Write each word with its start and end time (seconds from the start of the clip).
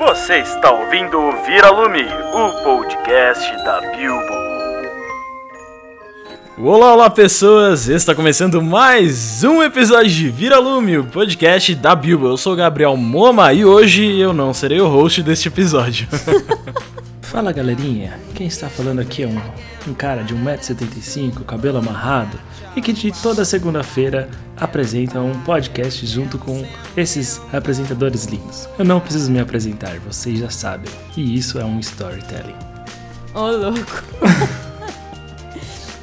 Você 0.00 0.38
está 0.38 0.70
ouvindo 0.70 1.20
o 1.20 1.44
Vira-Lume, 1.44 2.02
o 2.02 2.64
podcast 2.64 3.54
da 3.62 3.82
Bilbo. 3.94 4.32
Olá, 6.56 6.94
olá 6.94 7.10
pessoas! 7.10 7.86
Está 7.86 8.14
começando 8.14 8.62
mais 8.62 9.44
um 9.44 9.62
episódio 9.62 10.10
de 10.10 10.30
Vira 10.30 10.58
Lume, 10.58 10.96
o 10.96 11.04
podcast 11.04 11.74
da 11.74 11.94
Bilbo. 11.94 12.28
Eu 12.28 12.38
sou 12.38 12.54
o 12.54 12.56
Gabriel 12.56 12.96
Moma 12.96 13.52
e 13.52 13.62
hoje 13.62 14.18
eu 14.18 14.32
não 14.32 14.54
serei 14.54 14.80
o 14.80 14.88
host 14.88 15.22
deste 15.22 15.48
episódio. 15.48 16.08
Fala 17.30 17.52
galerinha, 17.52 18.18
quem 18.34 18.48
está 18.48 18.68
falando 18.68 18.98
aqui 18.98 19.22
é 19.22 19.26
um, 19.28 19.40
um 19.88 19.94
cara 19.94 20.24
de 20.24 20.34
1,75m, 20.34 21.44
cabelo 21.44 21.78
amarrado 21.78 22.36
e 22.74 22.82
que 22.82 22.92
de 22.92 23.12
toda 23.12 23.44
segunda-feira 23.44 24.28
apresenta 24.56 25.20
um 25.20 25.40
podcast 25.42 26.04
junto 26.04 26.38
com 26.38 26.66
esses 26.96 27.40
apresentadores 27.52 28.24
lindos. 28.24 28.68
Eu 28.76 28.84
não 28.84 28.98
preciso 28.98 29.30
me 29.30 29.38
apresentar, 29.38 29.96
vocês 30.00 30.40
já 30.40 30.50
sabem. 30.50 30.92
E 31.16 31.36
isso 31.36 31.60
é 31.60 31.64
um 31.64 31.78
storytelling. 31.78 32.56
Ô, 33.32 33.46
louco. 33.46 34.02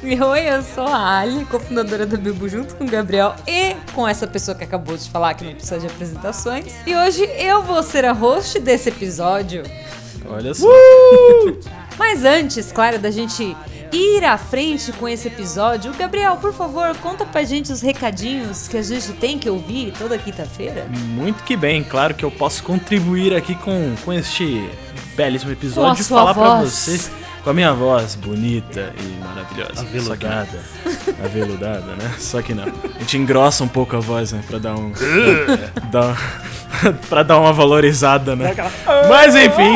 Oi, 0.02 0.48
eu 0.48 0.62
sou 0.62 0.86
a 0.86 1.18
Ali, 1.18 1.44
cofundadora 1.44 2.06
da 2.06 2.16
Bilbo, 2.16 2.48
junto 2.48 2.74
com 2.74 2.84
o 2.84 2.88
Gabriel 2.88 3.36
e 3.46 3.74
com 3.92 4.08
essa 4.08 4.26
pessoa 4.26 4.56
que 4.56 4.64
acabou 4.64 4.96
de 4.96 5.06
falar 5.10 5.34
que 5.34 5.44
não 5.44 5.52
precisa 5.52 5.78
de 5.78 5.88
apresentações. 5.88 6.72
E 6.86 6.96
hoje 6.96 7.22
eu 7.38 7.62
vou 7.62 7.82
ser 7.82 8.06
a 8.06 8.12
host 8.12 8.58
desse 8.60 8.88
episódio. 8.88 9.62
Olha 10.26 10.54
só. 10.54 10.66
Mas 11.98 12.24
antes, 12.24 12.70
claro, 12.72 12.98
da 12.98 13.10
gente 13.10 13.56
ir 13.92 14.24
à 14.24 14.36
frente 14.36 14.92
com 14.92 15.08
esse 15.08 15.28
episódio, 15.28 15.92
Gabriel, 15.94 16.36
por 16.36 16.52
favor, 16.52 16.94
conta 16.98 17.24
pra 17.24 17.42
gente 17.42 17.72
os 17.72 17.80
recadinhos 17.80 18.68
que 18.68 18.76
a 18.76 18.82
gente 18.82 19.12
tem 19.14 19.38
que 19.38 19.48
ouvir 19.48 19.92
toda 19.98 20.18
quinta-feira. 20.18 20.86
Muito 20.90 21.42
que 21.44 21.56
bem, 21.56 21.82
claro 21.82 22.14
que 22.14 22.24
eu 22.24 22.30
posso 22.30 22.62
contribuir 22.62 23.34
aqui 23.34 23.54
com, 23.54 23.94
com 24.04 24.12
este 24.12 24.68
belíssimo 25.16 25.52
episódio 25.52 25.94
Com 25.96 25.98
a 25.98 26.00
e 26.00 26.04
falar 26.04 26.34
pra 26.34 26.56
voz. 26.58 26.70
vocês 26.70 27.10
com 27.42 27.50
a 27.50 27.54
minha 27.54 27.72
voz 27.72 28.14
bonita 28.14 28.92
e 28.98 29.24
maravilhosa. 29.24 29.80
Aveludada. 29.80 30.60
Aveludada, 31.24 31.94
né? 31.96 32.14
Só 32.18 32.40
que 32.40 32.54
não. 32.54 32.64
A 32.64 32.98
gente 33.00 33.18
engrossa 33.18 33.64
um 33.64 33.68
pouco 33.68 33.96
a 33.96 34.00
voz, 34.00 34.32
né? 34.32 34.40
Pra 34.46 34.58
dar 34.58 34.74
um. 34.76 34.92
dar, 35.90 36.16
pra 37.08 37.22
dar 37.22 37.38
uma 37.38 37.52
valorizada, 37.52 38.36
né? 38.36 38.54
Mas 39.08 39.34
enfim. 39.34 39.74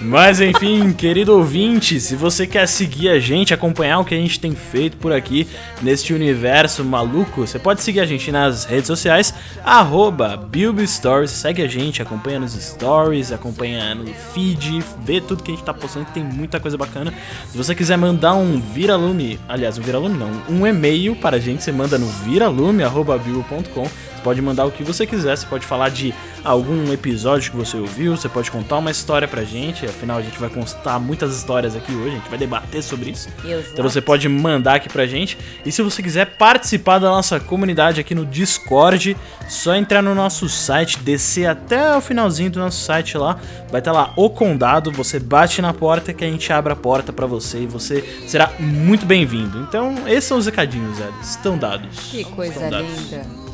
Mas 0.00 0.40
enfim, 0.40 0.92
querido 0.92 1.36
ouvinte, 1.36 1.98
se 1.98 2.14
você 2.14 2.46
quer 2.46 2.68
seguir 2.68 3.08
a 3.08 3.18
gente, 3.18 3.52
acompanhar 3.52 3.98
o 3.98 4.04
que 4.04 4.14
a 4.14 4.18
gente 4.18 4.38
tem 4.38 4.54
feito 4.54 4.96
por 4.96 5.12
aqui 5.12 5.48
neste 5.82 6.14
universo 6.14 6.84
maluco, 6.84 7.44
você 7.44 7.58
pode 7.58 7.82
seguir 7.82 7.98
a 7.98 8.06
gente 8.06 8.30
nas 8.30 8.64
redes 8.64 8.86
sociais, 8.86 9.34
arroba 9.64 10.38
Stories, 10.86 11.32
segue 11.32 11.62
a 11.62 11.66
gente, 11.66 12.00
acompanha 12.00 12.38
nos 12.38 12.52
stories, 12.52 13.32
acompanha 13.32 13.92
no 13.96 14.06
feed, 14.32 14.84
vê 15.02 15.20
tudo 15.20 15.42
que 15.42 15.50
a 15.50 15.54
gente 15.54 15.64
tá 15.64 15.74
postando, 15.74 16.06
tem 16.14 16.22
muita 16.22 16.60
coisa 16.60 16.76
bacana. 16.76 17.12
Se 17.50 17.56
você 17.56 17.74
quiser 17.74 17.98
mandar 17.98 18.34
um 18.34 18.60
viralume, 18.60 19.40
aliás, 19.48 19.78
um 19.78 19.82
viralume 19.82 20.16
não, 20.16 20.30
um 20.48 20.64
e-mail 20.64 21.16
para 21.16 21.38
a 21.38 21.40
gente, 21.40 21.64
você 21.64 21.72
manda 21.72 21.98
no 21.98 22.06
viralume.bilbo.com. 22.06 23.84
Você 23.84 24.22
pode 24.22 24.42
mandar 24.42 24.64
o 24.64 24.70
que 24.70 24.82
você 24.82 25.06
quiser, 25.06 25.36
você 25.36 25.46
pode 25.46 25.64
falar 25.64 25.88
de 25.90 26.12
algum 26.44 26.92
episódio 26.92 27.50
que 27.50 27.56
você 27.56 27.76
ouviu, 27.76 28.16
você 28.16 28.28
pode 28.28 28.50
contar 28.50 28.78
uma 28.78 28.90
história 28.90 29.26
pra 29.26 29.44
gente, 29.44 29.84
afinal 29.84 30.18
a 30.18 30.22
gente 30.22 30.38
vai 30.38 30.48
contar 30.48 30.98
muitas 30.98 31.36
histórias 31.36 31.76
aqui 31.76 31.92
hoje, 31.92 32.08
a 32.08 32.18
gente 32.18 32.28
vai 32.28 32.38
debater 32.38 32.82
sobre 32.82 33.10
isso. 33.10 33.28
Exato. 33.44 33.70
Então 33.72 33.88
você 33.88 34.00
pode 34.00 34.28
mandar 34.28 34.74
aqui 34.76 34.88
pra 34.88 35.06
gente. 35.06 35.38
E 35.64 35.72
se 35.72 35.82
você 35.82 36.02
quiser 36.02 36.36
participar 36.36 36.98
da 36.98 37.08
nossa 37.08 37.38
comunidade 37.40 38.00
aqui 38.00 38.14
no 38.14 38.24
Discord, 38.26 39.16
só 39.48 39.74
entrar 39.74 40.02
no 40.02 40.14
nosso 40.14 40.48
site, 40.48 40.98
descer 40.98 41.46
até 41.46 41.96
o 41.96 42.00
finalzinho 42.00 42.50
do 42.50 42.60
nosso 42.60 42.80
site 42.80 43.16
lá, 43.16 43.38
vai 43.70 43.80
estar 43.80 43.92
lá 43.92 44.12
o 44.16 44.30
condado, 44.30 44.90
você 44.92 45.18
bate 45.18 45.60
na 45.62 45.72
porta 45.72 46.12
que 46.12 46.24
a 46.24 46.28
gente 46.28 46.52
abre 46.52 46.72
a 46.72 46.76
porta 46.76 47.12
pra 47.12 47.26
você 47.26 47.62
e 47.62 47.66
você 47.66 48.02
será 48.26 48.52
muito 48.58 49.06
bem-vindo. 49.06 49.60
Então, 49.60 50.08
esses 50.08 50.24
são 50.24 50.38
os 50.38 50.46
recadinhos, 50.46 50.98
Ed. 50.98 51.12
Estão 51.22 51.56
dados. 51.56 51.98
Que 52.10 52.24
coisa 52.24 52.68
linda. 52.68 53.47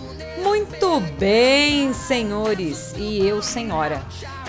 Muito 0.65 0.99
bem, 1.19 1.93
senhores 1.93 2.95
e 2.97 3.19
eu, 3.27 3.43
senhora. 3.43 4.01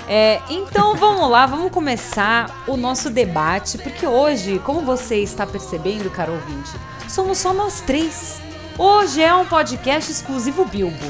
É, 0.07 0.39
então 0.49 0.95
vamos 0.95 1.29
lá, 1.29 1.45
vamos 1.45 1.69
começar 1.71 2.63
o 2.67 2.77
nosso 2.77 3.09
debate, 3.09 3.77
porque 3.79 4.07
hoje, 4.07 4.61
como 4.63 4.79
você 4.79 5.17
está 5.17 5.45
percebendo, 5.45 6.09
caro 6.09 6.31
ouvinte, 6.31 6.71
somos 7.09 7.37
só 7.37 7.53
nós 7.53 7.81
três. 7.81 8.39
Hoje 8.77 9.21
é 9.21 9.35
um 9.35 9.45
podcast 9.45 10.09
exclusivo 10.09 10.63
Bilbo. 10.63 11.05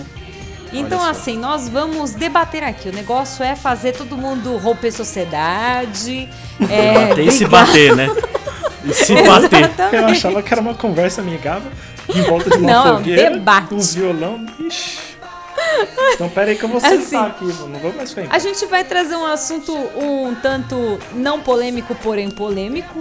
Então, 0.73 1.03
assim, 1.03 1.37
nós 1.37 1.69
vamos 1.69 2.11
debater 2.11 2.63
aqui. 2.63 2.89
O 2.89 2.93
negócio 2.93 3.43
é 3.43 3.55
fazer 3.55 3.93
todo 3.93 4.17
mundo 4.17 4.57
romper 4.57 4.91
sociedade. 4.91 6.27
É, 6.67 7.09
Bater 7.09 7.27
e 7.27 7.31
se 7.31 7.45
bater, 7.45 7.95
né? 7.95 8.07
E 8.83 8.93
se 8.93 9.13
bater. 9.21 9.65
Exatamente. 9.65 9.95
Eu 9.95 10.05
achava 10.07 10.41
que 10.41 10.51
era 10.51 10.61
uma 10.61 10.73
conversa 10.73 11.21
amigável 11.21 11.71
em 12.13 12.21
volta 12.23 12.49
de 12.49 12.57
uma 12.57 12.71
Não, 12.71 12.97
fogueira, 12.97 13.31
debate. 13.31 13.73
um 13.73 13.79
violão. 13.79 14.45
Ixi. 14.59 15.15
Então 16.13 16.29
pera 16.29 16.51
aí 16.51 16.57
que 16.57 16.63
eu 16.63 16.69
vou 16.69 16.79
sentar 16.81 16.97
Assim, 16.99 17.15
aqui, 17.15 17.45
não 17.45 17.79
vou 17.79 17.93
mais 17.93 18.15
em 18.17 18.27
A 18.29 18.39
gente 18.39 18.65
vai 18.65 18.83
trazer 18.83 19.15
um 19.15 19.25
assunto 19.25 19.73
um 19.73 20.35
tanto 20.41 20.99
não 21.13 21.39
polêmico, 21.41 21.95
porém 21.95 22.29
polêmico, 22.29 22.99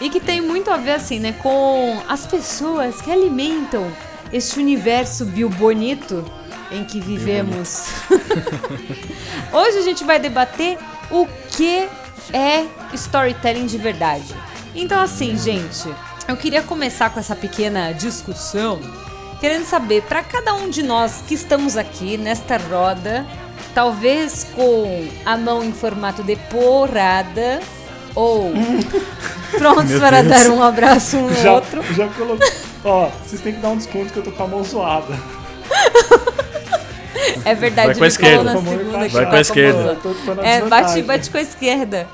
e 0.00 0.10
que 0.10 0.20
tem 0.20 0.40
muito 0.40 0.70
a 0.70 0.76
ver 0.76 0.92
assim, 0.92 1.18
né, 1.20 1.32
com 1.42 2.00
as 2.08 2.26
pessoas 2.26 3.00
que 3.00 3.10
alimentam 3.10 3.90
este 4.32 4.58
universo 4.58 5.24
biobonito 5.24 6.24
em 6.70 6.84
que 6.84 7.00
vivemos. 7.00 7.86
Hoje 9.52 9.78
a 9.78 9.82
gente 9.82 10.04
vai 10.04 10.18
debater 10.18 10.78
o 11.10 11.26
que 11.50 11.86
é 12.32 12.66
storytelling 12.94 13.66
de 13.66 13.78
verdade. 13.78 14.34
Então 14.74 15.00
assim, 15.00 15.36
gente, 15.36 15.88
eu 16.28 16.36
queria 16.36 16.62
começar 16.62 17.10
com 17.10 17.20
essa 17.20 17.34
pequena 17.36 17.92
discussão, 17.92 18.80
querendo 19.40 19.64
saber 19.64 20.02
para 20.02 20.22
cada 20.22 20.54
um 20.54 20.68
de 20.70 20.82
nós 20.82 21.22
que 21.26 21.34
estamos 21.34 21.76
aqui 21.76 22.16
nesta 22.16 22.56
roda, 22.56 23.26
talvez 23.74 24.46
com 24.54 25.08
a 25.24 25.36
mão 25.36 25.62
em 25.64 25.72
formato 25.72 26.22
de 26.22 26.36
porrada 26.50 27.60
ou 28.14 28.52
prontos 29.58 29.98
para 29.98 30.22
Deus. 30.22 30.44
dar 30.44 30.50
um 30.50 30.62
abraço 30.62 31.16
um 31.16 31.28
no 31.28 31.34
Já, 31.42 31.52
outro. 31.54 31.82
já 31.94 32.08
colocou. 32.08 32.48
Ó, 32.84 33.08
vocês 33.24 33.40
têm 33.40 33.54
que 33.54 33.60
dar 33.60 33.68
um 33.70 33.76
desconto 33.76 34.12
que 34.12 34.18
eu 34.18 34.22
tô 34.22 34.32
com 34.32 34.42
a 34.44 34.48
mão 34.48 34.64
zoada. 34.64 35.14
É 37.44 37.54
verdade, 37.54 37.88
Vai 37.88 37.94
com 37.96 38.04
a 38.04 38.06
esquerda. 38.08 38.54
vai 38.58 39.26
com 39.26 39.36
a 39.36 39.40
esquerda. 39.40 39.98
É, 40.42 40.60
bate, 40.62 41.02
bate 41.02 41.30
com 41.30 41.38
a 41.38 41.40
esquerda. 41.40 42.08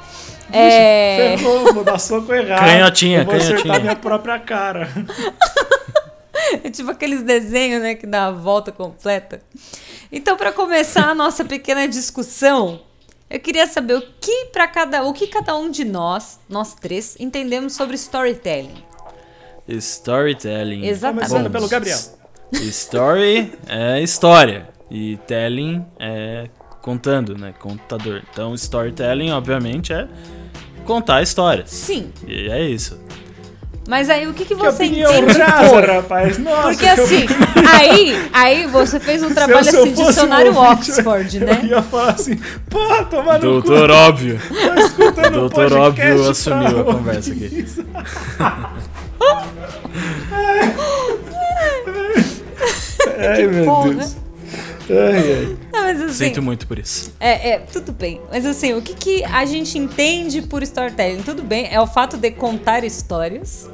É, 0.52 1.36
Ferrou, 1.36 1.74
vou 1.74 1.84
dar 1.84 1.98
soco 1.98 2.32
errado. 2.32 2.60
Canhotinha, 2.60 3.20
eu 3.20 3.24
vou 3.24 3.34
acertar 3.34 3.62
canhotinha. 3.62 3.80
minha 3.80 3.96
própria 3.96 4.38
cara. 4.38 4.88
é 6.64 6.70
tipo 6.70 6.90
aqueles 6.90 7.22
desenhos, 7.22 7.82
né, 7.82 7.94
que 7.94 8.06
dá 8.06 8.26
a 8.26 8.30
volta 8.30 8.72
completa. 8.72 9.40
Então, 10.10 10.36
para 10.36 10.52
começar 10.52 11.08
a 11.08 11.14
nossa 11.14 11.44
pequena 11.44 11.86
discussão, 11.86 12.80
eu 13.28 13.38
queria 13.38 13.66
saber 13.66 13.94
o 13.94 14.02
que 14.20 14.46
para 14.46 14.66
cada, 14.66 15.04
o 15.04 15.12
que 15.12 15.26
cada 15.26 15.54
um 15.54 15.70
de 15.70 15.84
nós, 15.84 16.40
nós 16.48 16.74
três, 16.74 17.14
entendemos 17.20 17.74
sobre 17.74 17.94
storytelling. 17.96 18.82
Storytelling. 19.68 20.86
Exatamente. 20.86 21.28
Começando 21.28 21.52
pelo 21.52 21.68
Gabriel. 21.68 21.98
Story 22.52 23.52
é 23.68 24.00
história. 24.00 24.68
E 24.90 25.18
telling 25.26 25.84
é 25.98 26.48
contando, 26.80 27.36
né? 27.36 27.52
Contador. 27.58 28.22
Então, 28.32 28.54
storytelling, 28.54 29.30
obviamente, 29.30 29.92
é 29.92 30.08
contar 30.88 31.22
histórias. 31.22 31.70
Sim, 31.70 32.10
E 32.26 32.48
é 32.50 32.62
isso. 32.62 32.98
mas 33.88 34.08
aí 34.10 34.26
o 34.26 34.32
que, 34.34 34.44
que 34.44 34.54
Que 34.54 34.60
você 34.60 34.84
opinião 34.84 35.12
entende 35.14 35.38
rasa, 35.38 35.68
por? 35.70 35.84
rapaz. 35.88 36.38
Nossa, 36.38 36.62
Porque 36.68 36.76
que 36.94 37.00
eu- 37.00 37.04
assim, 37.04 37.26
aí, 37.74 38.28
aí 38.32 38.66
você 38.66 38.98
fez 38.98 39.22
um 39.22 39.32
trabalho 39.32 39.64
se 39.64 39.76
eu 39.76 39.82
assim, 39.82 39.90
fosse 39.94 40.02
um 40.02 40.06
dicionário 40.08 40.54
ouvinte, 40.56 40.90
Oxford, 40.90 41.36
Eu 41.40 41.46
né? 41.46 41.60
ia 41.64 41.82
falar 41.82 42.10
assim, 42.12 42.36
porra, 42.70 43.04
tomar 43.04 43.34
no 43.34 43.40
Doutor 43.60 43.88
cu, 43.88 43.94
Óbvio. 43.94 44.40
tô 44.48 44.80
escutando 44.80 45.32
Doutor 45.32 45.70
podcast 45.70 45.76
Óbvio 45.88 46.30
assumiu 46.30 46.80
a 46.80 46.84
conversa 46.84 47.32
aqui. 47.32 47.44
isso. 47.64 47.84
Ai, 53.18 53.46
meu 53.46 53.64
porra. 53.64 53.94
Deus. 53.94 54.16
Ai, 54.90 55.32
ai. 55.32 55.56
Não, 55.72 55.82
mas 55.82 56.00
assim, 56.02 56.26
Sinto 56.26 56.42
muito 56.42 56.66
por 56.66 56.78
isso. 56.78 57.12
É, 57.20 57.50
é, 57.50 57.58
tudo 57.58 57.92
bem. 57.92 58.20
Mas 58.30 58.46
assim, 58.46 58.72
o 58.74 58.82
que, 58.82 58.94
que 58.94 59.24
a 59.24 59.44
gente 59.44 59.78
entende 59.78 60.42
por 60.42 60.62
storytelling? 60.62 61.22
Tudo 61.22 61.42
bem, 61.42 61.68
é 61.70 61.80
o 61.80 61.86
fato 61.86 62.16
de 62.16 62.30
contar 62.30 62.84
histórias. 62.84 63.68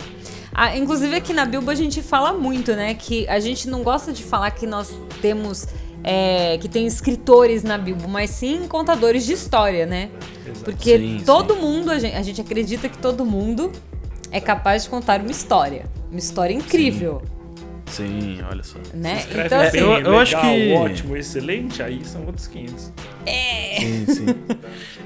Ah, 0.52 0.76
inclusive 0.76 1.16
aqui 1.16 1.32
na 1.32 1.44
Bilbo 1.44 1.70
a 1.70 1.74
gente 1.74 2.00
fala 2.02 2.32
muito, 2.32 2.72
né? 2.74 2.94
Que 2.94 3.28
a 3.28 3.40
gente 3.40 3.68
não 3.68 3.82
gosta 3.82 4.12
de 4.12 4.22
falar 4.22 4.50
que 4.52 4.66
nós 4.66 4.92
temos. 5.20 5.66
é, 6.04 6.58
que 6.58 6.68
tem 6.68 6.86
escritores 6.86 7.62
na 7.62 7.78
Bilbo, 7.78 8.06
mas 8.08 8.30
sim 8.30 8.68
contadores 8.68 9.24
de 9.24 9.32
história, 9.32 9.86
né? 9.86 10.10
Porque 10.62 10.98
Sim, 10.98 11.22
todo 11.24 11.56
mundo, 11.56 11.90
a 11.90 11.98
gente, 11.98 12.14
a 12.14 12.22
gente 12.22 12.40
acredita 12.40 12.88
que 12.88 12.98
todo 12.98 13.24
mundo 13.24 13.72
é 14.30 14.40
capaz 14.40 14.84
de 14.84 14.90
contar 14.90 15.20
uma 15.20 15.30
história. 15.30 15.86
Uma 16.10 16.18
história 16.18 16.52
incrível. 16.54 17.22
Sim, 17.24 17.33
olha 18.50 18.62
só. 18.62 18.78
né? 18.94 19.24
Então, 19.30 19.58
bem, 19.58 19.68
assim, 19.68 19.78
eu- 19.78 19.86
eu 19.90 19.96
legal, 19.96 20.18
acho 20.20 20.40
que- 20.40 20.72
ótimo, 20.74 21.16
excelente, 21.16 21.82
aí 21.82 22.00
são 22.04 22.24
outros 22.26 22.46
500. 22.46 22.92
Sim, 23.78 24.06
sim. 24.08 24.26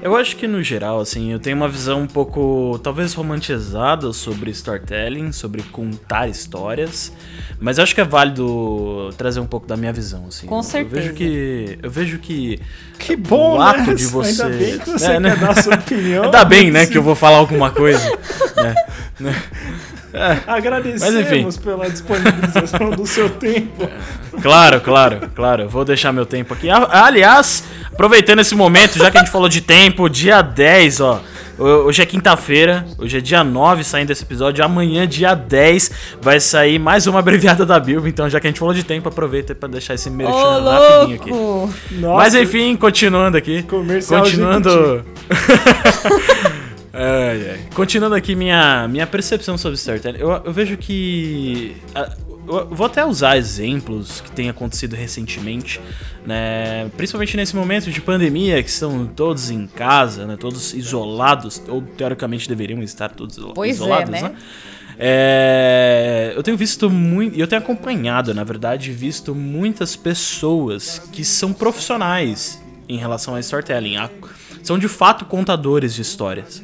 Eu 0.01 0.15
acho 0.15 0.35
que 0.37 0.47
no 0.47 0.61
geral, 0.63 0.99
assim, 0.99 1.31
eu 1.31 1.39
tenho 1.39 1.55
uma 1.57 1.67
visão 1.67 2.01
um 2.01 2.07
pouco, 2.07 2.79
talvez 2.83 3.13
romantizada 3.13 4.11
sobre 4.13 4.49
storytelling, 4.51 5.31
sobre 5.31 5.61
contar 5.63 6.27
histórias, 6.27 7.11
mas 7.59 7.77
eu 7.77 7.83
acho 7.83 7.93
que 7.93 8.01
é 8.01 8.05
válido 8.05 9.09
trazer 9.17 9.39
um 9.39 9.45
pouco 9.45 9.67
da 9.67 9.75
minha 9.77 9.91
visão, 9.93 10.25
assim. 10.27 10.47
Com 10.47 10.57
Eu- 10.57 10.63
certeza. 10.63 10.95
Eu 10.95 11.01
vejo 11.01 11.13
que, 11.13 11.79
eu 11.83 11.91
vejo 11.91 12.19
que 12.19 12.59
Que 12.97 13.15
bom, 13.15 13.57
o 13.57 13.61
ato 13.61 13.89
né? 13.89 13.93
de 13.95 14.05
você, 14.05 14.41
Ainda 14.43 14.57
bem 14.57 14.79
que 14.79 14.89
você 14.89 15.05
É, 15.05 15.09
quer 15.11 15.21
né? 15.21 15.35
dar 15.35 15.49
a 15.51 15.61
sua 15.61 15.75
opinião. 15.75 16.23
Ainda 16.25 16.45
bem, 16.45 16.71
né, 16.71 16.85
que 16.85 16.97
eu 16.97 17.03
vou 17.03 17.15
falar 17.15 17.37
alguma 17.37 17.71
coisa. 17.71 17.99
né? 19.19 19.35
Agradecemos 20.47 21.57
pela 21.57 21.89
disponibilização 21.89 22.91
do 22.91 23.05
seu 23.05 23.29
tempo. 23.29 23.89
Claro, 24.41 24.81
claro, 24.81 25.29
claro. 25.35 25.69
Vou 25.69 25.85
deixar 25.85 26.11
meu 26.11 26.25
tempo 26.25 26.53
aqui. 26.53 26.69
Ah, 26.69 27.05
Aliás, 27.05 27.63
aproveitando 27.91 28.39
esse 28.39 28.55
momento, 28.55 28.97
já 28.97 29.11
que 29.11 29.17
a 29.17 29.21
gente 29.21 29.31
falou 29.31 29.49
de 29.49 29.61
tempo, 29.61 30.09
dia 30.09 30.41
10, 30.41 31.01
ó. 31.01 31.21
Hoje 31.59 32.01
é 32.01 32.05
quinta-feira, 32.05 32.85
hoje 32.97 33.17
é 33.17 33.21
dia 33.21 33.43
9 33.43 33.83
saindo 33.83 34.11
esse 34.11 34.23
episódio. 34.23 34.63
Amanhã, 34.63 35.05
dia 35.05 35.35
10, 35.35 35.91
vai 36.21 36.39
sair 36.39 36.79
mais 36.79 37.05
uma 37.05 37.19
abreviada 37.19 37.65
da 37.65 37.77
Bilbo. 37.77 38.07
Então, 38.07 38.29
já 38.29 38.39
que 38.39 38.47
a 38.47 38.49
gente 38.49 38.59
falou 38.59 38.73
de 38.73 38.83
tempo, 38.83 39.09
aproveita 39.09 39.53
pra 39.53 39.67
deixar 39.67 39.93
esse 39.93 40.09
merchan 40.09 40.61
rapidinho 40.63 41.21
aqui. 41.21 41.31
Nossa, 41.99 42.15
Mas 42.15 42.33
enfim, 42.33 42.77
continuando 42.77 43.37
aqui. 43.37 43.63
Comercial 43.63 44.23
continuando. 44.23 45.03
Ai, 47.01 47.49
ai. 47.51 47.59
Continuando 47.73 48.13
aqui 48.15 48.35
minha, 48.35 48.87
minha 48.89 49.07
percepção 49.07 49.57
sobre 49.57 49.77
storytelling, 49.77 50.19
eu, 50.19 50.29
eu 50.43 50.51
vejo 50.51 50.75
que. 50.75 51.77
ah, 51.95 52.11
Eu 52.45 52.67
vou 52.69 52.87
até 52.87 53.05
usar 53.05 53.37
exemplos 53.37 54.19
que 54.21 54.31
têm 54.31 54.49
acontecido 54.49 54.95
recentemente, 54.95 55.79
né? 56.25 56.89
Principalmente 56.97 57.37
nesse 57.37 57.55
momento 57.55 57.89
de 57.89 58.01
pandemia, 58.01 58.61
que 58.61 58.69
estão 58.69 59.05
todos 59.07 59.49
em 59.49 59.65
casa, 59.65 60.25
né? 60.25 60.35
Todos 60.37 60.73
isolados, 60.73 61.61
ou 61.69 61.81
teoricamente 61.81 62.49
deveriam 62.49 62.81
estar 62.83 63.09
todos 63.09 63.37
Pois 63.55 63.69
é, 63.69 63.73
isolados, 63.75 64.09
né? 64.11 64.21
né? 64.23 64.35
É, 65.01 66.33
eu 66.35 66.43
tenho 66.43 66.57
visto 66.57 66.89
muito, 66.89 67.39
eu 67.39 67.47
tenho 67.47 67.61
acompanhado, 67.61 68.33
na 68.33 68.43
verdade, 68.43 68.91
visto 68.91 69.33
muitas 69.33 69.95
pessoas 69.95 70.99
que 71.13 71.23
são 71.23 71.53
profissionais 71.53 72.61
em 72.89 72.97
relação 72.97 73.35
a 73.35 73.39
storytelling, 73.39 73.95
a- 73.95 74.09
são 74.61 74.77
de 74.77 74.89
fato 74.89 75.23
contadores 75.23 75.93
de 75.95 76.01
histórias. 76.01 76.61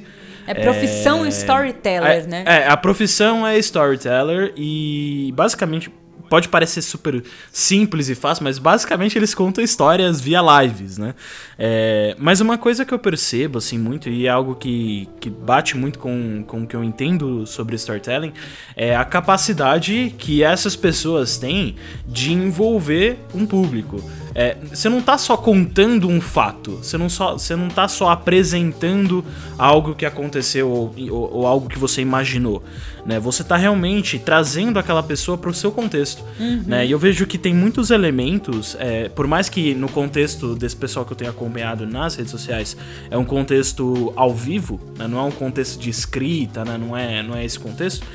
É 0.48 0.54
profissão 0.54 1.26
É, 1.26 1.30
storyteller, 1.30 2.24
é, 2.24 2.28
né? 2.28 2.44
É, 2.46 2.68
a 2.68 2.78
profissão 2.78 3.46
é 3.46 3.58
storyteller 3.58 4.54
e 4.56 5.32
basicamente 5.36 5.92
pode 6.30 6.50
parecer 6.50 6.82
super 6.82 7.24
simples 7.52 8.10
e 8.10 8.16
fácil, 8.16 8.44
mas 8.44 8.58
basicamente 8.58 9.18
eles 9.18 9.34
contam 9.34 9.64
histórias 9.64 10.20
via 10.20 10.42
lives, 10.62 10.98
né? 10.98 11.14
É, 11.58 12.16
mas 12.20 12.42
uma 12.42 12.58
coisa 12.58 12.84
que 12.84 12.94
eu 12.94 13.00
percebo, 13.00 13.58
assim, 13.58 13.78
muito, 13.78 14.10
e 14.10 14.28
é 14.28 14.30
algo 14.30 14.56
que, 14.56 15.08
que 15.20 15.30
bate 15.30 15.78
muito 15.78 16.00
com, 16.00 16.44
com 16.46 16.64
o 16.64 16.68
que 16.68 16.76
eu 16.76 16.84
entendo 16.84 17.46
sobre 17.46 17.76
storytelling, 17.76 18.34
é 18.76 18.96
a 18.96 19.06
capacidade 19.06 20.14
que 20.18 20.44
essas 20.44 20.76
pessoas 20.76 21.38
têm 21.38 21.76
de 22.08 22.34
envolver 22.34 23.18
um 23.34 23.46
público. 23.46 24.04
É, 24.38 24.58
você 24.70 24.90
não 24.90 25.02
tá 25.02 25.18
só 25.18 25.38
contando 25.38 26.10
um 26.10 26.20
fato, 26.20 26.72
você 26.84 26.98
não, 26.98 27.08
só, 27.08 27.34
você 27.38 27.56
não 27.56 27.70
tá 27.70 27.88
só 27.88 28.10
apresentando 28.10 29.24
algo 29.58 29.96
que 29.96 30.06
aconteceu 30.06 30.70
ou, 30.70 30.94
ou- 31.10 31.34
ou 31.38 31.48
algo 31.48 31.70
que 31.70 31.80
você 31.80 32.02
imaginou, 32.02 32.62
né? 33.06 33.18
Você 33.18 33.46
tá 33.46 33.56
realmente 33.56 34.20
trazendo 34.20 34.78
aquela 34.78 35.02
pessoa 35.02 35.38
pro 35.38 35.54
seu 35.54 35.72
contexto, 35.72 36.22
né? 36.68 36.86
E 36.86 36.92
eu 36.92 37.00
vejo 37.00 37.26
que 37.26 37.38
tem 37.38 37.54
muitos 37.56 37.92
elementos, 37.92 38.76
é, 38.78 39.08
por 39.08 39.26
mais 39.26 39.48
que 39.48 39.74
no 39.74 39.88
contexto 39.88 40.54
desse 40.54 40.76
pessoal 40.76 41.06
que 41.06 41.14
eu 41.14 41.18
tenho 41.18 41.32
acompanhado 41.32 41.88
nas 41.88 42.16
redes 42.16 42.32
sociais 42.32 42.76
é 43.10 43.18
um 43.18 43.24
contexto 43.26 44.12
ao 44.18 44.34
vivo, 44.36 44.82
né? 44.98 45.08
não 45.08 45.18
é 45.20 45.24
um 45.24 45.32
contexto 45.32 45.80
de 45.80 45.90
escrita, 45.90 46.66
né? 46.66 46.78
Não 46.78 46.96
é, 46.98 47.24
não 47.24 47.38
é 47.38 47.46
esse 47.46 47.58
contexto. 47.58 48.06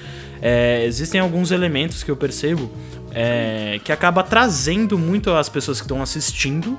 É, 0.43 0.85
existem 0.87 1.21
alguns 1.21 1.51
elementos 1.51 2.03
que 2.03 2.11
eu 2.11 2.17
percebo 2.17 2.71
é, 3.13 3.81
que 3.85 3.93
acaba 3.93 4.23
trazendo 4.23 4.99
muito 4.99 5.33
as 5.33 5.49
pessoas 5.49 5.79
que 5.81 5.85
estão 5.85 6.03
assistindo 6.03 6.79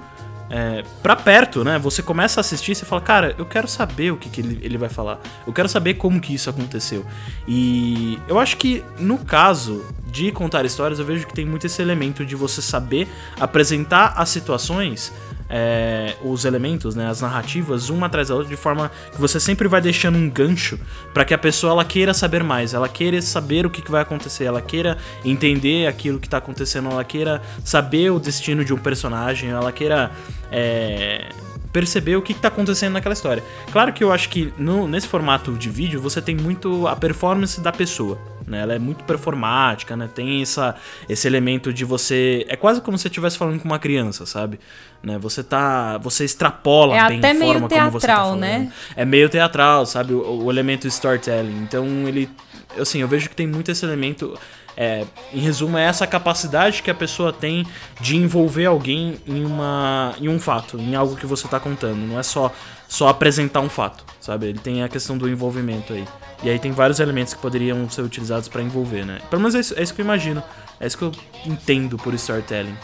é, 0.51 0.83
pra 1.01 1.15
perto, 1.15 1.63
né? 1.63 1.79
Você 1.79 2.03
começa 2.03 2.39
a 2.39 2.41
assistir 2.41 2.73
e 2.73 2.75
você 2.75 2.85
fala, 2.85 3.01
cara, 3.01 3.35
eu 3.37 3.45
quero 3.45 3.69
saber 3.69 4.11
o 4.11 4.17
que, 4.17 4.29
que 4.29 4.41
ele, 4.41 4.59
ele 4.61 4.77
vai 4.77 4.89
falar. 4.89 5.19
Eu 5.47 5.53
quero 5.53 5.69
saber 5.69 5.93
como 5.93 6.19
que 6.19 6.33
isso 6.33 6.49
aconteceu. 6.49 7.05
E 7.47 8.19
eu 8.27 8.37
acho 8.37 8.57
que 8.57 8.83
no 8.99 9.17
caso 9.17 9.85
de 10.07 10.29
contar 10.33 10.65
histórias, 10.65 10.99
eu 10.99 11.05
vejo 11.05 11.25
que 11.25 11.33
tem 11.33 11.45
muito 11.45 11.65
esse 11.65 11.81
elemento 11.81 12.25
de 12.25 12.35
você 12.35 12.61
saber 12.61 13.07
apresentar 13.39 14.13
as 14.17 14.27
situações. 14.27 15.13
É, 15.53 16.15
os 16.23 16.45
elementos, 16.45 16.95
né, 16.95 17.07
as 17.09 17.19
narrativas, 17.19 17.89
uma 17.89 18.05
atrás 18.07 18.29
da 18.29 18.35
outra, 18.35 18.49
de 18.49 18.55
forma 18.55 18.89
que 19.11 19.19
você 19.19 19.37
sempre 19.39 19.67
vai 19.67 19.81
deixando 19.81 20.17
um 20.17 20.29
gancho 20.29 20.79
para 21.13 21.25
que 21.25 21.33
a 21.33 21.37
pessoa 21.37 21.73
ela 21.73 21.83
queira 21.83 22.13
saber 22.13 22.41
mais, 22.43 22.73
ela 22.73 22.87
queira 22.87 23.21
saber 23.21 23.65
o 23.65 23.69
que, 23.69 23.81
que 23.81 23.91
vai 23.91 24.01
acontecer, 24.01 24.45
ela 24.45 24.61
queira 24.61 24.97
entender 25.25 25.87
aquilo 25.87 26.19
que 26.19 26.29
tá 26.29 26.37
acontecendo, 26.37 26.89
ela 26.89 27.03
queira 27.03 27.41
saber 27.65 28.09
o 28.11 28.19
destino 28.19 28.63
de 28.63 28.73
um 28.73 28.77
personagem, 28.77 29.49
ela 29.49 29.71
queira 29.73 30.09
é, 30.49 31.29
perceber 31.73 32.15
o 32.15 32.21
que, 32.21 32.33
que 32.33 32.39
tá 32.39 32.47
acontecendo 32.47 32.93
naquela 32.93 33.13
história. 33.13 33.43
Claro 33.71 33.91
que 33.93 34.03
eu 34.03 34.11
acho 34.11 34.29
que 34.29 34.53
no- 34.57 34.87
nesse 34.87 35.07
formato 35.07 35.51
de 35.53 35.69
vídeo 35.69 35.99
você 36.01 36.21
tem 36.21 36.35
muito 36.35 36.87
a 36.87 36.95
performance 36.95 37.59
da 37.59 37.71
pessoa. 37.71 38.17
Né? 38.51 38.59
Ela 38.59 38.73
é 38.75 38.79
muito 38.79 39.05
performática, 39.05 39.95
né? 39.95 40.09
Tem 40.13 40.41
essa, 40.41 40.75
esse 41.07 41.25
elemento 41.25 41.71
de 41.73 41.85
você. 41.85 42.45
É 42.49 42.57
quase 42.57 42.81
como 42.81 42.97
se 42.97 43.03
você 43.03 43.07
estivesse 43.07 43.37
falando 43.37 43.57
com 43.59 43.65
uma 43.67 43.79
criança, 43.79 44.25
sabe? 44.25 44.59
Né? 45.01 45.17
Você 45.19 45.41
tá. 45.41 45.97
Você 45.99 46.25
extrapola 46.25 46.97
É 46.97 47.07
bem 47.07 47.19
até 47.19 47.31
a 47.31 47.33
meio 47.33 47.53
forma 47.53 47.69
como 47.69 47.91
você 47.91 48.05
tá 48.05 48.13
teatral, 48.13 48.25
falando. 48.25 48.41
né? 48.41 48.71
É 48.95 49.05
meio 49.05 49.29
teatral, 49.29 49.85
sabe? 49.85 50.13
O, 50.13 50.43
o 50.43 50.51
elemento 50.51 50.85
storytelling. 50.87 51.63
Então 51.63 51.85
ele. 52.07 52.29
Assim, 52.77 52.99
eu 52.99 53.07
vejo 53.07 53.29
que 53.29 53.35
tem 53.35 53.47
muito 53.47 53.71
esse 53.71 53.85
elemento. 53.85 54.37
é, 54.75 55.05
em 55.33 55.39
resumo, 55.39 55.77
é 55.77 55.83
essa 55.85 56.05
capacidade 56.07 56.81
que 56.83 56.91
a 56.91 56.95
pessoa 56.95 57.31
tem 57.31 57.65
de 57.99 58.15
envolver 58.17 58.65
alguém 58.65 59.17
em, 59.27 59.45
uma, 59.45 60.13
em 60.19 60.27
um 60.29 60.39
fato, 60.39 60.77
em 60.77 60.95
algo 60.95 61.15
que 61.15 61.25
você 61.25 61.47
tá 61.47 61.59
contando. 61.59 61.97
Não 61.97 62.19
é 62.19 62.23
só, 62.23 62.53
só 62.91 63.07
apresentar 63.07 63.61
um 63.61 63.69
fato, 63.69 64.03
sabe? 64.19 64.47
Ele 64.47 64.59
tem 64.59 64.83
a 64.83 64.89
questão 64.89 65.17
do 65.17 65.29
envolvimento 65.29 65.93
aí. 65.93 66.05
E 66.43 66.49
aí 66.49 66.59
tem 66.59 66.73
vários 66.73 66.99
elementos 66.99 67.33
que 67.33 67.39
poderiam 67.39 67.89
ser 67.89 68.01
utilizados 68.01 68.49
pra 68.49 68.61
envolver, 68.61 69.05
né? 69.05 69.19
Pelo 69.29 69.41
menos 69.41 69.55
é 69.55 69.61
isso, 69.61 69.79
é 69.79 69.81
isso 69.81 69.93
que 69.93 70.01
eu 70.01 70.03
imagino. 70.05 70.43
É 70.77 70.85
isso 70.87 70.97
que 70.97 71.03
eu 71.05 71.11
entendo 71.45 71.97
por 71.97 72.13
storytelling. 72.15 72.75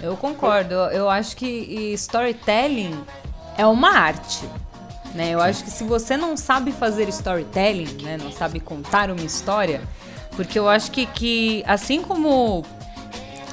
Eu 0.00 0.16
concordo. 0.16 0.74
Eu- 0.74 1.08
acho 1.08 1.36
que 1.36 1.46
storytelling 1.94 2.98
é 3.56 3.64
uma 3.64 3.90
arte. 3.96 4.44
Né? 5.14 5.30
Eu 5.30 5.40
acho 5.40 5.62
que 5.62 5.70
se 5.70 5.84
você 5.84 6.16
não 6.16 6.36
sabe 6.36 6.72
fazer 6.72 7.08
storytelling, 7.08 8.02
né? 8.02 8.16
não 8.16 8.32
sabe 8.32 8.58
contar 8.58 9.08
uma 9.08 9.20
história, 9.22 9.82
porque 10.34 10.58
eu 10.58 10.68
acho 10.68 10.90
que, 10.90 11.06
que 11.06 11.62
assim 11.64 12.02
como 12.02 12.64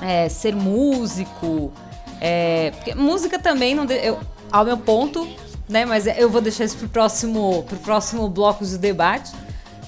é, 0.02 0.28
ser 0.30 0.56
músico, 0.56 1.72
é, 2.20 2.72
porque 2.72 2.96
música 2.96 3.38
também 3.38 3.76
não. 3.76 3.86
de- 3.86 4.04
eu, 4.04 4.20
ao 4.52 4.66
meu 4.66 4.78
ponto, 4.78 5.28
né? 5.70 5.86
Mas 5.86 6.08
eu 6.08 6.30
vou 6.30 6.42
deixar 6.42 6.66
isso 6.66 6.78
pro 6.78 6.90
próximo, 6.90 7.64
pro 7.64 7.78
próximo 7.78 8.28
bloco 8.28 8.66
de 8.66 8.78
debate. 8.78 9.32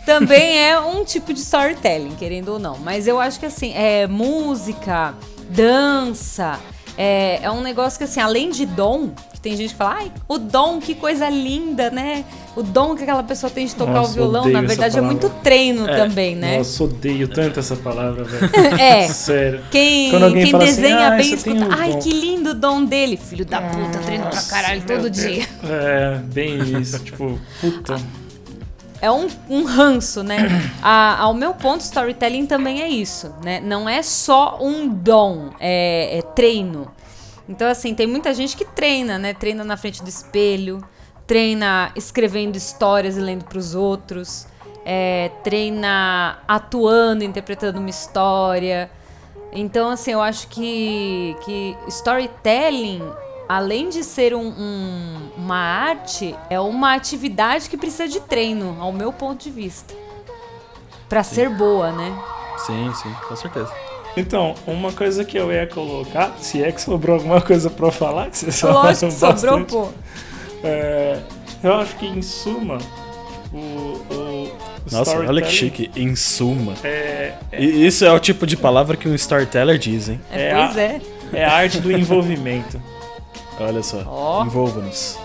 Também 0.06 0.60
é 0.60 0.80
um 0.80 1.04
tipo 1.04 1.34
de 1.34 1.40
storytelling, 1.40 2.16
querendo 2.16 2.50
ou 2.50 2.60
não. 2.60 2.78
Mas 2.78 3.08
eu 3.08 3.20
acho 3.20 3.40
que 3.40 3.46
assim, 3.46 3.74
é 3.74 4.08
música, 4.08 5.14
dança, 5.50 6.60
é, 6.98 7.40
é 7.44 7.52
um 7.52 7.62
negócio 7.62 7.98
que 7.98 8.04
assim, 8.04 8.20
além 8.20 8.50
de 8.50 8.66
dom, 8.66 9.10
que 9.34 9.40
tem 9.40 9.56
gente 9.56 9.70
que 9.72 9.76
fala, 9.76 9.96
ai, 9.96 10.12
o 10.28 10.38
dom, 10.38 10.80
que 10.80 10.96
coisa 10.96 11.30
linda, 11.30 11.90
né? 11.90 12.24
O 12.56 12.62
dom 12.62 12.96
que 12.96 13.04
aquela 13.04 13.24
pessoa 13.24 13.50
tem 13.50 13.66
de 13.66 13.74
tocar 13.76 13.94
Nossa, 13.94 14.12
o 14.12 14.14
violão, 14.14 14.50
na 14.50 14.62
verdade 14.62 14.98
é 14.98 15.02
muito 15.02 15.30
treino 15.42 15.88
também, 15.88 16.36
né? 16.36 16.58
Nossa, 16.58 16.84
odeio 16.84 17.28
tanto 17.28 17.60
essa 17.60 17.76
palavra, 17.76 18.24
velho. 18.24 18.52
É. 18.78 19.08
Sério. 19.08 19.62
Quem, 19.72 20.10
quem 20.10 20.42
assim, 20.42 20.58
desenha 20.58 21.08
"Ah, 21.08 21.18
bem 21.18 21.34
escuta. 21.34 21.68
Ai, 21.72 21.92
dom." 21.94 22.00
que 22.00 22.10
lindo 22.10 22.50
o 22.52 22.54
dom 22.54 22.84
dele. 22.84 23.16
Filho 23.18 23.46
da 23.46 23.62
puta, 23.62 24.00
treino 24.00 24.28
pra 24.28 24.42
caralho 24.42 24.82
todo 24.86 25.10
dia. 25.10 25.48
É, 25.64 26.18
bem 26.26 26.60
isso. 26.82 27.00
Tipo, 27.00 27.40
puta. 27.60 27.96
É 29.02 29.10
um, 29.12 29.28
um 29.50 29.64
ranço, 29.66 30.22
né? 30.24 30.38
A- 30.82 31.18
ao 31.20 31.34
meu 31.34 31.54
ponto, 31.54 31.82
storytelling 31.82 32.46
também 32.46 32.82
é 32.82 32.88
isso, 32.88 33.34
né? 33.44 33.60
Não 33.60 33.90
é 33.90 34.02
só 34.04 34.60
um 34.62 34.88
dom, 34.88 35.50
é, 35.60 36.20
é 36.20 36.22
treino. 36.22 36.92
Então, 37.50 37.68
assim, 37.68 37.94
tem 37.96 38.06
muita 38.08 38.34
gente 38.34 38.56
que 38.56 38.64
treina, 38.64 39.18
né? 39.18 39.34
Treina 39.34 39.64
na 39.64 39.76
frente 39.76 40.02
do 40.04 40.08
espelho, 40.08 40.82
treina 41.26 41.92
escrevendo 41.96 42.56
histórias 42.56 43.18
e 43.18 43.20
lendo 43.20 43.44
pros 43.46 43.74
outros, 43.74 44.46
é, 44.86 45.32
treina 45.44 46.38
atuando, 46.48 47.24
interpretando 47.24 47.80
uma 47.80 47.90
história. 47.90 48.90
Então, 49.52 49.90
assim, 49.90 50.12
eu 50.12 50.22
acho 50.22 50.48
que, 50.48 51.36
que 51.44 51.76
storytelling, 51.88 53.02
além 53.56 53.90
de 53.90 54.04
ser 54.04 54.34
um- 54.34 54.48
um- 54.48 55.30
uma 55.38 55.58
arte, 55.58 56.36
é 56.50 56.60
uma 56.60 56.94
atividade 56.94 57.70
que 57.70 57.76
precisa 57.78 58.08
de 58.08 58.20
treino, 58.22 58.78
ao 58.80 58.92
meu 58.94 59.12
ponto 59.12 59.44
de 59.44 59.50
vista. 59.52 59.94
Pra 61.10 61.24
ser 61.24 61.50
boa, 61.50 61.92
né? 61.92 62.18
Sim, 62.66 62.92
sim, 62.94 63.14
com 63.28 63.36
certeza. 63.36 63.72
Então, 64.16 64.56
uma 64.68 64.92
coisa 64.92 65.24
que 65.26 65.38
eu 65.38 65.52
ia 65.52 65.68
colocar, 65.68 66.36
se 66.40 66.64
é 66.64 66.72
que 66.72 66.82
sobrou 66.82 67.16
alguma 67.18 67.42
coisa 67.42 67.70
pra 67.70 67.88
eu 67.88 67.92
falar, 67.92 68.30
que 68.30 68.38
vocês 68.38 68.62
Lógico 68.62 69.08
que 69.08 69.12
falaram 69.20 69.38
sobrou, 69.40 69.66
pô. 69.66 69.90
é, 70.64 71.20
eu 71.64 71.74
acho 71.76 71.96
que 71.98 72.06
em 72.06 72.22
suma, 72.22 72.78
o, 73.54 73.58
o, 73.58 74.52
Nossa, 74.92 75.18
olha 75.18 75.42
que 75.42 75.52
chique. 75.52 75.92
Em 75.96 76.16
suma. 76.16 76.74
É, 76.84 77.34
E 77.58 77.86
isso 77.88 78.06
é 78.06 78.12
o 78.12 78.20
tipo 78.20 78.46
de 78.48 78.56
palavra 78.56 78.96
que 78.96 79.08
um 79.10 79.16
storyteller 79.16 79.78
diz, 79.78 80.08
hein? 80.10 80.22
É, 80.32 80.50
É 80.50 80.56
pois 80.56 80.78
a- 80.78 80.82
é. 80.82 81.02
é 81.34 81.46
a 81.46 81.54
arte 81.54 81.80
do 81.82 81.92
envolvimento. 81.92 82.82
Olha 83.60 83.84
só. 83.84 84.04
Ó. 84.08 84.44
Envolva-nos. 84.46 85.18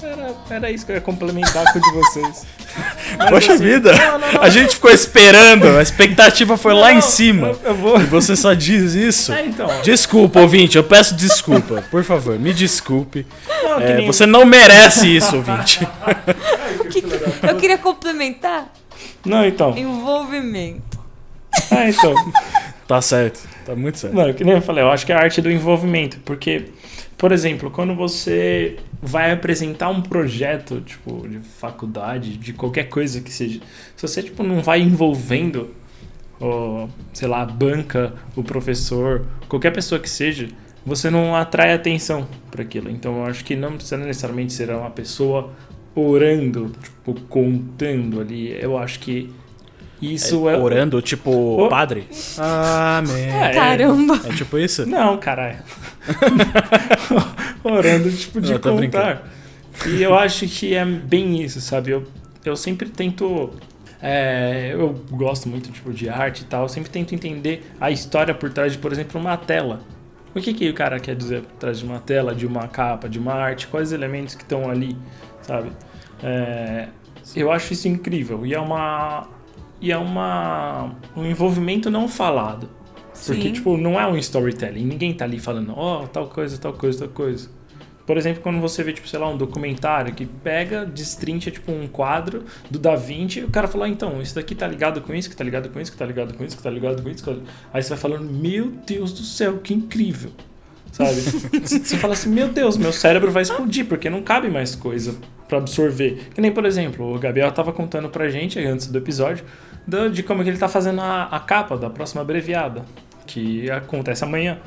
Era, 0.00 0.32
era 0.48 0.70
isso 0.70 0.86
que 0.86 0.92
eu 0.92 0.96
ia 0.96 1.00
complementar 1.00 1.72
com 1.72 1.78
o 1.78 1.82
de 1.82 1.90
vocês. 1.92 2.46
Mas, 3.18 3.30
Poxa 3.30 3.54
assim, 3.54 3.64
vida! 3.64 3.92
não, 3.92 4.18
não, 4.20 4.32
não. 4.34 4.42
A 4.42 4.48
gente 4.48 4.74
ficou 4.74 4.92
esperando, 4.92 5.66
a 5.76 5.82
expectativa 5.82 6.56
foi 6.56 6.72
lá 6.72 6.92
em 6.92 7.00
cima. 7.00 7.48
Eu, 7.48 7.58
eu 7.64 7.74
vou. 7.74 8.00
E 8.00 8.04
você 8.04 8.36
só 8.36 8.52
diz 8.54 8.94
isso? 8.94 9.32
É, 9.32 9.44
então. 9.46 9.66
Desculpa, 9.82 10.38
ouvinte, 10.40 10.76
eu 10.76 10.84
peço 10.84 11.16
desculpa. 11.16 11.82
Por 11.90 12.04
favor, 12.04 12.38
me 12.38 12.54
desculpe. 12.54 13.26
É, 13.80 13.96
nem- 13.96 14.06
você 14.06 14.24
não 14.24 14.44
merece 14.44 15.16
isso, 15.16 15.34
ouvinte. 15.34 15.80
Eu 17.42 17.56
queria 17.56 17.78
complementar 17.78 18.72
Não, 19.24 19.44
então. 19.44 19.76
envolvimento. 19.76 20.98
Ah, 21.70 21.88
então. 21.88 22.14
Tá 22.86 23.00
certo, 23.02 23.40
tá 23.66 23.74
muito 23.76 23.98
certo. 23.98 24.14
Não, 24.14 24.32
que 24.32 24.44
nem 24.44 24.54
eu 24.54 24.62
falei, 24.62 24.82
eu 24.82 24.90
acho 24.90 25.04
que 25.04 25.12
é 25.12 25.14
a 25.16 25.20
arte 25.20 25.40
do 25.42 25.50
envolvimento, 25.50 26.18
porque, 26.24 26.66
por 27.18 27.32
exemplo, 27.32 27.68
quando 27.68 27.96
você 27.96 28.76
vai 29.02 29.32
apresentar 29.32 29.90
um 29.90 30.00
projeto, 30.00 30.80
tipo, 30.80 31.28
de 31.28 31.40
faculdade, 31.40 32.36
de 32.36 32.52
qualquer 32.52 32.84
coisa 32.84 33.20
que 33.20 33.32
seja, 33.32 33.60
se 33.96 34.06
você, 34.06 34.22
tipo, 34.22 34.44
não 34.44 34.62
vai 34.62 34.80
envolvendo, 34.80 35.74
sei 37.12 37.26
lá, 37.26 37.42
a 37.42 37.46
banca, 37.46 38.14
o 38.36 38.44
professor, 38.44 39.26
qualquer 39.48 39.72
pessoa 39.72 40.00
que 40.00 40.08
seja, 40.08 40.48
você 40.86 41.10
não 41.10 41.34
atrai 41.34 41.74
atenção 41.74 42.26
para 42.52 42.62
aquilo. 42.62 42.88
Então, 42.88 43.16
eu 43.18 43.24
acho 43.24 43.44
que 43.44 43.56
não 43.56 43.72
precisa 43.72 43.96
necessariamente 43.96 44.52
ser 44.52 44.70
uma 44.70 44.90
pessoa 44.90 45.50
orando, 45.96 46.70
tipo, 46.80 47.20
contando 47.22 48.20
ali. 48.20 48.56
Eu 48.62 48.78
acho 48.78 49.00
que 49.00 49.28
isso 50.00 50.48
é... 50.48 50.56
Orando, 50.56 51.00
tipo, 51.02 51.30
Oh. 51.64 51.68
padre. 51.68 52.08
Amém. 52.38 53.24
É, 53.30 53.50
Caramba. 53.52 54.20
É 54.24 54.32
tipo 54.34 54.58
isso? 54.58 54.86
Não, 54.86 55.16
caralho. 55.18 55.58
Orando, 57.64 58.10
tipo, 58.10 58.40
de 58.40 58.58
tô 58.58 58.74
contar. 58.76 59.22
E 59.86 60.02
eu 60.02 60.14
acho 60.16 60.46
que 60.46 60.74
é 60.74 60.84
bem 60.84 61.42
isso, 61.42 61.60
sabe? 61.60 61.90
Eu, 61.90 62.04
eu 62.44 62.56
sempre 62.56 62.88
tento. 62.88 63.50
é, 64.02 64.70
eu 64.72 64.94
gosto 65.10 65.48
muito 65.48 65.70
tipo, 65.70 65.92
de 65.92 66.08
arte 66.08 66.42
e 66.42 66.44
tal. 66.44 66.62
Eu 66.62 66.68
sempre 66.68 66.90
tento 66.90 67.14
entender 67.14 67.70
a 67.80 67.90
história 67.90 68.34
por 68.34 68.50
trás 68.50 68.72
de, 68.72 68.78
por 68.78 68.92
exemplo, 68.92 69.20
uma 69.20 69.36
tela. 69.36 69.80
O 70.34 70.40
que, 70.40 70.52
que 70.52 70.68
o 70.68 70.74
cara 70.74 71.00
quer 71.00 71.16
dizer 71.16 71.42
por 71.42 71.52
trás 71.58 71.78
de 71.78 71.84
uma 71.84 71.98
tela, 72.00 72.34
de 72.34 72.46
uma 72.46 72.68
capa, 72.68 73.08
de 73.08 73.18
uma 73.18 73.32
arte? 73.34 73.66
Quais 73.66 73.92
elementos 73.92 74.34
que 74.34 74.42
estão 74.42 74.68
ali, 74.70 74.96
sabe? 75.42 75.70
É, 76.22 76.88
eu 77.34 77.50
acho 77.50 77.72
isso 77.72 77.88
incrível. 77.88 78.44
E 78.46 78.54
é 78.54 78.60
uma. 78.60 79.26
E 79.80 79.92
é 79.92 79.96
uma. 79.96 80.96
Um 81.16 81.24
envolvimento 81.24 81.90
não 81.90 82.08
falado. 82.08 82.68
Porque, 83.26 83.42
Sim. 83.42 83.52
tipo, 83.52 83.76
não 83.76 83.98
é 84.00 84.06
um 84.06 84.16
storytelling. 84.16 84.84
Ninguém 84.84 85.12
tá 85.12 85.24
ali 85.24 85.38
falando, 85.40 85.72
ó, 85.76 86.06
tal 86.06 86.28
coisa, 86.28 86.56
tal 86.58 86.72
coisa, 86.72 87.00
tal 87.00 87.08
coisa. 87.08 87.50
Por 88.06 88.16
exemplo, 88.16 88.42
quando 88.42 88.58
você 88.60 88.82
vê, 88.82 88.92
tipo, 88.92 89.06
sei 89.06 89.18
lá, 89.18 89.28
um 89.28 89.36
documentário 89.36 90.14
que 90.14 90.24
pega, 90.24 90.86
destrincha, 90.86 91.50
tipo, 91.50 91.70
um 91.70 91.86
quadro 91.86 92.44
do 92.70 92.78
Da 92.78 92.96
Vinci, 92.96 93.40
e 93.40 93.44
o 93.44 93.50
cara 93.50 93.68
fala, 93.68 93.84
ah, 93.84 93.88
então, 93.88 94.22
isso 94.22 94.34
daqui 94.34 94.54
tá 94.54 94.66
ligado 94.66 95.02
com 95.02 95.12
isso, 95.14 95.28
que 95.28 95.36
tá 95.36 95.44
ligado 95.44 95.68
com 95.68 95.78
isso, 95.78 95.92
que 95.92 95.98
tá 95.98 96.06
ligado 96.06 96.32
com 96.32 96.42
isso, 96.44 96.56
que 96.56 96.62
tá 96.62 96.70
ligado 96.70 97.02
com 97.02 97.08
isso. 97.10 97.22
tá- 97.24 97.36
Aí 97.72 97.82
você 97.82 97.90
vai 97.90 97.98
falando, 97.98 98.24
meu 98.32 98.70
Deus 98.86 99.12
do 99.12 99.22
céu, 99.22 99.58
que 99.58 99.74
incrível. 99.74 100.30
Sabe? 100.92 101.20
você 101.64 101.96
fala 101.96 102.14
assim, 102.14 102.30
meu 102.30 102.48
Deus, 102.48 102.76
meu 102.76 102.92
cérebro 102.92 103.30
vai 103.30 103.42
explodir, 103.42 103.86
porque 103.86 104.08
não 104.10 104.22
cabe 104.22 104.48
mais 104.48 104.74
coisa 104.74 105.14
pra 105.48 105.58
absorver. 105.58 106.28
Que 106.34 106.40
nem, 106.40 106.50
por 106.52 106.64
exemplo, 106.64 107.14
o 107.14 107.18
Gabriel 107.18 107.50
tava 107.52 107.72
contando 107.72 108.08
pra 108.08 108.28
gente, 108.30 108.58
antes 108.58 108.86
do 108.88 108.98
episódio, 108.98 109.44
do- 109.86 110.10
de 110.10 110.22
como 110.22 110.42
que 110.42 110.50
ele 110.50 110.58
tá 110.58 110.68
fazendo 110.68 111.00
a, 111.00 111.24
a 111.24 111.40
capa 111.40 111.76
da 111.76 111.88
próxima 111.88 112.22
abreviada, 112.22 112.84
que 113.26 113.70
acontece 113.70 114.24
amanhã 114.24 114.58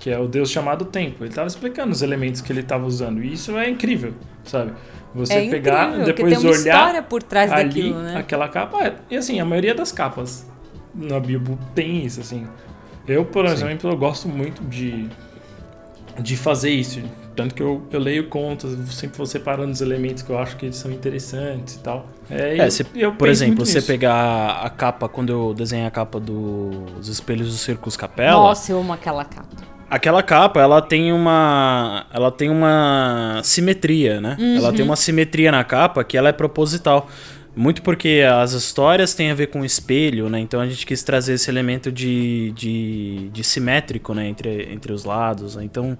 que 0.00 0.08
é 0.10 0.18
o 0.18 0.26
Deus 0.26 0.50
chamado 0.50 0.86
tempo. 0.86 1.22
Ele 1.22 1.28
estava 1.28 1.46
explicando 1.46 1.92
os 1.92 2.00
elementos 2.00 2.40
que 2.40 2.50
ele 2.50 2.60
estava 2.62 2.86
usando. 2.86 3.22
E 3.22 3.34
isso 3.34 3.56
é 3.58 3.68
incrível, 3.68 4.14
sabe? 4.44 4.72
Você 5.14 5.34
é 5.34 5.50
pegar, 5.50 5.88
incrível, 5.88 6.06
depois 6.06 6.32
tem 6.38 6.42
uma 6.42 6.50
olhar 6.58 6.58
história 6.78 7.02
por 7.02 7.22
trás 7.22 7.52
ali 7.52 7.64
daquilo, 7.64 7.98
né? 8.02 8.16
aquela 8.16 8.48
capa. 8.48 8.82
É, 8.82 8.94
e 9.10 9.16
assim, 9.18 9.38
a 9.40 9.44
maioria 9.44 9.74
das 9.74 9.92
capas 9.92 10.46
na 10.94 11.20
Bíblia 11.20 11.58
tem 11.74 12.04
isso, 12.06 12.20
assim. 12.20 12.46
Eu, 13.06 13.26
por 13.26 13.44
exemplo, 13.44 13.90
eu 13.90 13.96
gosto 13.96 14.26
muito 14.26 14.62
de, 14.64 15.06
de 16.20 16.36
fazer 16.36 16.70
isso. 16.70 17.00
Tanto 17.34 17.54
que 17.54 17.62
eu, 17.62 17.82
eu 17.90 17.98
leio 18.00 18.28
contas, 18.28 18.76
sempre 18.92 19.16
vou 19.16 19.26
separando 19.26 19.70
os 19.72 19.80
elementos 19.80 20.22
que 20.22 20.30
eu 20.30 20.38
acho 20.38 20.56
que 20.56 20.66
eles 20.66 20.76
são 20.76 20.90
interessantes 20.90 21.76
e 21.76 21.78
tal. 21.78 22.06
É, 22.30 22.58
É, 22.58 22.66
eu- 22.66 22.70
se, 22.70 22.86
eu 22.94 23.12
por 23.14 23.28
exemplo, 23.28 23.64
você 23.64 23.76
nisso. 23.76 23.86
pegar 23.86 24.60
a 24.62 24.68
capa, 24.68 25.08
quando 25.08 25.30
eu 25.30 25.54
desenhei 25.54 25.86
a 25.86 25.90
capa 25.90 26.20
dos 26.20 27.08
Espelhos 27.08 27.48
do 27.48 27.54
Circus 27.54 27.96
Capela, 27.96 28.40
Nossa, 28.40 28.72
eu 28.72 28.78
amo 28.80 28.92
aquela 28.92 29.24
capa. 29.24 29.48
aquela 29.88 30.22
capa, 30.22 30.60
ela 30.60 30.82
tem 30.82 31.12
uma 31.12 32.06
ela 32.12 32.30
tem 32.30 32.50
uma 32.50 33.40
simetria, 33.42 34.20
né? 34.20 34.36
Ela 34.56 34.72
tem 34.72 34.84
uma 34.84 34.96
simetria 34.96 35.50
na 35.50 35.64
capa 35.64 36.04
que 36.04 36.16
ela 36.16 36.28
é 36.28 36.32
proposital. 36.32 37.08
Muito 37.56 37.82
porque 37.82 38.22
as 38.32 38.52
histórias 38.52 39.12
têm 39.14 39.30
a 39.30 39.34
ver 39.34 39.48
com 39.48 39.60
o 39.60 39.64
espelho, 39.64 40.28
né? 40.28 40.38
Então 40.40 40.60
a 40.60 40.66
gente 40.68 40.86
quis 40.86 41.02
trazer 41.02 41.34
esse 41.34 41.50
elemento 41.50 41.90
de, 41.90 42.52
de, 42.52 43.28
de 43.32 43.44
simétrico, 43.44 44.14
né? 44.14 44.28
Entre, 44.28 44.68
entre 44.72 44.92
os 44.92 45.04
lados. 45.04 45.56
né? 45.56 45.64
Então 45.64 45.98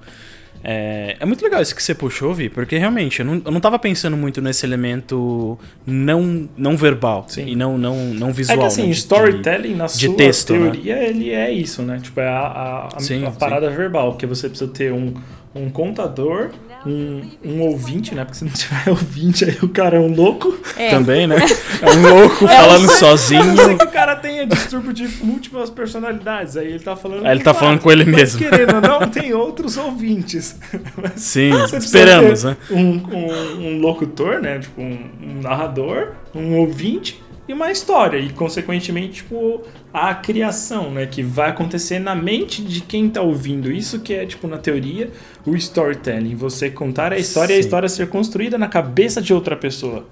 é, 0.63 1.17
é 1.19 1.25
muito 1.25 1.43
legal 1.43 1.61
isso 1.63 1.75
que 1.75 1.83
você 1.83 1.95
puxou, 1.95 2.35
Vi, 2.35 2.49
porque 2.51 2.77
realmente 2.77 3.21
eu 3.21 3.27
não, 3.27 3.41
eu 3.45 3.51
não 3.51 3.61
tava 3.61 3.79
pensando 3.79 4.15
muito 4.17 4.43
nesse 4.43 4.65
elemento 4.67 5.59
não, 5.87 6.49
não 6.57 6.77
verbal 6.77 7.25
Sim. 7.29 7.47
e 7.49 7.57
não, 7.57 7.79
não, 7.79 7.97
não 8.15 8.31
visual. 8.33 8.59
É 8.59 8.61
que 8.61 8.67
assim, 8.67 8.83
né? 8.83 8.89
De- 8.89 8.95
storytelling 8.97 9.75
na 9.75 9.87
de 9.87 9.93
sua 10.07 10.15
texto, 10.17 10.53
né? 10.53 10.71
teoria, 10.71 11.03
ele 11.09 11.31
é 11.31 11.51
isso, 11.51 11.83
né? 11.83 11.99
Tipo, 12.03 12.21
é 12.21 12.29
a, 12.29 12.39
a, 12.41 12.87
a- 12.97 13.01
Sim, 13.01 13.25
a 13.27 13.33
sim. 13.33 13.39
parada 13.39 13.71
verbal, 13.71 14.17
que 14.17 14.27
você 14.27 14.49
precisa 14.49 14.71
ter 14.71 14.93
um, 14.93 15.15
um 15.55 15.71
contador, 15.71 16.51
um, 16.87 17.23
um 17.45 17.61
ouvinte, 17.63 18.15
né? 18.15 18.25
Porque 18.25 18.39
se 18.39 18.45
não 18.45 18.53
tiver 18.53 18.89
ouvinte, 18.91 19.45
aí 19.45 19.59
o 19.63 19.69
cara 19.69 19.97
é 19.97 20.01
um 20.01 20.15
louco. 20.15 20.59
É, 20.77 20.91
Também, 20.91 21.27
né? 21.27 21.37
É 21.83 21.91
um 21.91 22.03
louco 22.03 22.45
falando 22.49 22.91
sozinho. 22.91 23.57
Só 23.57 23.75
que 23.77 23.85
o 23.85 23.91
cara 23.91 24.15
tem 24.17 24.47
distúrbio 24.47 24.93
de 24.93 25.09
múltiplas 25.25 25.71
personalidades. 25.71 26.57
Aí 26.57 26.69
ele 26.69 26.81
tá 26.81 26.95
falando. 26.95 27.25
Aí 27.25 27.33
ele 27.33 27.43
tá 27.43 27.55
falando 27.55 27.81
com 27.81 27.91
ele 27.91 28.05
mas 28.05 28.17
mesmo. 28.17 28.39
Querendo 28.39 28.75
ou 28.75 28.81
não, 28.81 29.09
tem 29.09 29.33
outros 29.33 29.79
ouvintes. 29.79 30.59
Mas 31.01 31.23
Sim, 31.23 31.53
esperamos, 31.75 32.45
né? 32.45 32.57
Um, 32.71 32.97
um, 32.97 33.67
um 33.67 33.81
locutor, 33.81 34.41
né? 34.41 34.59
Tipo, 34.59 34.83
um, 34.83 35.11
um 35.23 35.41
narrador, 35.41 36.13
um 36.35 36.57
ouvinte 36.57 37.19
e 37.51 37.53
uma 37.53 37.71
história. 37.71 38.19
E, 38.19 38.31
consequentemente, 38.31 39.23
tipo, 39.23 39.63
a 39.93 40.15
criação, 40.15 40.91
né? 40.93 41.07
Que 41.07 41.23
vai 41.23 41.51
acontecer 41.51 41.99
na 41.99 42.15
mente 42.15 42.63
de 42.63 42.81
quem 42.81 43.11
tá 43.11 43.21
ouvindo. 43.21 43.71
Isso 43.73 44.01
que 44.01 44.15
é, 44.15 44.25
tipo, 44.25 44.47
na 44.47 44.57
teoria, 44.57 45.11
o 45.45 45.57
storytelling. 45.57 46.37
Você 46.37 46.71
contar 46.71 47.13
a 47.13 47.19
história 47.19 47.53
e 47.53 47.57
a 47.57 47.63
Sim. 47.63 47.67
história 47.67 47.89
ser 47.89 48.09
construída 48.09 48.57
na 48.57 48.69
cabeça 48.69 49.21
de 49.21 49.35
outra 49.35 49.57
pessoa. 49.57 50.07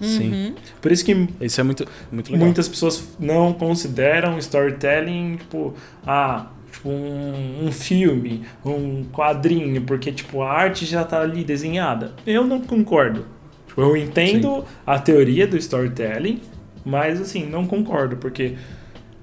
Sim. 0.00 0.54
Por 0.80 0.90
isso 0.90 1.04
que 1.04 1.28
Isso 1.42 1.60
é 1.60 1.64
muito, 1.64 1.86
muito 2.10 2.32
legal. 2.32 2.46
muitas 2.46 2.66
pessoas 2.66 3.06
não 3.18 3.52
consideram 3.52 4.38
storytelling, 4.38 5.36
tipo, 5.36 5.74
ah, 6.06 6.46
tipo 6.72 6.88
um, 6.88 7.66
um 7.66 7.72
filme, 7.72 8.42
um 8.64 9.04
quadrinho, 9.12 9.82
porque 9.82 10.10
tipo 10.10 10.40
a 10.40 10.50
arte 10.50 10.86
já 10.86 11.04
tá 11.04 11.20
ali 11.20 11.44
desenhada. 11.44 12.14
Eu 12.26 12.46
não 12.46 12.62
concordo. 12.62 13.26
Tipo, 13.68 13.82
eu 13.82 13.94
entendo 13.94 14.64
a 14.86 14.98
teoria 14.98 15.46
do 15.46 15.58
storytelling, 15.58 16.40
mas 16.84 17.20
assim, 17.20 17.46
não 17.46 17.66
concordo, 17.66 18.16
porque 18.16 18.54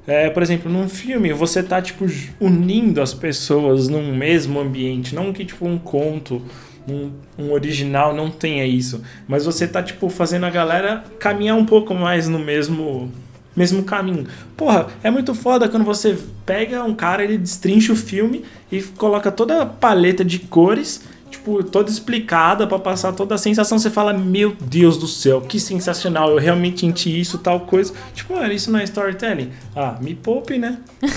é, 0.05 0.29
por 0.29 0.41
exemplo, 0.41 0.71
num 0.71 0.87
filme 0.87 1.33
você 1.33 1.61
tá 1.61 1.81
tipo 1.81 2.05
unindo 2.39 3.01
as 3.01 3.13
pessoas 3.13 3.87
num 3.87 4.15
mesmo 4.15 4.59
ambiente, 4.59 5.13
não 5.13 5.33
que 5.33 5.43
tipo 5.43 5.67
um 5.67 5.77
conto 5.77 6.41
um, 6.87 7.11
um 7.37 7.51
original 7.51 8.15
não 8.15 8.31
tenha 8.31 8.65
isso, 8.65 9.01
mas 9.27 9.45
você 9.45 9.67
tá 9.67 9.83
tipo 9.83 10.09
fazendo 10.09 10.45
a 10.45 10.49
galera 10.49 11.03
caminhar 11.19 11.57
um 11.57 11.65
pouco 11.65 11.93
mais 11.93 12.27
no 12.27 12.39
mesmo 12.39 13.11
mesmo 13.55 13.83
caminho. 13.83 14.27
Porra, 14.55 14.87
é 15.03 15.09
muito 15.09 15.33
foda 15.33 15.67
quando 15.67 15.83
você 15.83 16.15
pega 16.45 16.83
um 16.83 16.93
cara, 16.93 17.23
ele 17.23 17.39
destrincha 17.39 17.91
o 17.91 17.95
filme 17.95 18.45
e 18.71 18.81
coloca 18.83 19.31
toda 19.31 19.63
a 19.63 19.65
paleta 19.65 20.23
de 20.23 20.37
cores, 20.37 21.03
tipo, 21.47 21.63
toda 21.63 21.89
explicada 21.89 22.67
pra 22.67 22.77
passar 22.77 23.13
toda 23.13 23.35
a 23.35 23.37
sensação. 23.37 23.79
Você 23.79 23.89
fala, 23.89 24.11
meu 24.11 24.55
Deus 24.59 24.97
do 24.97 25.07
céu, 25.07 25.41
que 25.41 25.59
sensacional, 25.59 26.31
eu 26.31 26.37
realmente 26.37 26.81
senti 26.81 27.19
isso, 27.19 27.37
tal 27.37 27.61
coisa. 27.61 27.93
Tipo, 28.13 28.35
mano, 28.35 28.51
isso 28.51 28.69
não 28.69 28.79
é 28.79 28.83
storytelling? 28.83 29.51
Ah, 29.75 29.95
me 30.01 30.13
poupe, 30.13 30.57
né? 30.57 30.77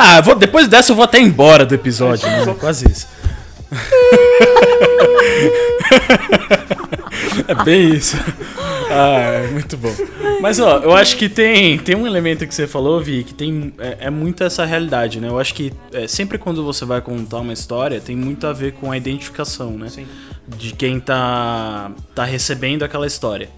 Ah, 0.00 0.20
vou, 0.20 0.36
depois 0.36 0.68
dessa 0.68 0.92
eu 0.92 0.94
vou 0.94 1.04
até 1.04 1.18
embora 1.18 1.64
do 1.64 1.74
episódio, 1.74 2.28
né? 2.28 2.44
Quase 2.60 2.88
isso. 2.88 3.08
é 7.46 7.64
bem 7.64 7.94
isso. 7.94 8.16
Ah, 8.90 9.44
é 9.44 9.48
muito 9.48 9.76
bom. 9.76 9.94
Mas 10.40 10.58
ó, 10.60 10.78
eu 10.78 10.94
acho 10.94 11.16
que 11.16 11.28
tem, 11.28 11.78
tem 11.78 11.94
um 11.94 12.06
elemento 12.06 12.46
que 12.46 12.54
você 12.54 12.66
falou, 12.66 13.00
Vi, 13.00 13.24
que 13.24 13.34
tem 13.34 13.72
é, 13.78 13.98
é 14.02 14.10
muito 14.10 14.42
essa 14.42 14.64
realidade, 14.64 15.20
né? 15.20 15.28
Eu 15.28 15.38
acho 15.38 15.54
que 15.54 15.72
é, 15.92 16.06
sempre 16.06 16.38
quando 16.38 16.64
você 16.64 16.84
vai 16.84 17.00
contar 17.00 17.38
uma 17.38 17.52
história, 17.52 18.00
tem 18.00 18.16
muito 18.16 18.46
a 18.46 18.52
ver 18.52 18.72
com 18.72 18.90
a 18.90 18.96
identificação, 18.96 19.72
né? 19.72 19.88
Sim. 19.88 20.06
De 20.46 20.72
quem 20.72 20.98
tá, 21.00 21.90
tá 22.14 22.24
recebendo 22.24 22.82
aquela 22.82 23.06
história. 23.06 23.50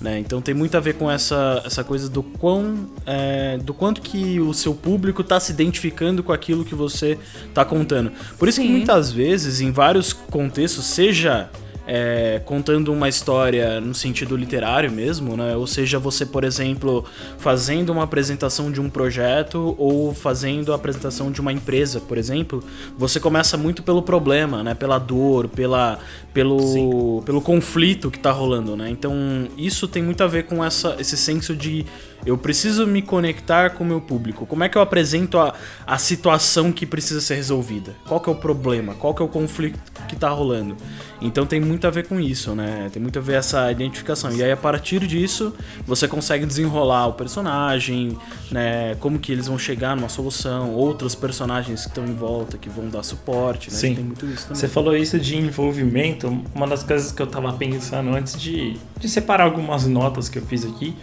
Né? 0.00 0.18
Então 0.18 0.42
tem 0.42 0.54
muito 0.54 0.76
a 0.76 0.80
ver 0.80 0.94
com 0.94 1.10
essa, 1.10 1.62
essa 1.64 1.82
coisa 1.82 2.08
do 2.08 2.22
quão 2.22 2.90
é, 3.06 3.56
do 3.56 3.72
quanto 3.72 4.02
que 4.02 4.38
o 4.38 4.52
seu 4.52 4.74
público 4.74 5.22
está 5.22 5.40
se 5.40 5.52
identificando 5.52 6.22
com 6.22 6.32
aquilo 6.32 6.66
que 6.66 6.74
você 6.74 7.18
está 7.48 7.64
contando. 7.64 8.12
Por 8.38 8.46
isso 8.46 8.60
que 8.60 8.66
Sim. 8.66 8.72
muitas 8.72 9.10
vezes, 9.10 9.62
em 9.62 9.70
vários 9.70 10.12
contextos, 10.12 10.84
seja 10.84 11.48
é, 11.86 12.40
contando 12.44 12.92
uma 12.92 13.08
história 13.08 13.80
no 13.80 13.94
sentido 13.94 14.36
literário 14.36 14.90
mesmo, 14.90 15.36
né? 15.36 15.56
Ou 15.56 15.66
seja, 15.66 15.98
você, 15.98 16.26
por 16.26 16.42
exemplo, 16.42 17.04
fazendo 17.38 17.90
uma 17.90 18.02
apresentação 18.02 18.72
de 18.72 18.80
um 18.80 18.90
projeto 18.90 19.74
ou 19.78 20.12
fazendo 20.12 20.72
a 20.72 20.76
apresentação 20.76 21.30
de 21.30 21.40
uma 21.40 21.52
empresa, 21.52 22.00
por 22.00 22.18
exemplo, 22.18 22.62
você 22.98 23.20
começa 23.20 23.56
muito 23.56 23.82
pelo 23.82 24.02
problema, 24.02 24.62
né? 24.64 24.74
Pela 24.74 24.98
dor, 24.98 25.48
pela, 25.48 25.98
pelo, 26.34 27.22
pelo 27.24 27.40
conflito 27.40 28.10
que 28.10 28.18
tá 28.18 28.32
rolando, 28.32 28.76
né? 28.76 28.90
Então, 28.90 29.14
isso 29.56 29.86
tem 29.86 30.02
muito 30.02 30.24
a 30.24 30.26
ver 30.26 30.44
com 30.44 30.64
essa, 30.64 30.96
esse 30.98 31.16
senso 31.16 31.54
de 31.54 31.86
eu 32.24 32.36
preciso 32.36 32.86
me 32.86 33.02
conectar 33.02 33.70
com 33.70 33.84
o 33.84 33.86
meu 33.86 34.00
público. 34.00 34.46
Como 34.46 34.64
é 34.64 34.68
que 34.68 34.76
eu 34.76 34.82
apresento 34.82 35.38
a, 35.38 35.54
a 35.86 35.98
situação 35.98 36.72
que 36.72 36.86
precisa 36.86 37.20
ser 37.20 37.36
resolvida? 37.36 37.94
Qual 38.06 38.20
que 38.20 38.28
é 38.28 38.32
o 38.32 38.36
problema? 38.36 38.94
Qual 38.94 39.14
que 39.14 39.22
é 39.22 39.24
o 39.24 39.28
conflito 39.28 39.78
que 40.08 40.16
tá 40.16 40.28
rolando? 40.28 40.76
Então 41.20 41.46
tem 41.46 41.60
muito 41.60 41.86
a 41.86 41.90
ver 41.90 42.06
com 42.06 42.20
isso, 42.20 42.54
né? 42.54 42.90
Tem 42.92 43.00
muito 43.00 43.18
a 43.18 43.22
ver 43.22 43.34
essa 43.34 43.70
identificação. 43.70 44.32
E 44.32 44.42
aí 44.42 44.52
a 44.52 44.56
partir 44.56 45.06
disso, 45.06 45.54
você 45.86 46.06
consegue 46.06 46.44
desenrolar 46.44 47.06
o 47.08 47.12
personagem, 47.14 48.16
né? 48.50 48.94
Como 48.96 49.18
que 49.18 49.32
eles 49.32 49.46
vão 49.46 49.58
chegar 49.58 49.96
numa 49.96 50.08
solução, 50.08 50.72
outros 50.72 51.14
personagens 51.14 51.82
que 51.82 51.88
estão 51.88 52.04
em 52.04 52.14
volta 52.14 52.58
que 52.58 52.68
vão 52.68 52.88
dar 52.88 53.02
suporte, 53.02 53.70
né? 53.70 53.76
Sim. 53.76 53.94
Tem 53.94 54.04
muito 54.04 54.26
isso 54.26 54.48
também. 54.48 54.60
Você 54.60 54.68
falou 54.68 54.96
isso 54.96 55.18
de 55.18 55.36
envolvimento. 55.36 56.42
Uma 56.54 56.66
das 56.66 56.82
coisas 56.82 57.12
que 57.12 57.22
eu 57.22 57.26
tava 57.26 57.52
pensando 57.52 58.10
antes 58.10 58.38
de, 58.40 58.76
de 58.98 59.08
separar 59.08 59.44
algumas 59.44 59.86
notas 59.86 60.28
que 60.28 60.38
eu 60.38 60.42
fiz 60.42 60.64
aqui, 60.64 60.94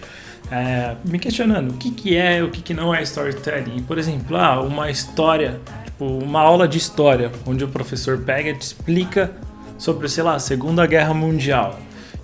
é, 0.53 0.95
me 1.03 1.17
questionando 1.17 1.71
o 1.71 1.73
que, 1.77 1.89
que 1.89 2.15
é 2.15 2.43
o 2.43 2.51
que, 2.51 2.61
que 2.61 2.75
não 2.75 2.93
é 2.93 3.01
storytelling. 3.01 3.81
Por 3.81 3.97
exemplo, 3.97 4.37
ah, 4.37 4.61
uma 4.61 4.91
história, 4.91 5.59
tipo, 5.83 6.05
uma 6.05 6.41
aula 6.41 6.67
de 6.67 6.77
história, 6.77 7.31
onde 7.43 7.63
o 7.63 7.67
professor 7.67 8.19
pega 8.19 8.51
e 8.51 8.53
te 8.53 8.61
explica 8.61 9.31
sobre, 9.79 10.07
sei 10.07 10.23
lá, 10.23 10.35
a 10.35 10.39
Segunda 10.39 10.85
Guerra 10.85 11.11
Mundial. 11.11 11.79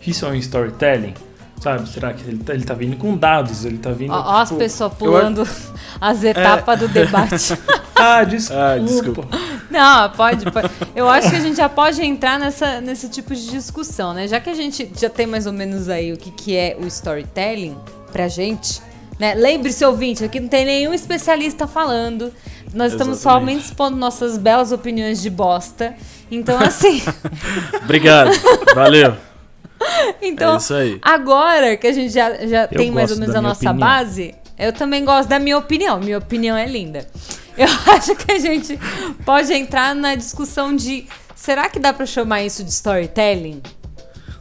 Isso 0.05 0.27
é 0.27 0.29
um 0.29 0.35
storytelling? 0.35 1.15
Sabe? 1.59 1.89
Será 1.89 2.13
que 2.13 2.27
ele 2.27 2.37
tá, 2.37 2.53
ele 2.53 2.63
tá 2.63 2.73
vindo 2.73 2.95
com 2.95 3.15
dados? 3.17 3.65
Ele 3.65 3.77
tá 3.77 3.91
vindo. 3.91 4.13
Ó, 4.13 4.15
ó 4.15 4.37
as 4.37 4.49
tipo, 4.49 4.59
pessoas 4.59 4.93
pulando 4.93 5.47
as 5.99 6.23
etapas 6.23 6.79
do 6.79 6.87
debate. 6.87 7.57
Ah, 8.01 8.23
desculpa. 8.23 8.63
Ah, 8.63 8.77
desculpa. 8.77 9.27
Não, 9.69 10.09
pode, 10.11 10.49
pode. 10.49 10.69
Eu 10.95 11.09
acho 11.09 11.29
que 11.31 11.35
a 11.35 11.39
gente 11.41 11.57
já 11.57 11.67
pode 11.67 12.01
entrar 12.01 12.39
nessa, 12.39 12.79
nesse 12.79 13.09
tipo 13.09 13.35
de 13.35 13.49
discussão, 13.49 14.13
né? 14.13 14.25
Já 14.25 14.39
que 14.39 14.49
a 14.49 14.53
gente 14.53 14.89
já 14.97 15.09
tem 15.09 15.27
mais 15.27 15.45
ou 15.45 15.51
menos 15.51 15.89
aí 15.89 16.13
o 16.13 16.17
que, 16.17 16.31
que 16.31 16.55
é 16.55 16.77
o 16.81 16.87
storytelling 16.87 17.77
pra 18.09 18.29
gente, 18.29 18.81
né? 19.19 19.33
Lembre-se, 19.33 19.83
ouvinte, 19.83 20.23
aqui 20.23 20.39
não 20.39 20.47
tem 20.47 20.63
nenhum 20.63 20.93
especialista 20.93 21.67
falando. 21.67 22.31
Nós 22.73 22.93
estamos 22.93 23.17
Exatamente. 23.17 23.21
somente 23.51 23.65
expondo 23.65 23.97
nossas 23.97 24.37
belas 24.37 24.71
opiniões 24.71 25.21
de 25.21 25.29
bosta. 25.29 25.93
Então, 26.31 26.57
assim, 26.57 27.01
Obrigado. 27.83 28.31
Valeu. 28.73 29.28
então 30.21 30.57
É 30.57 30.99
agora 31.01 31.77
que 31.77 31.87
a 31.87 31.93
gente 31.93 32.13
já, 32.13 32.45
já 32.45 32.63
Eu 32.63 32.67
tem 32.77 32.91
mais 32.91 33.11
ou 33.11 33.17
menos 33.17 33.35
a 33.35 33.41
nossa 33.41 33.69
opinião. 33.69 33.77
base, 33.77 34.35
eu 34.57 34.73
também 34.73 35.03
gosto 35.05 35.29
da 35.29 35.39
minha 35.39 35.57
opinião. 35.57 35.99
Minha 35.99 36.17
opinião 36.17 36.57
é 36.57 36.65
linda. 36.65 37.07
Eu 37.57 37.67
acho 37.93 38.15
que 38.15 38.31
a 38.31 38.39
gente 38.39 38.79
pode 39.25 39.51
entrar 39.53 39.93
na 39.93 40.15
discussão 40.15 40.73
de 40.73 41.05
será 41.35 41.67
que 41.67 41.77
dá 41.77 41.91
pra 41.91 42.05
chamar 42.05 42.41
isso 42.41 42.63
de 42.63 42.69
storytelling? 42.71 43.61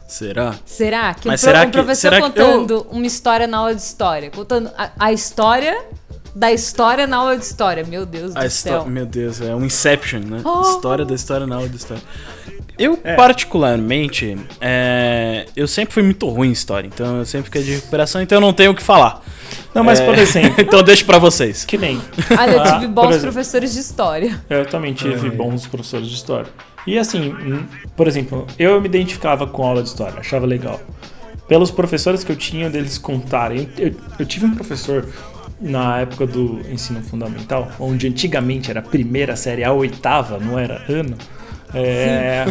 Será? 0.07 0.55
Será 0.65 1.13
que 1.13 1.27
Mas 1.27 1.43
um, 1.43 1.45
será 1.45 1.63
um 1.63 1.69
professor 1.71 2.13
que 2.13 2.21
contando 2.21 2.87
uma 2.89 3.05
história 3.05 3.45
na 3.45 3.57
aula 3.57 3.75
de 3.75 3.81
história, 3.81 4.31
contando 4.31 4.71
a, 4.77 4.91
a 4.97 5.11
história 5.11 5.85
da 6.33 6.51
história 6.51 7.05
na 7.05 7.17
aula 7.17 7.37
de 7.37 7.43
história, 7.43 7.83
meu 7.83 8.05
Deus 8.05 8.35
A 8.35 8.45
do 8.45 8.49
céu. 8.49 8.85
meu 8.85 9.05
Deus, 9.05 9.41
é 9.41 9.53
um 9.53 9.65
Inception, 9.65 10.21
né? 10.21 10.41
Oh. 10.43 10.61
História 10.61 11.03
da 11.03 11.13
história 11.13 11.45
na 11.45 11.57
aula 11.57 11.67
de 11.69 11.75
história. 11.75 12.01
Eu, 12.79 12.97
É. 13.03 13.15
particularmente, 13.15 14.37
é, 14.61 15.45
eu 15.55 15.67
sempre 15.67 15.93
fui 15.93 16.01
muito 16.01 16.27
ruim 16.29 16.49
em 16.49 16.51
história, 16.51 16.87
então 16.87 17.17
eu 17.17 17.25
sempre 17.25 17.45
fiquei 17.45 17.61
de 17.61 17.71
recuperação, 17.73 18.21
então 18.21 18.37
eu 18.37 18.41
não 18.41 18.53
tenho 18.53 18.71
o 18.71 18.75
que 18.75 18.81
falar. 18.81 19.21
Não, 19.75 19.83
mas 19.83 19.99
É, 19.99 20.05
por 20.05 20.17
exemplo, 20.17 20.55
então 20.61 20.79
eu 20.79 20.83
deixo 20.83 21.05
pra 21.05 21.17
vocês. 21.19 21.65
que 21.65 21.77
nem. 21.77 21.99
Olha, 22.37 22.51
eu 22.51 22.61
Ah, 22.61 22.71
tive 22.73 22.87
bons 22.87 23.09
exemplo. 23.09 23.21
professores 23.33 23.73
de 23.73 23.79
história. 23.79 24.41
Eu 24.49 24.65
também 24.65 24.93
tive 24.93 25.27
É. 25.27 25.29
bons 25.31 25.67
professores 25.67 26.07
de 26.07 26.15
história. 26.15 26.47
E 26.87 26.97
assim, 26.97 27.35
por 27.95 28.07
exemplo, 28.07 28.47
eu 28.57 28.79
me 28.79 28.87
identificava 28.87 29.45
com 29.45 29.63
aula 29.63 29.83
de 29.83 29.89
história, 29.89 30.19
achava 30.19 30.45
legal. 30.45 30.79
Pelos 31.47 31.71
professores 31.71 32.23
que 32.23 32.31
eu 32.31 32.35
tinha, 32.35 32.69
deles 32.69 32.97
contarem. 32.97 33.67
Eu, 33.77 33.93
eu 34.17 34.25
tive 34.25 34.45
um 34.45 34.55
professor 34.55 35.05
na 35.59 35.99
época 35.99 36.25
do 36.25 36.61
ensino 36.71 37.01
fundamental, 37.01 37.67
onde 37.79 38.07
antigamente 38.07 38.69
era 38.71 38.79
a 38.79 38.83
primeira 38.83 39.35
série, 39.35 39.63
a 39.63 39.73
oitava, 39.73 40.39
não 40.39 40.57
era 40.57 40.81
ano. 40.87 41.15
É, 41.73 42.45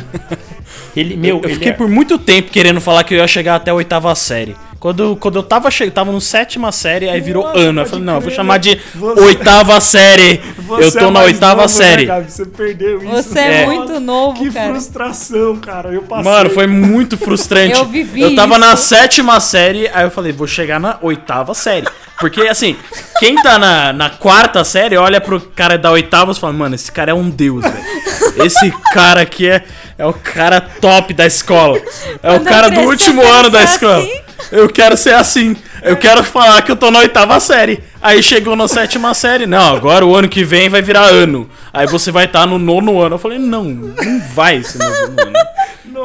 ele, 0.97 1.17
meu, 1.17 1.39
eu 1.39 1.45
ele 1.45 1.55
fiquei 1.55 1.71
é- 1.71 1.75
por 1.75 1.89
muito 1.89 2.19
tempo 2.19 2.51
querendo 2.51 2.81
falar 2.81 3.03
que 3.05 3.15
eu 3.15 3.19
ia 3.19 3.27
chegar 3.27 3.57
até 3.57 3.71
a 3.71 3.75
oitava 3.75 4.15
série. 4.15 4.57
Quando, 4.81 5.17
quando 5.17 5.35
eu 5.37 5.43
tava, 5.43 5.73
che 5.73 5.91
tava 5.91 6.13
no 6.13 6.21
sétima 6.21 6.71
série, 6.71 7.09
aí 7.09 7.21
virou 7.21 7.43
Nossa, 7.43 7.59
ano. 7.59 7.81
Eu 7.81 7.87
falei, 7.87 8.05
não, 8.05 8.15
eu 8.15 8.21
vou 8.21 8.31
chamar 8.31 8.59
de 8.59 8.81
você- 8.95 9.21
oitava 9.23 9.81
série. 9.81 10.41
Eu 10.79 10.93
tô 10.93 10.99
é 11.09 11.11
na 11.11 11.21
oitava 11.23 11.63
novo, 11.63 11.79
né, 11.79 11.85
série. 11.85 12.05
Gabi? 12.07 12.31
Você 12.31 12.47
perdeu 12.47 12.99
isso. 13.03 13.11
Você 13.13 13.39
é, 13.41 13.63
É. 13.63 13.67
muito 13.67 13.99
novo, 13.99 14.41
Que 14.41 14.53
cara. 14.53 14.71
frustração, 14.71 15.57
cara. 15.57 15.89
Eu 15.93 16.03
passei. 16.03 16.31
Mano, 16.31 16.51
foi 16.51 16.69
muito 16.69 17.17
frustrante. 17.19 17.77
Eu 17.77 17.87
vivi 17.87 18.21
Eu 18.21 18.37
tava 18.37 18.53
isso. 18.57 18.61
na 18.61 18.77
sétima 18.77 19.41
série, 19.41 19.89
aí 19.93 20.05
eu 20.05 20.13
falei, 20.13 20.31
vou 20.31 20.47
chegar 20.47 20.79
na 20.79 20.97
oitava 21.03 21.55
série. 21.55 21.89
Porque, 22.21 22.43
assim, 22.43 22.77
quem 23.19 23.35
tá 23.35 23.59
na, 23.59 23.93
na 23.93 24.11
quarta 24.11 24.63
série 24.63 24.97
olha 24.97 25.21
pro 25.21 25.41
cara 25.41 25.77
da 25.77 25.91
oitava 25.91 26.31
e 26.31 26.35
fala, 26.37 26.53
mano, 26.53 26.77
esse 26.77 26.91
cara 26.93 27.11
é 27.11 27.15
um 27.15 27.29
deus, 27.29 27.65
velho. 27.65 28.45
Esse 28.47 28.73
cara 28.93 29.23
aqui 29.23 29.49
é, 29.49 29.65
é 29.99 30.07
o 30.07 30.13
cara 30.13 30.61
top 30.61 31.13
da 31.15 31.27
escola. 31.27 31.81
É 32.23 32.31
o 32.33 32.41
cara 32.45 32.69
do 32.71 32.81
último 32.83 33.23
ano 33.27 33.51
da 33.51 33.67
ser 33.67 33.75
escola. 33.75 33.99
assim. 33.99 34.28
Eu 34.53 34.69
quero 34.69 34.97
ser 34.97 35.15
assim. 35.15 35.57
Eu 35.83 35.97
quero 35.97 36.23
falar 36.25 36.63
que 36.63 36.71
eu 36.73 36.77
tô 36.77 36.91
na 36.91 37.01
oitava 37.01 37.39
série. 37.41 37.83
Aí 38.01 38.23
chegou 38.23 38.55
na 38.57 38.69
sétima 38.69 39.13
série. 39.15 39.47
Não, 39.47 39.75
agora 39.77 40.07
o 40.07 40.15
ano 40.15 40.29
que 40.29 40.45
vem 40.45 40.69
vai 40.69 40.81
virar 40.81 41.05
ano. 41.07 41.49
Aí 41.73 41.87
você 41.87 42.11
vai 42.11 42.25
estar 42.27 42.47
no 42.47 42.59
nono 42.59 43.01
ano. 43.01 43.17
Eu 43.17 43.19
falei, 43.19 43.39
não, 43.39 43.65
não 43.65 44.21
vai 44.35 44.59
no 44.59 44.85
nono 44.85 45.23
ano. 45.29 45.49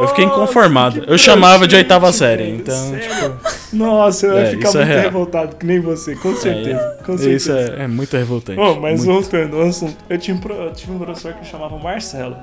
Eu 0.01 0.07
fiquei 0.07 0.25
Nossa, 0.25 0.37
inconformado. 0.37 1.03
Eu 1.05 1.17
chamava 1.19 1.67
de 1.67 1.75
oitava 1.75 2.11
série. 2.11 2.49
Então, 2.49 2.89
sério? 2.89 3.37
Nossa, 3.71 4.25
eu 4.25 4.33
ia 4.33 4.39
É, 4.39 4.45
ficar 4.49 4.69
isso 4.69 4.77
é 4.77 4.81
muito 4.81 4.91
real. 4.93 5.03
revoltado, 5.03 5.55
que 5.55 5.65
nem 5.67 5.79
você, 5.79 6.15
com 6.15 6.35
certeza. 6.35 6.97
com 7.05 7.17
certeza. 7.17 7.31
isso 7.35 7.51
é, 7.51 7.83
é 7.83 7.87
muito 7.87 8.17
revoltante. 8.17 8.57
Bom, 8.57 8.79
mas 8.79 9.05
Muito. 9.05 9.21
voltando 9.21 9.55
ao 9.61 9.67
assunto, 9.67 9.95
eu, 10.09 10.17
tinha 10.17 10.35
um 10.35 10.51
eu 10.63 10.73
tive 10.73 10.91
um 10.93 10.97
professor 10.97 11.33
que 11.33 11.45
chamava 11.45 11.77
Marcelo. 11.77 12.35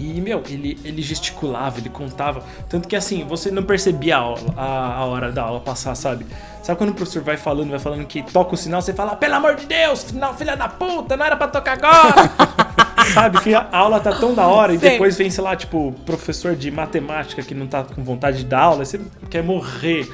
E, 0.00 0.20
meu, 0.20 0.42
ele, 0.48 0.78
ele 0.84 1.02
gesticulava, 1.02 1.78
ele 1.78 1.88
contava. 1.90 2.42
Tanto 2.68 2.88
que, 2.88 2.96
assim, 2.96 3.24
você 3.24 3.50
não 3.50 3.62
percebia 3.62 4.16
a, 4.16 4.20
aula- 4.20 4.54
a, 4.56 4.94
a 4.96 5.04
hora 5.04 5.30
da 5.30 5.42
aula 5.42 5.60
passar, 5.60 5.94
sabe? 5.94 6.26
Sabe 6.62 6.78
quando 6.78 6.90
o 6.90 6.94
professor 6.94 7.22
vai 7.22 7.36
falando, 7.36 7.70
vai 7.70 7.78
falando 7.78 8.06
que 8.06 8.22
toca 8.22 8.54
o 8.54 8.56
sinal, 8.56 8.80
você 8.82 8.92
fala, 8.92 9.16
pelo 9.16 9.34
amor 9.34 9.56
de 9.56 9.66
Deus, 9.66 10.04
final, 10.04 10.34
filha 10.34 10.56
da 10.56 10.68
puta, 10.68 11.16
não 11.16 11.24
era 11.26 11.36
pra 11.36 11.48
tocar 11.48 11.72
agora! 11.72 12.30
sabe? 13.12 13.40
Que 13.40 13.54
a 13.54 13.68
aula 13.72 13.98
tá 14.00 14.12
tão 14.12 14.34
da 14.34 14.46
hora 14.46 14.72
e 14.72 14.78
Sim. 14.78 14.90
depois 14.90 15.16
vem, 15.16 15.30
sei 15.30 15.42
lá, 15.42 15.56
tipo, 15.56 15.92
professor 16.06 16.54
de 16.54 16.70
matemática 16.70 17.42
que 17.42 17.54
não 17.54 17.66
tá 17.66 17.82
com 17.84 18.02
vontade 18.04 18.38
de 18.38 18.44
dar 18.44 18.60
aula, 18.62 18.84
você 18.84 19.00
quer 19.28 19.42
morrer. 19.42 20.08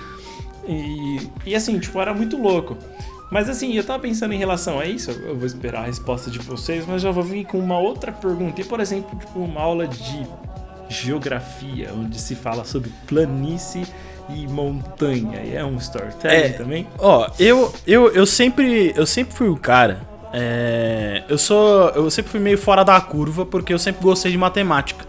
E, 0.69 1.31
e 1.47 1.55
assim, 1.55 1.79
tipo, 1.79 2.01
era 2.01 2.13
muito 2.15 2.37
louco. 2.41 2.77
Mas 3.31 3.49
assim, 3.49 3.73
eu 3.75 3.83
tava 3.85 3.99
pensando 3.99 4.33
em 4.35 4.39
relação 4.39 4.79
a 4.79 4.87
isso, 4.87 5.11
eu 5.11 5.37
vou 5.37 5.47
esperar 5.47 5.81
a 5.83 5.87
resposta 5.87 6.31
de 6.31 6.39
vocês, 6.39 6.85
mas 6.87 7.03
já 7.03 7.11
vou 7.11 7.25
vir 7.25 7.45
com 7.45 7.59
uma 7.59 7.79
outra 7.79 8.13
pergunta. 8.13 8.61
E, 8.61 8.65
por 8.65 8.79
exemplo, 8.81 9.19
tipo, 9.19 9.41
uma 9.41 9.61
aula 9.61 9.87
de 9.89 10.27
geografia, 10.89 11.91
onde 11.95 12.19
se 12.21 12.35
fala 12.35 12.65
sobre 12.65 12.91
planície 13.07 13.87
e 14.31 14.47
montanha. 14.47 15.41
E 15.45 15.55
é 15.55 15.65
um 15.65 15.77
storytelling 15.77 16.35
É. 16.37 16.49
também? 16.51 16.87
Ó, 16.99 17.29
eu, 17.39 17.73
eu, 17.87 18.11
eu 18.13 18.27
sempre 18.27 18.93
eu 18.97 19.07
sempre 19.07 19.35
fui 19.35 19.49
o 19.49 19.57
cara. 19.57 20.01
é, 20.33 21.23
eu 21.29 21.39
sou. 21.39 21.89
Eu 21.91 22.11
sempre 22.11 22.31
fui 22.31 22.41
meio 22.41 22.59
fora 22.59 22.85
da 22.85 23.01
curva 23.01 23.45
porque 23.47 23.73
eu 23.73 23.79
sempre 23.79 24.03
gostei 24.03 24.31
de 24.31 24.39
matemática. 24.39 25.05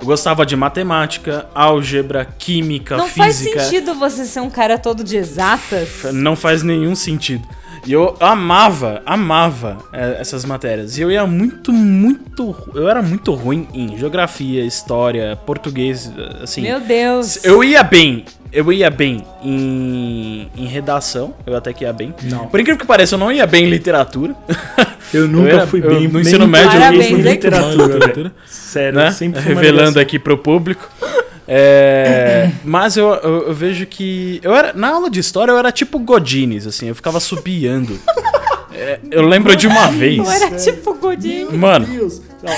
Eu 0.00 0.06
gostava 0.06 0.44
de 0.46 0.56
matemática, 0.56 1.46
álgebra, 1.54 2.24
química, 2.24 2.96
Não 2.96 3.08
faz 3.08 3.38
física. 3.38 3.60
sentido 3.60 3.94
você 3.94 4.24
ser 4.24 4.40
um 4.40 4.50
cara 4.50 4.78
todo 4.78 5.02
de 5.04 5.16
exatas. 5.16 6.04
Não 6.12 6.34
faz 6.36 6.62
nenhum 6.62 6.94
sentido. 6.94 7.46
E 7.86 7.92
eu 7.92 8.14
amava, 8.20 9.02
amava 9.06 9.78
é, 9.92 10.16
essas 10.20 10.44
matérias. 10.44 10.98
E 10.98 11.02
eu 11.02 11.10
ia 11.10 11.26
muito, 11.26 11.72
muito. 11.72 12.54
Eu 12.74 12.88
era 12.88 13.00
muito 13.02 13.32
ruim 13.32 13.66
em 13.72 13.96
geografia, 13.96 14.64
história, 14.64 15.36
português, 15.46 16.12
assim. 16.42 16.62
Meu 16.62 16.80
Deus. 16.80 17.42
Eu 17.44 17.64
ia 17.64 17.82
bem. 17.82 18.24
Eu 18.52 18.72
ia 18.72 18.90
bem 18.90 19.24
em, 19.44 20.50
em 20.56 20.66
redação, 20.66 21.34
eu 21.46 21.56
até 21.56 21.72
que 21.72 21.84
ia 21.84 21.92
bem. 21.92 22.12
Não. 22.24 22.46
Por 22.48 22.58
incrível 22.58 22.80
que 22.80 22.86
pareça, 22.86 23.14
eu 23.14 23.18
não 23.18 23.30
ia 23.30 23.46
bem 23.46 23.64
em 23.64 23.70
literatura. 23.70 24.34
Eu 25.12 25.26
nunca 25.26 25.50
era- 25.50 25.66
fui 25.66 25.80
eu- 25.82 25.88
bem 25.88 26.06
no 26.06 26.12
nem 26.14 26.22
ensino 26.22 26.46
médio 26.46 26.70
eu 26.80 27.02
fui 27.02 27.16
hein? 27.16 27.22
literatura, 27.22 27.98
velho. 28.06 28.30
Sério, 28.46 28.96
né? 28.96 29.10
sempre 29.10 29.42
fui 29.42 29.54
Revelando 29.54 29.98
aqui 29.98 30.20
pro 30.20 30.38
público. 30.38 30.88
É, 31.52 32.48
mas 32.64 32.96
eu, 32.96 33.12
eu, 33.14 33.48
eu 33.48 33.54
vejo 33.54 33.84
que. 33.84 34.40
Eu 34.40 34.54
era, 34.54 34.72
na 34.72 34.90
aula 34.90 35.10
de 35.10 35.18
história 35.18 35.50
eu 35.50 35.58
era 35.58 35.72
tipo 35.72 35.98
Godines, 35.98 36.64
assim, 36.64 36.86
eu 36.86 36.94
ficava 36.94 37.18
subiando. 37.18 37.98
É, 38.72 39.00
eu 39.10 39.26
lembro 39.26 39.54
de 39.56 39.66
uma 39.66 39.88
vez. 39.88 40.16
Não 40.18 40.30
era 40.30 40.52
tipo 40.52 40.94
Godinho. 40.94 41.52
Mano, 41.58 41.86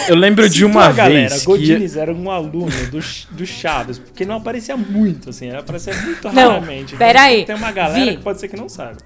eu 0.08 0.14
lembro 0.14 0.48
de 0.48 0.62
uma 0.64 0.84
a 0.86 0.92
galera, 0.92 1.30
vez. 1.30 1.40
Que, 1.40 1.46
Godines 1.46 1.96
era 1.96 2.12
um 2.12 2.30
aluno 2.30 2.70
do, 2.90 3.00
do 3.30 3.46
Chaves, 3.46 3.98
porque 3.98 4.26
não 4.26 4.36
aparecia 4.36 4.76
muito, 4.76 5.30
assim, 5.30 5.50
aparecia 5.50 5.94
muito 5.94 6.30
Não, 6.30 6.52
raramente. 6.52 6.94
pera 6.96 7.22
aí, 7.22 7.44
Tem 7.46 7.56
uma 7.56 7.72
galera 7.72 8.04
Vi. 8.04 8.16
que 8.18 8.22
pode 8.22 8.40
ser 8.40 8.48
que 8.48 8.56
não 8.56 8.68
sabe. 8.68 8.98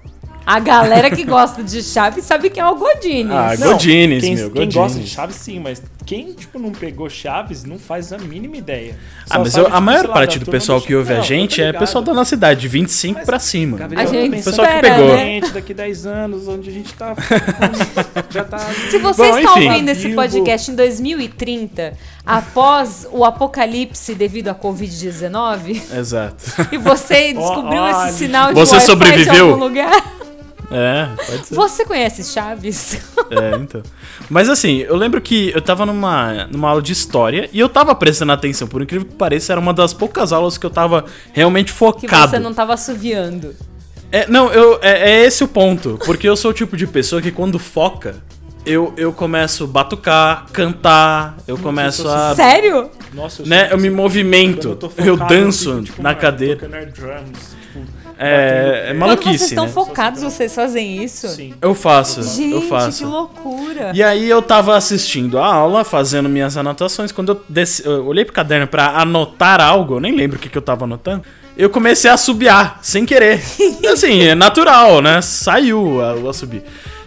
A 0.47 0.59
galera 0.61 1.11
que 1.11 1.25
gosta 1.25 1.61
de 1.61 1.83
Chaves 1.83 2.23
sabe 2.23 2.49
quem 2.49 2.63
é 2.63 2.65
o 2.65 2.75
Godines. 2.75 3.33
Ah, 3.33 3.53
Não, 3.59 3.73
Godines, 3.73 4.23
quem, 4.23 4.35
meu, 4.35 4.45
quem 4.49 4.61
Godines. 4.61 4.73
gosta 4.75 4.99
de 4.99 5.07
Chaves, 5.07 5.35
sim, 5.35 5.59
mas 5.59 5.83
quem, 6.05 6.31
tipo, 6.31 6.57
não 6.57 6.71
pegou 6.71 7.09
Chaves 7.09 7.65
não 7.65 7.77
faz 7.77 8.13
a 8.13 8.17
mínima 8.17 8.55
ideia. 8.55 8.95
ah, 9.29 9.33
Só 9.33 9.39
mas 9.39 9.51
sabe, 9.51 9.65
eu- 9.65 9.67
a 9.67 9.71
tipo, 9.71 9.81
maior 9.81 10.07
parte 10.07 10.39
do 10.39 10.49
pessoal 10.49 10.79
que 10.79 10.95
ouve 10.95 11.11
a 11.11 11.15
Não, 11.17 11.21
tô 11.21 11.27
gente 11.27 11.61
é 11.61 11.73
pessoal 11.73 12.01
da 12.01 12.13
nossa 12.13 12.33
idade, 12.33 12.61
de 12.61 12.67
25 12.69 13.25
pra 13.25 13.39
cima. 13.39 13.77
Gabriel, 13.77 14.01
A 14.01 14.05
gente 14.09 14.41
Pessoal 14.41 14.67
que 14.69 14.73
espera, 14.75 14.95
pegou. 14.95 15.07
né? 15.15 15.17
gente 15.25 15.49
daqui 15.51 15.73
10 15.73 16.05
anos, 16.05 16.47
onde 16.47 16.69
a 16.69 16.73
gente 16.73 16.93
tá. 16.93 17.13
já 18.31 18.43
tá. 18.45 18.59
Se 18.89 18.97
você 18.99 19.21
Bom, 19.31 19.37
está 19.39 19.51
enfim. 19.59 19.67
ouvindo 19.69 19.89
esse 19.89 20.09
podcast 20.15 20.71
em 20.71 20.75
2030, 20.75 21.93
após 22.25 23.05
o 23.11 23.25
apocalipse 23.25 24.15
devido 24.15 24.47
à 24.47 24.55
Covid-19, 24.55 25.81
Exato. 25.93 26.35
e 26.71 26.77
você 26.77 27.33
descobriu 27.33 27.81
olha, 27.81 28.07
esse 28.07 28.17
sinal 28.19 28.47
de 28.53 28.53
Você 28.59 28.79
sobreviveu? 28.79 29.33
de 29.33 29.39
algum 29.41 29.63
lugar, 29.63 29.91
É, 30.69 31.07
pode 31.15 31.47
ser. 31.47 31.55
você 31.55 31.85
conhece 31.85 32.23
Chaves? 32.23 32.99
É, 33.29 33.57
então. 33.57 33.83
Mas 34.29 34.47
assim, 34.47 34.77
eu 34.77 34.95
lembro 34.95 35.19
que 35.19 35.51
eu 35.53 35.61
tava 35.61 35.85
numa, 35.85 36.45
numa 36.45 36.69
aula 36.69 36.81
de 36.81 36.93
história 36.93 37.49
e 37.51 37.59
eu 37.59 37.67
tava 37.67 37.93
prestando 37.93 38.31
atenção. 38.31 38.65
Por 38.69 38.81
incrível 38.81 39.05
que 39.05 39.15
pareça, 39.15 39.51
era 39.51 39.59
uma 39.59 39.73
das 39.73 39.93
poucas 39.93 40.31
aulas 40.31 40.57
que 40.57 40.65
eu 40.65 40.69
tava 40.69 41.03
realmente 41.33 41.73
Que 41.73 41.77
focado. 41.77 42.29
você 42.31 42.39
não 42.39 42.53
tava 42.53 42.73
assoviando. 42.73 43.53
É, 44.09 44.25
não, 44.29 44.49
eu, 44.53 44.79
é, 44.81 45.11
é 45.11 45.25
esse 45.25 45.43
o 45.43 45.47
ponto. 45.49 45.99
Porque 46.05 46.27
eu 46.27 46.37
sou 46.37 46.51
o 46.51 46.53
tipo 46.53 46.77
de 46.77 46.87
pessoa 46.87 47.21
que 47.21 47.31
quando 47.33 47.59
foca, 47.59 48.15
eu, 48.65 48.93
eu 48.95 49.11
começo 49.11 49.65
a 49.65 49.67
batucar, 49.67 50.45
cantar, 50.53 51.35
eu 51.45 51.57
começo 51.57 52.07
a. 52.07 52.33
Sério? 52.33 52.89
Nossa, 53.13 53.43
Né, 53.45 53.63
sinto 53.63 53.71
eu 53.73 53.77
me 53.77 53.87
assim, 53.89 53.95
movimento, 53.97 54.77
eu 54.97 55.17
focado, 55.17 55.33
danço 55.33 55.71
fico, 55.73 55.83
tipo, 55.85 56.01
na 56.01 56.15
cadeira. 56.15 56.67
drums, 56.67 57.55
tipo, 57.61 57.85
É, 58.19 58.25
é 58.27 58.93
batendo 58.93 58.99
Quando 58.99 58.99
maluquice, 58.99 59.37
vocês 59.37 59.51
estão 59.51 59.65
né? 59.65 59.71
focados, 59.71 60.21
vocês 60.23 60.53
fazem 60.55 61.03
isso? 61.03 61.27
Sim. 61.27 61.53
Eu 61.61 61.75
faço, 61.75 62.23
Gente, 62.23 62.51
eu 62.53 62.61
faço. 62.63 62.97
que 62.99 63.05
loucura. 63.05 63.91
E 63.93 64.01
aí 64.01 64.29
eu 64.29 64.41
tava 64.41 64.75
assistindo 64.75 65.37
a 65.39 65.45
aula, 65.45 65.83
fazendo 65.83 66.27
minhas 66.27 66.57
anotações. 66.57 67.11
Quando 67.11 67.33
eu, 67.33 67.41
desci, 67.47 67.85
eu 67.85 68.05
olhei 68.05 68.25
pro 68.25 68.33
caderno 68.33 68.65
pra 68.67 68.89
anotar 68.99 69.61
algo, 69.61 69.95
eu 69.95 69.99
nem 69.99 70.15
lembro 70.15 70.37
o 70.37 70.39
que, 70.39 70.49
que 70.49 70.57
eu 70.57 70.61
tava 70.61 70.85
anotando. 70.85 71.23
Eu 71.55 71.69
comecei 71.69 72.09
a 72.09 72.13
assobiar, 72.13 72.79
sem 72.81 73.05
querer. 73.05 73.41
assim, 73.91 74.23
é 74.23 74.35
natural, 74.35 75.01
né? 75.01 75.21
Saiu 75.21 76.01
a- 76.03 76.13
o 76.15 76.29
assobio. 76.29 76.61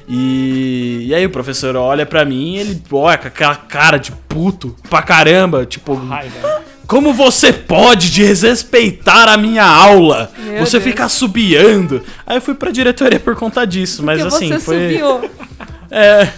E, 0.08 1.04
e 1.08 1.14
aí 1.14 1.24
o 1.24 1.30
professor 1.30 1.76
olha 1.76 2.04
pra 2.04 2.24
mim 2.24 2.54
e 2.56 2.58
ele 2.58 2.82
olha 2.90 3.16
com 3.16 3.28
aquela 3.28 3.54
cara 3.54 3.96
de 3.96 4.10
puto 4.10 4.74
pra 4.88 5.02
caramba, 5.02 5.64
tipo, 5.64 5.94
Raiva. 5.94 6.62
Como 6.90 7.12
você 7.14 7.52
pode 7.52 8.10
desrespeitar 8.10 9.28
a 9.28 9.36
minha 9.36 9.64
aula? 9.64 10.30
Meu 10.38 10.66
você 10.66 10.78
Deus. 10.78 10.84
fica 10.90 11.04
assobiando. 11.04 12.02
Aí 12.26 12.36
eu 12.36 12.40
fui 12.42 12.54
pra 12.54 12.70
diretoria 12.70 13.20
por 13.20 13.36
conta 13.36 13.64
disso, 13.64 14.02
mas 14.02 14.20
Porque 14.20 14.34
assim, 14.34 14.48
você 14.48 14.58
foi 14.58 14.92
subiu. 14.98 15.30
é, 15.90 16.28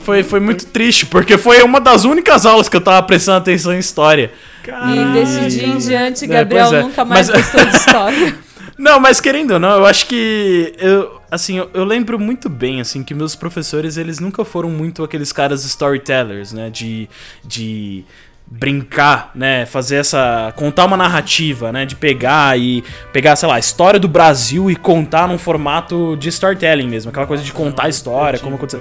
foi, 0.00 0.22
foi 0.22 0.38
muito 0.38 0.66
triste, 0.66 1.06
porque 1.06 1.36
foi 1.36 1.60
uma 1.62 1.80
das 1.80 2.04
únicas 2.04 2.46
aulas 2.46 2.68
que 2.68 2.76
eu 2.76 2.80
tava 2.80 3.02
prestando 3.04 3.38
atenção 3.38 3.74
em 3.74 3.78
história. 3.80 4.30
E 4.64 5.12
desse 5.12 5.46
dia 5.48 5.66
em 5.66 5.78
diante, 5.78 6.24
É, 6.24 6.28
Gabriel 6.28 6.68
pois 6.68 6.80
é. 6.80 6.82
nunca 6.84 7.04
mais 7.04 7.28
Mas- 7.28 7.38
gostou 7.42 7.64
de 7.66 7.76
história. 7.76 8.34
Não, 8.78 9.00
mas 9.00 9.22
querendo 9.22 9.52
ou 9.52 9.58
não, 9.58 9.70
eu 9.78 9.86
acho 9.86 10.04
que 10.04 10.74
eu, 10.78 11.18
assim, 11.30 11.56
eu, 11.56 11.70
eu 11.72 11.82
lembro 11.82 12.18
muito 12.18 12.46
bem, 12.50 12.78
assim, 12.82 13.02
que 13.02 13.14
meus 13.14 13.34
professores, 13.34 13.96
eles 13.96 14.20
nunca 14.20 14.44
foram 14.44 14.68
muito 14.68 15.02
aqueles 15.02 15.32
caras 15.32 15.64
storytellers, 15.64 16.52
né, 16.52 16.68
de, 16.68 17.08
de 17.42 18.04
brincar, 18.48 19.32
né, 19.34 19.66
fazer 19.66 19.96
essa, 19.96 20.52
contar 20.56 20.84
uma 20.84 20.96
narrativa, 20.96 21.72
né, 21.72 21.84
de 21.84 21.96
pegar 21.96 22.58
e 22.58 22.84
pegar, 23.12 23.34
sei 23.34 23.48
lá, 23.48 23.56
a 23.56 23.58
história 23.58 23.98
do 23.98 24.06
Brasil 24.06 24.70
e 24.70 24.76
contar 24.76 25.26
num 25.26 25.36
formato 25.36 26.16
de 26.16 26.28
storytelling 26.28 26.88
mesmo, 26.88 27.10
aquela 27.10 27.26
coisa 27.26 27.42
de 27.42 27.52
contar 27.52 27.86
a 27.86 27.88
história, 27.88 28.38
como 28.38 28.54
aconteceu. 28.54 28.80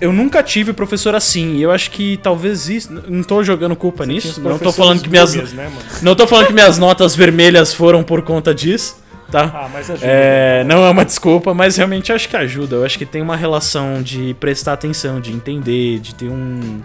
Eu 0.00 0.12
nunca 0.12 0.42
tive 0.42 0.72
professor 0.72 1.14
assim, 1.14 1.56
e 1.56 1.62
eu 1.62 1.70
acho 1.70 1.90
que 1.90 2.18
talvez 2.22 2.68
isso. 2.68 2.92
Não 3.08 3.22
tô 3.22 3.42
jogando 3.42 3.74
culpa 3.74 4.04
nisso. 4.04 4.38
Não 4.42 4.58
tô 4.58 4.70
falando 4.70 5.02
que 5.02 5.08
minhas. 5.08 5.34
Né? 5.34 5.70
Não 6.02 6.14
tô 6.14 6.26
falando 6.26 6.46
que 6.48 6.52
minhas 6.52 6.76
notas 6.76 7.16
vermelhas 7.16 7.72
foram 7.72 8.02
por 8.02 8.20
conta 8.20 8.54
disso, 8.54 9.02
tá? 9.32 9.50
Ah, 9.54 9.70
mas 9.72 9.90
ajuda. 9.90 10.06
É, 10.06 10.64
não 10.64 10.84
é 10.84 10.90
uma 10.90 11.02
desculpa, 11.02 11.54
mas 11.54 11.78
realmente 11.78 12.12
acho 12.12 12.28
que 12.28 12.36
ajuda. 12.36 12.76
Eu 12.76 12.84
acho 12.84 12.98
que 12.98 13.06
tem 13.06 13.22
uma 13.22 13.36
relação 13.36 14.02
de 14.02 14.36
prestar 14.38 14.74
atenção, 14.74 15.18
de 15.18 15.32
entender, 15.32 15.98
de 15.98 16.14
ter 16.14 16.28
um, 16.28 16.82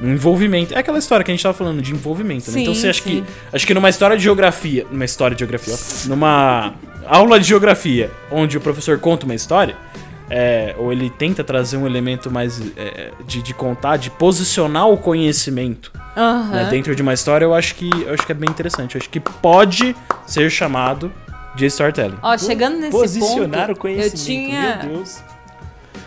um 0.00 0.12
envolvimento. 0.12 0.74
É 0.74 0.78
aquela 0.78 0.98
história 0.98 1.24
que 1.24 1.30
a 1.30 1.34
gente 1.34 1.42
tava 1.42 1.56
falando 1.56 1.82
de 1.82 1.92
envolvimento, 1.92 2.50
né? 2.50 2.54
Sim, 2.54 2.62
Então 2.62 2.74
você 2.74 2.88
acha 2.88 3.02
sim. 3.02 3.22
que 3.22 3.24
acho 3.52 3.66
que 3.66 3.74
numa 3.74 3.88
história 3.88 4.16
de 4.16 4.22
geografia, 4.22 4.86
numa 4.90 5.04
história 5.04 5.34
de 5.34 5.40
geografia, 5.40 5.74
ó, 5.74 6.08
numa 6.08 6.74
aula 7.06 7.38
de 7.38 7.46
geografia, 7.46 8.10
onde 8.30 8.56
o 8.56 8.60
professor 8.60 8.98
conta 8.98 9.24
uma 9.24 9.34
história, 9.34 9.76
é, 10.30 10.74
ou 10.78 10.92
ele 10.92 11.10
tenta 11.10 11.44
trazer 11.44 11.76
um 11.76 11.86
elemento 11.86 12.30
mais 12.30 12.60
é, 12.76 13.10
de, 13.26 13.42
de 13.42 13.52
contar, 13.52 13.96
de 13.98 14.10
posicionar 14.10 14.88
o 14.88 14.96
conhecimento 14.96 15.92
Aham. 16.16 16.50
né, 16.50 16.68
dentro 16.70 16.94
de 16.96 17.02
uma 17.02 17.12
história, 17.12 17.44
eu 17.44 17.54
acho 17.54 17.74
que 17.74 17.90
eu 18.06 18.14
acho 18.14 18.24
que 18.24 18.32
é 18.32 18.34
bem 18.34 18.48
interessante. 18.48 18.94
Eu 18.94 19.00
acho 19.00 19.10
que 19.10 19.20
pode 19.20 19.94
ser 20.26 20.50
chamado 20.50 21.12
de 21.54 21.66
storytelling. 21.66 22.16
Ó, 22.22 22.36
chegando 22.38 22.76
nesse 22.78 22.92
Posicionar 22.92 23.66
ponto, 23.68 23.76
o 23.76 23.80
conhecimento. 23.80 24.14
eu 24.18 24.24
tinha... 24.24 24.76
Meu 24.84 24.96
Deus. 24.96 25.22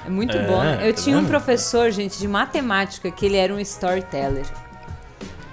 É 0.06 0.10
muito 0.10 0.36
É, 0.38 0.44
bom. 0.48 0.64
Eu 0.64 0.94
tá 0.94 1.02
tinha 1.02 1.18
um 1.18 1.22
vendo? 1.22 1.30
professor, 1.30 1.90
gente, 1.92 2.18
de 2.20 2.28
matemática, 2.28 3.10
que 3.12 3.26
ele 3.26 3.38
era 3.38 3.54
um 3.54 3.60
storyteller. 3.60 4.46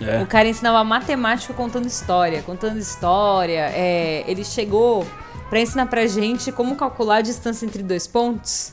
É. 0.01 0.21
O 0.23 0.27
cara 0.27 0.49
ensinava 0.49 0.83
matemática 0.83 1.55
contando 1.55 1.87
história, 1.87 2.43
contando 2.43 2.77
história. 2.79 3.71
é, 3.75 4.25
ele 4.27 4.45
chegou 4.45 5.07
pra 5.49 5.61
ensinar 5.61 5.87
pra 5.87 6.07
gente 6.07 6.51
como 6.51 6.75
calcular 6.77 7.17
a 7.17 7.21
distância 7.21 7.65
entre 7.65 7.83
dois 7.83 8.07
pontos. 8.07 8.73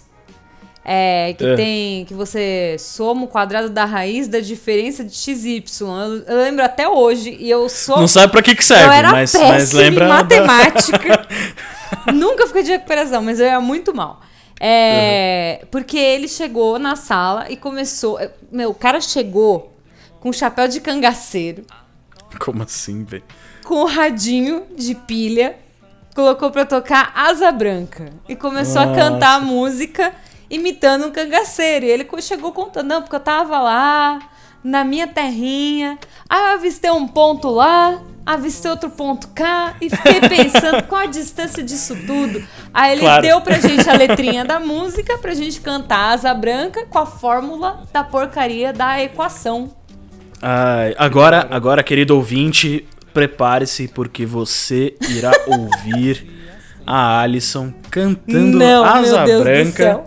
É, 0.84 1.36
que 1.38 1.45
É. 1.45 1.56
tem 1.56 2.06
que 2.06 2.13
você 2.15 2.76
soma 2.80 3.26
o 3.26 3.28
quadrado 3.28 3.69
da 3.69 3.86
raiz 3.86 4.28
da 4.28 4.39
diferença 4.39 5.04
de 5.04 5.13
x 5.13 5.43
e 5.45 5.58
y. 5.58 5.63
Eu, 5.88 6.24
eu 6.26 6.38
lembro 6.41 6.65
até 6.65 6.88
hoje 6.89 7.36
e 7.39 7.48
eu 7.50 7.69
sou 7.69 8.00
Não 8.00 8.08
sabe 8.08 8.32
pra 8.32 8.41
que 8.41 8.56
que 8.56 8.63
serve, 8.65 8.86
eu 8.86 8.91
era 8.91 9.12
mas, 9.12 9.32
péssima 9.32 9.50
mas 9.54 9.72
lembra. 9.74 10.06
em 10.06 10.08
da- 10.08 10.13
matemática. 10.15 11.28
Nunca 12.13 12.48
fiquei 12.48 12.63
de 12.63 12.72
recuperação, 12.72 13.22
mas 13.22 13.39
eu 13.39 13.45
era 13.45 13.60
muito 13.62 13.93
mal. 13.93 14.19
É, 14.60 15.65
Porque 15.72 15.98
ele 15.98 16.28
chegou 16.28 16.78
na 16.78 16.95
sala 16.95 17.50
e 17.50 17.56
começou. 17.58 18.19
Meu, 18.52 18.72
o 18.72 18.76
cara 18.76 19.00
chegou 19.00 19.74
com 20.19 20.34
chapéu 20.34 20.67
de 20.67 20.82
cangaceiro, 20.82 21.63
Como 22.39 22.63
assim, 22.63 23.04
velho? 23.04 23.24
com 23.65 23.76
o 23.76 23.86
radinho 23.86 24.63
de 24.76 24.93
pilha, 24.95 25.56
colocou 26.13 26.52
pra 26.52 26.65
tocar 26.65 27.12
Asa 27.15 27.52
Branca 27.52 28.12
e 28.28 28.36
começou 28.36 28.82
a 28.82 28.86
Nossa. 28.88 29.00
cantar 29.00 29.36
a 29.36 29.39
música 29.39 30.13
imitando 30.50 31.06
um 31.08 31.12
cangaceiro. 31.12 31.86
E 31.86 31.89
ele 31.89 32.06
chegou 32.22 32.52
contando, 32.52 32.88
não, 32.88 33.02
porque 33.02 33.15
eu 33.15 33.19
tava 33.19 33.60
lá 33.60 34.19
na 34.63 34.84
minha 34.84 35.08
terrinha, 35.08 35.98
aí 36.28 36.41
eu 36.41 36.54
avistei 36.56 36.91
um 36.91 37.08
ponto 37.08 37.50
lá, 37.50 38.02
avistei 38.33 38.69
outro 38.69 38.89
ponto 38.89 39.27
cá 39.29 39.73
e 39.81 39.89
fiquei 39.89 40.21
pensando 40.21 40.83
qual 40.83 41.01
a 41.01 41.05
distância 41.07 41.63
disso 41.63 41.95
tudo. 42.05 42.43
Aí 42.73 42.91
ele 42.93 43.01
Claro. 43.01 43.21
deu 43.23 43.41
pra 43.41 43.59
gente 43.59 43.89
a 43.89 43.93
letrinha 43.93 44.45
da 44.45 44.59
música 44.59 45.17
pra 45.17 45.33
gente 45.33 45.59
cantar 45.61 46.13
Asa 46.13 46.33
Branca 46.33 46.85
com 46.89 46.99
a 46.99 47.05
fórmula 47.05 47.81
da 47.91 48.03
porcaria 48.03 48.71
da 48.71 49.01
equação. 49.01 49.71
Ai, 50.41 50.95
agora, 50.97 51.47
agora, 51.49 51.81
querido 51.83 52.15
ouvinte, 52.15 52.87
prepare-se 53.13 53.87
porque 53.87 54.25
você 54.25 54.95
irá 55.09 55.31
ouvir 55.47 56.25
a 56.85 57.19
Alison 57.21 57.73
cantando 57.89 58.57
Não, 58.59 58.83
Asa 58.83 59.25
Branca. 59.25 60.01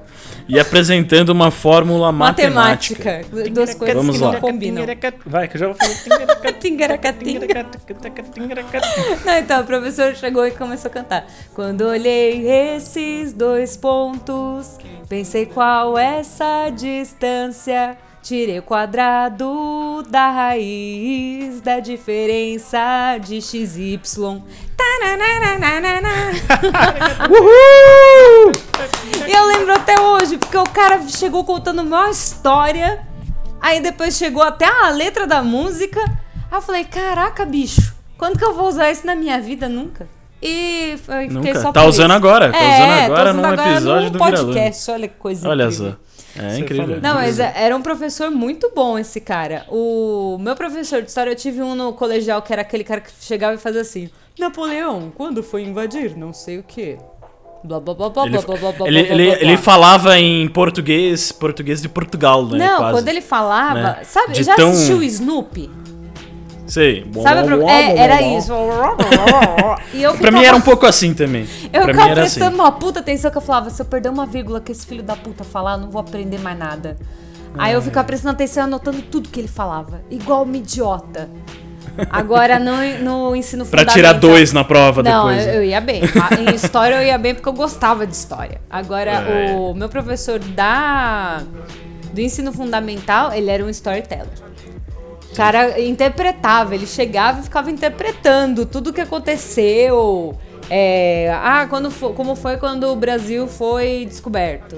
E 0.48 0.59
apresentando 0.59 1.31
uma 1.31 1.50
fórmula 1.50 2.12
matemática. 2.12 3.22
Matemática. 3.22 3.50
Duas 3.50 3.74
coisas 3.74 3.96
Vamos 3.96 4.16
que 4.16 4.24
lá. 4.24 4.33
não 4.33 4.40
combinam. 4.40 4.85
Vai, 5.26 5.48
que 5.48 5.57
eu 5.57 5.61
já 5.61 5.66
vou 5.68 5.76
falar. 5.76 6.52
Tingaracatinga. 6.52 7.66
Não, 9.24 9.38
então, 9.38 9.61
o 9.61 9.64
professor 9.64 10.14
chegou 10.14 10.46
e 10.46 10.50
começou 10.50 10.90
a 10.90 10.94
cantar. 10.94 11.26
Quando 11.55 11.83
olhei 11.83 12.48
esses 12.48 13.33
dois 13.33 13.76
pontos, 13.76 14.78
pensei 15.09 15.46
qual 15.46 15.98
essa 15.98 16.70
distância. 16.70 17.96
Tirei 18.22 18.61
o 18.61 18.62
quadrado 18.62 20.04
da 20.08 20.30
raiz 20.30 21.61
da 21.61 21.80
diferença 21.80 23.18
de 23.18 23.42
xy. 23.42 24.00
E 29.26 29.32
eu 29.32 29.46
lembro 29.46 29.72
até 29.74 30.00
hoje, 30.00 30.38
porque 30.38 30.56
o 30.56 30.64
cara 30.64 31.00
chegou 31.08 31.44
contando 31.44 31.82
uma 31.82 32.11
história, 32.11 33.04
aí 33.61 33.80
depois 33.80 34.16
chegou 34.16 34.42
até 34.42 34.66
a 34.66 34.90
letra 34.90 35.26
da 35.26 35.42
música. 35.42 36.00
Aí 36.50 36.58
eu 36.58 36.62
falei, 36.62 36.85
caraca, 36.85 37.44
bicho, 37.44 37.94
quando 38.18 38.38
que 38.38 38.44
eu 38.44 38.54
vou 38.54 38.68
usar 38.68 38.90
isso 38.90 39.06
na 39.06 39.14
minha 39.14 39.40
vida? 39.40 39.68
Nunca. 39.68 40.08
E 40.42 40.96
foi- 41.05 41.28
fiquei 41.28 41.52
Nunca. 41.52 41.61
só 41.61 41.72
Tá 41.72 41.83
por 41.83 41.88
usando 41.88 42.11
isso. 42.11 42.16
agora, 42.16 42.50
tá 42.52 42.59
É, 42.59 42.74
usando 42.74 42.90
agora 43.05 43.31
usando 43.31 43.37
num 43.42 43.48
agora 43.48 43.70
episódio 43.72 44.05
num 44.07 44.11
do 44.11 44.18
podcast, 44.18 44.90
olha 44.90 45.09
que 45.09 45.14
coisa 45.18 45.48
Olha 45.48 45.64
incrível. 45.64 45.90
só. 45.92 45.96
É 46.35 46.48
Você 46.50 46.61
incrível. 46.61 47.00
Não, 47.02 47.14
mas 47.14 47.38
era 47.38 47.76
um 47.76 47.83
professor 47.83 48.31
muito 48.31 48.72
bom 48.74 48.98
esse 48.98 49.20
cara. 49.20 49.64
O 49.68 50.38
meu 50.40 50.57
professor 50.57 51.02
de 51.02 51.09
história, 51.09 51.31
eu 51.31 51.37
tive 51.37 51.62
um 51.62 51.74
no 51.74 51.92
colegial 51.92 52.40
que 52.40 52.52
era 52.52 52.62
aquele 52.62 52.83
cara 52.83 53.00
que 53.02 53.11
chegava 53.20 53.55
e 53.55 53.59
fazia 53.59 53.83
assim: 53.83 54.09
Napoleão, 54.38 55.12
quando 55.14 55.42
foi 55.42 55.62
invadir? 55.62 56.16
Não 56.16 56.33
sei 56.33 56.59
o 56.59 56.62
quê. 56.62 56.96
Blá 57.62 57.78
blá 57.78 57.94
blá 57.94 58.09
blá 58.11 58.24
Ele, 58.26 58.38
blá 58.38 58.57
blá 58.57 58.72
blá 58.72 58.87
ele, 58.88 59.02
blá, 59.05 59.12
ele, 59.14 59.24
blá, 59.26 59.37
blá. 59.37 59.42
ele 59.44 59.57
falava 59.59 60.18
em 60.18 60.48
português, 60.48 61.31
português 61.31 61.81
de 61.81 61.88
Portugal, 61.88 62.44
né? 62.46 62.59
Não, 62.66 62.78
quase. 62.78 62.92
quando 62.92 63.09
ele 63.09 63.20
falava. 63.20 63.74
né? 63.81 63.98
Sabe, 64.05 64.33
De 64.33 64.42
já 64.42 64.57
tão- 64.57 64.70
assistiu 64.70 64.96
o 64.96 65.02
Snoopy? 65.05 65.70
Sei. 66.66 67.05
Sabe 67.22 67.44
pro- 67.46 67.68
é, 67.68 67.96
era 67.98 68.22
isso. 68.22 68.53
E 69.92 70.03
eu 70.03 70.14
Pra 70.16 70.31
mim 70.31 70.38
ficava- 70.38 70.46
era 70.46 70.57
um 70.57 70.61
pouco 70.61 70.87
assim 70.87 71.12
também. 71.12 71.46
Eu 71.72 71.83
pra 71.83 71.92
ficava 71.92 72.11
era 72.11 72.22
assim. 72.22 72.38
prestando 72.40 72.55
uma 72.62 72.72
puta 72.72 73.01
atenção 73.01 73.31
que 73.31 73.37
eu 73.37 73.42
falava, 73.42 73.68
se 73.70 73.81
eu 73.83 73.87
perder 73.87 74.09
uma 74.09 74.27
vírgula 74.27 74.61
que 74.61 74.72
esse 74.72 74.87
filho 74.87 75.03
da 75.03 75.16
puta 75.16 75.44
falar, 75.44 75.72
eu 75.72 75.79
não 75.79 75.90
vou 75.90 76.01
aprender 76.01 76.38
mais 76.38 76.59
nada. 76.59 76.96
Aí 77.59 77.75
eu 77.75 77.83
ficava 77.83 78.07
prestando 78.07 78.33
atenção 78.35 78.62
e 78.62 78.64
anotando 78.64 79.03
tudo 79.03 79.29
que 79.29 79.38
ele 79.40 79.48
falava. 79.48 80.01
Igual 80.11 80.44
uma 80.44 80.57
idiota. 80.57 81.29
Agora 82.09 82.59
no, 82.59 82.72
no 83.05 83.37
ensino 83.37 83.66
Pra 83.66 83.81
fundamental... 83.81 83.94
tirar 83.94 84.12
dois 84.14 84.51
na 84.53 84.64
prova 84.64 85.03
Não, 85.03 85.27
depois. 85.29 85.46
eu, 85.46 85.53
né? 85.53 85.57
eu 85.59 85.64
ia 85.64 85.81
bem. 85.81 86.01
Ah, 86.18 86.35
Em 86.51 86.55
história 86.55 86.94
eu 86.94 87.03
ia 87.07 87.18
bem 87.18 87.35
porque 87.35 87.48
eu 87.48 87.53
gostava 87.53 88.07
de 88.07 88.14
história. 88.16 88.62
Agora, 88.70 89.11
É. 89.11 89.55
o 89.55 89.75
meu 89.75 89.90
professor 89.90 90.38
da 90.38 91.42
do 92.14 92.20
ensino 92.20 92.51
fundamental, 92.53 93.33
ele 93.35 93.51
era 93.51 93.62
um 93.64 93.68
storyteller. 93.68 94.29
O 95.33 95.35
cara 95.35 95.81
interpretava, 95.81 96.75
ele 96.75 96.87
chegava 96.87 97.40
e 97.40 97.45
ficava 97.45 97.71
interpretando 97.71 98.66
tudo 98.66 98.92
que 98.92 99.01
aconteceu. 99.01 100.38
É, 100.71 101.31
ah, 101.42 101.66
quando 101.68 101.90
fo- 101.90 102.11
como 102.11 102.37
foi 102.37 102.57
quando 102.59 102.85
o 102.85 102.97
Brasil 102.97 103.47
foi 103.49 104.07
descoberto. 104.09 104.77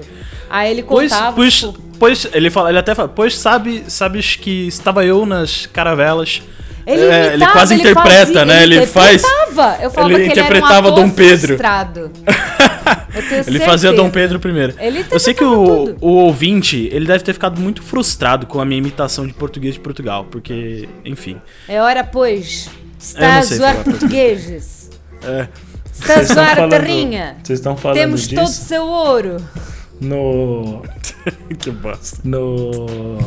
Aí 0.49 0.71
ele 0.71 0.83
Pois, 0.83 1.11
contava. 1.11 1.35
pois, 1.35 1.53
tipo, 1.59 1.73
pois, 1.99 2.27
ele, 2.33 2.49
fala, 2.49 2.69
ele 2.69 2.79
até 2.79 2.95
fala, 2.95 3.07
pois 3.09 3.37
sabe, 3.37 3.83
sabes 3.87 4.35
que 4.35 4.67
estava 4.67 5.05
eu 5.05 5.25
nas 5.25 5.65
caravelas. 5.67 6.41
Ele, 6.85 7.01
É, 7.03 7.29
imitava, 7.33 7.51
quase 7.53 7.73
ele 7.73 7.81
interpreta, 7.81 8.25
fazia- 8.25 8.45
né? 8.45 8.63
Ele 8.63 8.85
faz. 8.85 9.23
interpretava. 9.23 9.77
Eu 9.83 9.89
falava 9.91 10.13
ele 10.13 10.25
que 10.25 10.31
ele 10.31 10.39
era 10.39 10.47
um 10.47 10.57
interpretava 10.57 10.89
ator 10.89 10.99
Dom 11.03 11.09
Pedro. 11.09 11.57
Ele 13.47 13.59
fazia. 13.59 13.93
Dom 13.93 14.09
Pedro. 14.09 14.39
Ele 14.79 15.05
Eu 15.09 15.19
sei 15.19 15.33
que 15.33 15.43
interpretava 15.43 15.81
o, 15.81 15.85
tudo. 15.87 15.97
o 16.01 16.09
ouvinte, 16.09 16.89
ele 16.91 17.05
deve 17.05 17.23
ter 17.23 17.33
ficado 17.33 17.59
muito 17.59 17.81
frustrado 17.81 18.45
com 18.45 18.59
a 18.59 18.65
minha 18.65 18.77
imitação 18.77 19.25
de 19.25 19.33
português 19.33 19.73
de 19.75 19.79
Portugal, 19.79 20.25
porque, 20.29 20.87
enfim. 21.03 21.37
É 21.67 21.81
hora, 21.81 22.03
pois. 22.03 22.67
Eu 22.67 22.71
Está 22.99 23.37
a 23.37 23.41
zoar 23.43 23.83
portugueses. 23.83 24.89
É, 25.23 25.47
Está 25.91 26.13
a 26.13 26.15
Vocês 26.17 26.29
estão 26.29 26.43
zoar 26.43 26.59
a 26.59 26.67
terrinha. 26.67 27.37
Vocês 27.43 27.59
estão 27.59 27.77
falando 27.77 27.97
Temos 27.97 28.27
todo 28.27 28.39
o 28.39 28.45
disso 28.45 28.65
seu 28.65 28.83
ouro. 28.83 29.37
no. 30.01 30.83
que 31.57 31.71
bosta. 31.71 32.17
No. 32.23 33.17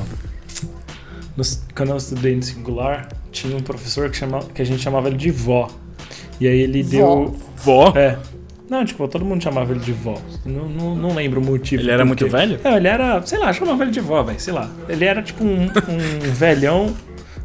no 1.37 1.42
quando 1.75 1.90
eu 1.90 1.97
estudei 1.97 2.37
no 2.37 2.42
singular, 2.42 3.09
tinha 3.33 3.57
um 3.57 3.61
professor 3.61 4.09
que, 4.11 4.17
chama, 4.17 4.41
que 4.55 4.61
a 4.62 4.64
gente 4.64 4.81
chamava 4.83 5.09
ele 5.09 5.17
de 5.17 5.31
vó. 5.31 5.69
E 6.41 6.47
aí 6.47 6.61
ele 6.61 6.83
Vó? 6.83 6.91
deu. 6.91 7.37
Vó? 7.57 7.93
É. 7.97 8.19
Não, 8.71 8.85
tipo, 8.85 9.09
todo 9.09 9.25
mundo 9.25 9.43
chamava 9.43 9.73
ele 9.73 9.81
de 9.81 9.93
vó. 9.93 10.14
Não, 10.45 10.69
não, 10.69 10.95
não 10.95 11.14
lembro 11.14 11.41
o 11.41 11.45
motivo. 11.45 11.83
Ele 11.83 11.91
era 11.91 12.05
muito 12.05 12.25
quê. 12.25 12.31
velho? 12.31 12.61
Não, 12.62 12.77
ele 12.77 12.87
era, 12.87 13.21
sei 13.27 13.38
lá, 13.38 13.51
chamava 13.53 13.83
ele 13.83 13.91
de 13.91 14.01
vó, 14.01 14.23
velho, 14.23 14.38
sei 14.38 14.53
lá. 14.53 14.71
Ele 14.88 15.05
era 15.07 15.23
tipo 15.23 15.43
um, 15.43 15.62
um 15.64 16.21
velhão 16.33 16.95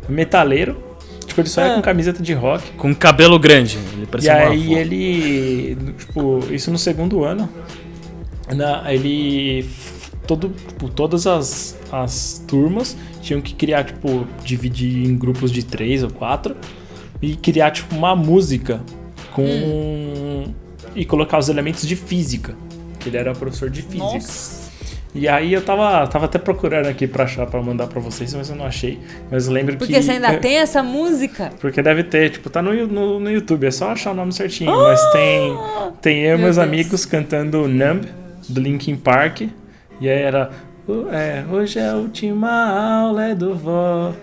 metaleiro. 0.09 0.77
Tipo, 1.25 1.39
ele 1.41 1.49
só 1.49 1.61
ia 1.61 1.71
É. 1.71 1.75
com 1.75 1.81
camiseta 1.81 2.21
de 2.21 2.33
rock. 2.33 2.71
Com 2.73 2.93
cabelo 2.93 3.39
grande. 3.39 3.77
Ele 3.93 4.03
E 4.03 4.05
parecia 4.05 4.33
uma 4.35 4.49
aí 4.49 4.65
avó. 4.65 4.77
ele, 4.81 5.77
tipo, 5.97 6.39
isso 6.51 6.69
no 6.69 6.77
segundo 6.77 7.23
ano, 7.23 7.49
na, 8.53 8.93
ele, 8.93 9.59
f- 9.59 9.92
todo, 10.27 10.49
tipo, 10.49 10.89
todas 10.89 11.27
as, 11.27 11.77
as 11.91 12.43
turmas 12.47 12.95
tinham 13.21 13.41
que 13.41 13.53
criar, 13.53 13.83
tipo, 13.83 14.25
dividir 14.43 15.05
em 15.05 15.17
grupos 15.17 15.51
de 15.51 15.63
três 15.63 16.03
ou 16.03 16.09
quatro 16.09 16.55
e 17.21 17.35
criar, 17.35 17.71
tipo, 17.71 17.95
uma 17.95 18.15
música 18.15 18.81
com... 19.31 20.45
e 20.95 21.05
colocar 21.05 21.37
os 21.37 21.49
elementos 21.49 21.87
de 21.87 21.95
física, 21.95 22.55
que 22.99 23.09
ele 23.09 23.17
era 23.17 23.33
professor 23.33 23.69
de 23.69 23.81
física. 23.81 24.63
E 25.15 25.27
aí 25.27 25.53
eu 25.53 25.61
tava, 25.61 26.07
tava 26.07 26.25
até 26.25 26.39
procurando 26.39 26.87
aqui 26.87 27.05
pra 27.05 27.25
achar, 27.25 27.45
pra 27.45 27.61
mandar 27.61 27.85
pra 27.85 28.01
vocês, 28.01 28.33
mas 28.33 28.49
eu 28.49 28.55
não 28.55 28.65
achei. 28.65 28.99
Mas 29.29 29.47
lembro 29.47 29.77
Porque 29.77 29.93
que... 29.93 30.01
você 30.01 30.13
ainda 30.13 30.37
tem 30.39 30.57
essa 30.57 30.81
música. 30.81 31.51
Porque 31.59 31.83
deve 31.83 32.03
ter, 32.03 32.31
tipo, 32.31 32.49
tá 32.49 32.63
no, 32.63 32.73
no, 32.87 33.19
no 33.19 33.31
YouTube, 33.31 33.67
é 33.67 33.71
só 33.71 33.91
achar 33.91 34.11
o 34.11 34.15
nome 34.15 34.33
certinho. 34.33 34.71
Mas 34.71 34.99
tem, 35.11 35.57
tem 36.01 36.19
eu 36.21 36.29
e 36.29 36.37
Meu 36.37 36.45
meus 36.45 36.55
Deus. 36.55 36.67
amigos 36.67 37.05
cantando 37.05 37.67
Numb, 37.67 38.07
do 38.49 38.59
Linkin 38.59 38.95
Park. 38.95 39.41
E 40.01 40.09
aí 40.09 40.21
era. 40.21 40.51
"O- 40.87 41.07
É, 41.09 41.45
hoje 41.49 41.79
é 41.79 41.89
a 41.89 41.95
última 41.95 42.51
aula 43.01 43.25
é 43.27 43.35
do 43.35 43.55
vó. 43.55 44.13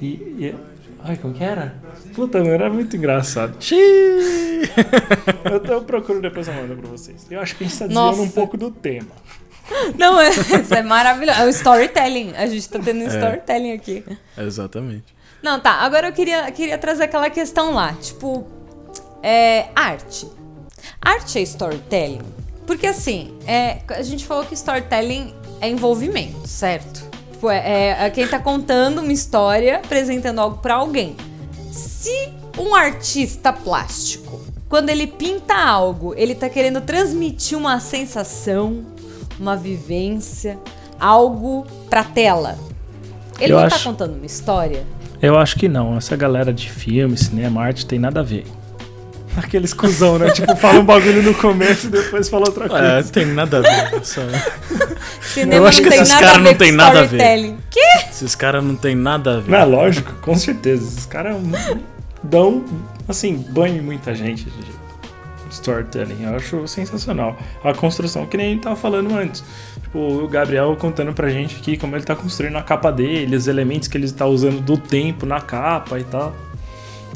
E. 0.00 0.06
e 0.06 0.54
ai, 1.02 1.16
como 1.16 1.34
que 1.34 1.42
era? 1.44 1.74
Puta, 2.14 2.38
mano, 2.38 2.50
era 2.50 2.70
muito 2.70 2.96
engraçado. 2.96 3.56
Xiii. 3.60 4.70
Eu, 5.44 5.64
eu 5.64 5.82
procuro 5.82 6.20
depois 6.20 6.46
eu 6.48 6.54
mando 6.54 6.76
pra 6.76 6.88
vocês. 6.88 7.26
Eu 7.30 7.40
acho 7.40 7.56
que 7.56 7.64
a 7.64 7.66
gente 7.66 7.78
tá 7.78 7.86
desviando 7.86 8.22
um 8.22 8.30
pouco 8.30 8.56
do 8.56 8.70
tema. 8.70 9.08
Não, 9.98 10.20
é, 10.20 10.28
isso 10.30 10.74
é 10.74 10.82
maravilhoso. 10.82 11.40
É 11.40 11.44
o 11.46 11.48
storytelling. 11.48 12.32
A 12.36 12.46
gente 12.46 12.68
tá 12.68 12.78
tendo 12.78 13.00
um 13.02 13.06
storytelling 13.06 13.72
aqui. 13.72 14.04
Exatamente. 14.38 15.14
Não, 15.42 15.58
tá. 15.58 15.72
Agora 15.80 16.08
eu 16.08 16.12
queria, 16.12 16.50
queria 16.52 16.78
trazer 16.78 17.04
aquela 17.04 17.28
questão 17.30 17.72
lá. 17.74 17.92
Tipo, 17.94 18.46
é, 19.22 19.66
arte. 19.74 20.28
Arte 21.00 21.38
é 21.38 21.42
storytelling? 21.42 22.20
Porque 22.66 22.86
assim, 22.86 23.32
é, 23.46 23.78
a 23.88 24.02
gente 24.02 24.24
falou 24.26 24.44
que 24.44 24.54
storytelling 24.54 25.34
é 25.60 25.68
envolvimento, 25.68 26.46
certo? 26.48 27.02
Tipo, 27.32 27.50
é, 27.50 27.58
é- 27.58 28.06
é 28.06 28.10
quem 28.10 28.26
tá 28.26 28.38
contando 28.38 29.00
uma 29.00 29.12
história, 29.12 29.76
apresentando 29.76 30.38
algo 30.40 30.58
pra 30.58 30.74
alguém. 30.76 31.16
Se 31.70 32.30
um 32.58 32.74
artista 32.74 33.52
plástico, 33.52 34.40
quando 34.68 34.88
ele 34.88 35.06
pinta 35.06 35.54
algo, 35.54 36.14
ele 36.16 36.34
tá 36.34 36.48
querendo 36.48 36.80
transmitir 36.80 37.56
uma 37.58 37.78
sensação, 37.80 38.84
uma 39.38 39.56
vivência, 39.56 40.58
algo 40.98 41.66
pra 41.90 42.02
tela. 42.04 42.56
Ele 43.40 43.52
Eu 43.52 43.60
não 43.60 43.68
tá 43.68 43.74
acho- 43.74 43.84
contando 43.88 44.14
uma 44.16 44.26
história? 44.26 44.84
Eu 45.20 45.38
acho 45.38 45.56
que 45.56 45.68
não. 45.68 45.96
Essa 45.96 46.16
galera 46.16 46.52
de 46.52 46.70
filme, 46.70 47.16
cinema, 47.16 47.62
arte 47.62 47.84
tem 47.86 47.98
nada 47.98 48.20
a 48.20 48.22
ver. 48.22 48.46
Aqueles 49.36 49.72
cuzão, 49.72 50.18
né? 50.18 50.30
tipo, 50.30 50.54
fala 50.56 50.80
um 50.80 50.84
bagulho 50.84 51.22
no 51.22 51.34
começo 51.34 51.88
e 51.88 51.90
depois 51.90 52.28
fala 52.28 52.46
outra 52.46 52.68
coisa. 52.68 52.84
É, 52.84 53.02
tem 53.02 53.26
nada 53.26 53.58
a 53.58 53.60
ver. 53.60 54.04
Só... 54.04 54.20
Cinema 55.20 55.54
Eu 55.54 55.66
acho 55.66 55.82
que 55.82 55.88
esses 55.88 56.12
caras 56.12 56.42
não 56.42 56.54
tem 56.54 56.72
nada 56.72 57.00
a 57.00 57.04
ver. 57.04 57.54
Que? 57.70 57.80
Esses 58.08 58.34
caras 58.34 58.62
não 58.62 58.76
tem 58.76 58.94
nada 58.94 59.36
a 59.36 59.40
ver. 59.40 59.50
Não, 59.50 59.58
é 59.58 59.64
lógico, 59.64 60.12
com 60.20 60.36
certeza. 60.36 60.84
Esses 60.84 61.06
caras 61.06 61.36
dão, 62.22 62.64
assim, 63.08 63.36
banho 63.50 63.78
em 63.78 63.80
muita 63.80 64.14
gente 64.14 64.44
de 64.44 64.74
storytelling. 65.50 66.24
Eu 66.24 66.36
acho 66.36 66.68
sensacional. 66.68 67.36
A 67.62 67.72
construção, 67.72 68.26
que 68.26 68.36
nem 68.36 68.46
a 68.46 68.50
gente 68.50 68.62
tava 68.62 68.76
falando 68.76 69.14
antes. 69.14 69.44
Tipo, 69.82 69.98
o 69.98 70.28
Gabriel 70.28 70.76
contando 70.76 71.12
pra 71.12 71.28
gente 71.30 71.56
aqui 71.56 71.76
como 71.76 71.96
ele 71.96 72.04
tá 72.04 72.14
construindo 72.16 72.56
a 72.56 72.62
capa 72.62 72.90
dele, 72.90 73.36
os 73.36 73.46
elementos 73.46 73.88
que 73.88 73.96
ele 73.96 74.10
tá 74.10 74.26
usando 74.26 74.60
do 74.60 74.76
tempo 74.76 75.24
na 75.24 75.40
capa 75.40 75.98
e 75.98 76.04
tal. 76.04 76.34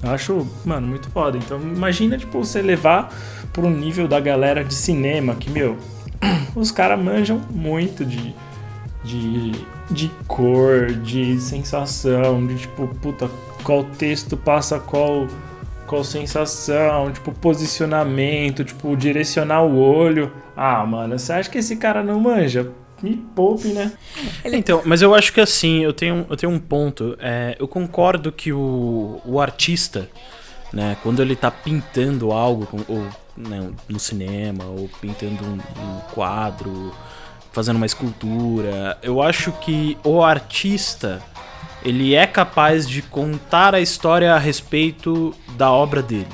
Eu 0.03 0.11
acho, 0.11 0.47
mano, 0.65 0.87
muito 0.87 1.11
foda. 1.11 1.37
Então, 1.37 1.61
imagina, 1.61 2.17
tipo, 2.17 2.39
você 2.39 2.63
levar 2.63 3.13
pro 3.53 3.69
nível 3.69 4.07
da 4.07 4.21
galera 4.21 4.63
de 4.65 4.75
cinema, 4.75 5.35
que, 5.35 5.51
meu, 5.51 5.77
os 6.55 6.71
caras 6.71 7.01
manjam 7.01 7.41
muito 7.51 8.05
de, 8.05 8.35
de, 9.03 9.53
de 9.91 10.11
cor, 10.27 10.93
de 10.93 11.41
sensação, 11.41 12.47
de 12.47 12.57
tipo, 12.57 12.87
puta, 13.01 13.29
qual 13.65 13.85
texto 13.85 14.37
passa 14.37 14.79
qual, 14.79 15.27
qual 15.87 16.05
sensação, 16.05 17.11
tipo, 17.13 17.33
posicionamento, 17.33 18.65
tipo, 18.65 18.97
direcionar 18.97 19.63
o 19.63 19.79
olho. 19.79 20.33
Ah, 20.57 20.85
mano, 20.87 21.19
você 21.19 21.33
acha 21.33 21.51
que 21.51 21.59
esse 21.59 21.77
cara 21.77 22.03
não 22.03 22.21
manja? 22.21 22.71
Me 23.03 23.17
poupe, 23.17 23.69
né? 23.69 23.93
Então, 24.45 24.83
mas 24.85 25.03
eu 25.03 25.15
acho 25.15 25.33
que 25.33 25.41
assim, 25.41 25.81
eu 25.85 25.93
tenho, 25.93 26.27
eu 26.29 26.37
tenho 26.37 26.53
um 26.53 26.59
ponto. 26.59 27.17
É, 27.21 27.57
eu 27.59 27.69
concordo 27.69 28.33
que 28.33 28.53
o, 28.53 29.21
o 29.25 29.41
artista, 29.41 30.09
né, 30.73 30.97
quando 31.03 31.21
ele 31.23 31.37
tá 31.37 31.51
pintando 31.51 32.33
algo, 32.33 32.67
com- 32.67 32.85
ou 32.93 33.07
né, 33.37 33.71
no 33.89 33.99
cinema, 34.01 34.65
ou 34.65 34.91
pintando 35.01 35.45
um, 35.45 35.55
um 35.55 36.01
quadro, 36.13 36.93
fazendo 37.53 37.77
uma 37.77 37.87
escultura, 37.87 38.99
eu 39.03 39.23
acho 39.23 39.53
que 39.53 39.97
o 40.05 40.23
artista 40.23 41.23
ele 41.85 42.15
é 42.15 42.27
capaz 42.27 42.89
de 42.89 43.01
contar 43.03 43.75
a 43.75 43.81
história 43.81 44.35
a 44.35 44.39
respeito 44.39 45.33
da 45.57 45.71
obra 45.71 46.03
dele. 46.03 46.27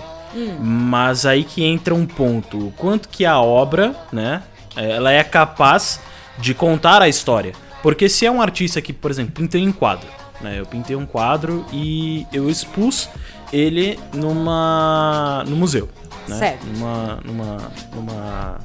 Mas 0.61 1.27
aí 1.27 1.45
que 1.45 1.63
entra 1.63 1.95
um 1.95 2.07
ponto. 2.07 2.69
O 2.69 2.73
quanto 2.73 3.09
que 3.09 3.25
a 3.25 3.39
obra, 3.39 3.95
né? 4.13 4.43
Ela 4.75 5.13
é 5.13 5.23
capaz 5.23 6.01
de 6.39 6.55
contar 6.55 7.03
a 7.03 7.09
história. 7.09 7.53
Porque 7.83 8.09
se 8.09 8.25
é 8.25 8.31
um 8.31 8.41
artista 8.41 8.81
que, 8.81 8.93
por 8.93 9.11
exemplo, 9.11 9.33
pintei 9.35 9.63
em 9.63 9.71
quadro, 9.71 10.09
né? 10.41 10.59
Eu 10.59 10.67
pintei 10.67 10.97
um 10.97 11.07
quadro 11.07 11.65
e 11.73 12.27
eu 12.33 12.49
expus 12.49 13.09
ele 13.53 13.99
numa 14.13 15.45
no 15.47 15.55
museu, 15.57 15.89
né? 16.27 16.39
Certo. 16.39 16.67
Numa 16.67 17.21
numa 17.25 17.73
numa 17.95 18.59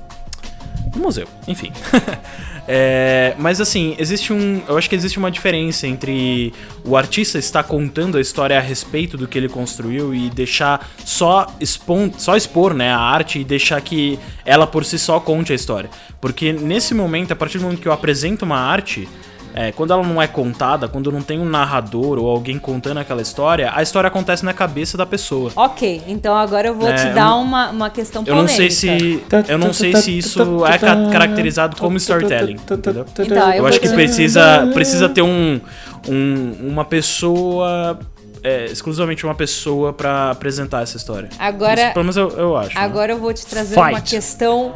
no 0.95 1.03
museu, 1.03 1.27
enfim. 1.47 1.71
É, 2.71 3.33
mas 3.39 3.59
assim, 3.59 3.95
existe 3.97 4.31
um. 4.31 4.61
Eu 4.67 4.77
acho 4.77 4.87
que 4.87 4.95
existe 4.95 5.17
uma 5.17 5.31
diferença 5.31 5.87
entre 5.87 6.53
o 6.85 6.95
artista 6.95 7.39
estar 7.39 7.63
contando 7.63 8.15
a 8.15 8.21
história 8.21 8.55
a 8.55 8.61
respeito 8.61 9.17
do 9.17 9.27
que 9.27 9.39
ele 9.39 9.49
construiu 9.49 10.13
e 10.13 10.29
deixar 10.29 10.87
só, 11.03 11.47
expon, 11.59 12.11
só 12.15 12.37
expor 12.37 12.75
né, 12.75 12.91
a 12.91 12.99
arte 12.99 13.39
e 13.39 13.43
deixar 13.43 13.81
que 13.81 14.19
ela 14.45 14.67
por 14.67 14.85
si 14.85 14.99
só 14.99 15.19
conte 15.19 15.51
a 15.51 15.55
história. 15.55 15.89
Porque 16.21 16.53
nesse 16.53 16.93
momento, 16.93 17.31
a 17.31 17.35
partir 17.35 17.57
do 17.57 17.63
momento 17.63 17.81
que 17.81 17.87
eu 17.87 17.91
apresento 17.91 18.45
uma 18.45 18.59
arte. 18.59 19.09
É, 19.53 19.71
quando 19.71 19.91
ela 19.93 20.03
não 20.03 20.21
é 20.21 20.27
contada, 20.27 20.87
quando 20.87 21.11
não 21.11 21.21
tem 21.21 21.39
um 21.39 21.45
narrador 21.45 22.17
ou 22.19 22.27
alguém 22.29 22.57
contando 22.59 22.97
aquela 22.99 23.21
história, 23.21 23.71
a 23.73 23.81
história 23.81 24.07
acontece 24.07 24.45
na 24.45 24.53
cabeça 24.53 24.97
da 24.97 25.05
pessoa. 25.05 25.51
Ok, 25.55 26.01
então 26.07 26.35
agora 26.37 26.67
eu 26.67 26.75
vou 26.75 26.87
É, 26.87 26.93
te 26.95 27.07
eu 27.07 27.13
dar 27.13 27.25
não- 27.25 27.41
uma, 27.41 27.69
uma 27.69 27.89
questão 27.89 28.21
Eu 28.21 28.25
polêmica. 28.35 28.51
não 28.51 28.57
sei 28.57 28.69
se. 28.71 29.23
Eu 29.47 29.57
não 29.57 29.73
sei 29.73 29.95
se 29.95 30.17
isso 30.17 30.65
é 30.65 30.77
ca- 30.77 31.09
caracterizado 31.11 31.75
como 31.77 31.97
storytelling. 31.97 32.57
Entendeu? 32.69 33.05
Então, 33.19 33.49
Eu 33.51 33.55
eu 33.59 33.67
acho 33.67 33.79
que 33.79 33.89
precisa, 33.89 34.69
precisa 34.73 35.09
ter 35.09 35.21
um, 35.21 35.59
um- 36.07 36.55
uma 36.61 36.85
pessoa, 36.85 37.99
é, 38.43 38.65
exclusivamente 38.65 39.25
uma 39.25 39.35
pessoa 39.35 39.91
pra 39.91 40.31
apresentar 40.31 40.81
essa 40.83 40.95
história. 40.97 41.29
Agora- 41.37 41.81
Isso, 41.85 41.93
pelo 41.93 42.03
menos 42.05 42.17
eu, 42.17 42.29
eu 42.29 42.55
acho. 42.57 42.75
né? 42.75 42.81
Agora 42.83 43.11
eu 43.11 43.17
vou 43.17 43.33
te 43.33 43.45
trazer 43.45 43.75
Fight. 43.75 43.89
uma 43.89 44.01
questão. 44.01 44.73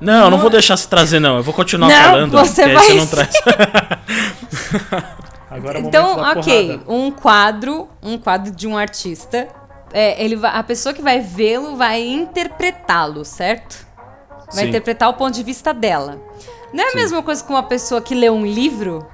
Não, 0.00 0.24
eu 0.24 0.30
não 0.30 0.38
vou 0.38 0.48
deixar 0.50 0.76
você 0.76 0.88
trazer, 0.88 1.20
não. 1.20 1.36
Eu 1.36 1.42
vou 1.42 1.52
continuar 1.52 1.88
Não, 1.88 2.02
falando. 2.04 2.32
você 2.38 2.72
vai 2.72 2.86
você 2.86 2.94
não 2.94 3.04
sim. 3.06 3.10
traz. 3.10 3.34
Agora 5.50 5.78
é 5.78 5.82
Então, 5.82 6.18
ok, 6.20 6.78
porrada. 6.78 6.92
um 6.92 7.10
quadro, 7.10 7.88
um 8.02 8.18
quadro 8.18 8.52
de 8.54 8.66
um 8.68 8.76
artista. 8.76 9.48
é, 9.92 10.22
ele 10.24 10.36
vai- 10.36 10.56
a 10.56 10.62
pessoa 10.62 10.92
que 10.94 11.02
vai 11.02 11.18
vê-lo 11.18 11.74
vai 11.74 12.00
interpretá-lo, 12.00 13.24
certo? 13.24 13.84
Vai 14.54 14.62
Sim. 14.62 14.68
interpretar 14.68 15.08
o 15.08 15.14
ponto 15.14 15.34
de 15.34 15.42
vista 15.42 15.74
dela. 15.74 16.16
Não 16.72 16.84
é 16.84 16.92
a 16.92 16.94
mesma 16.94 17.20
coisa 17.24 17.42
que 17.42 17.50
uma 17.50 17.64
pessoa 17.64 18.00
que 18.00 18.14
lê 18.14 18.30
um 18.30 18.46
livro? 18.46 19.04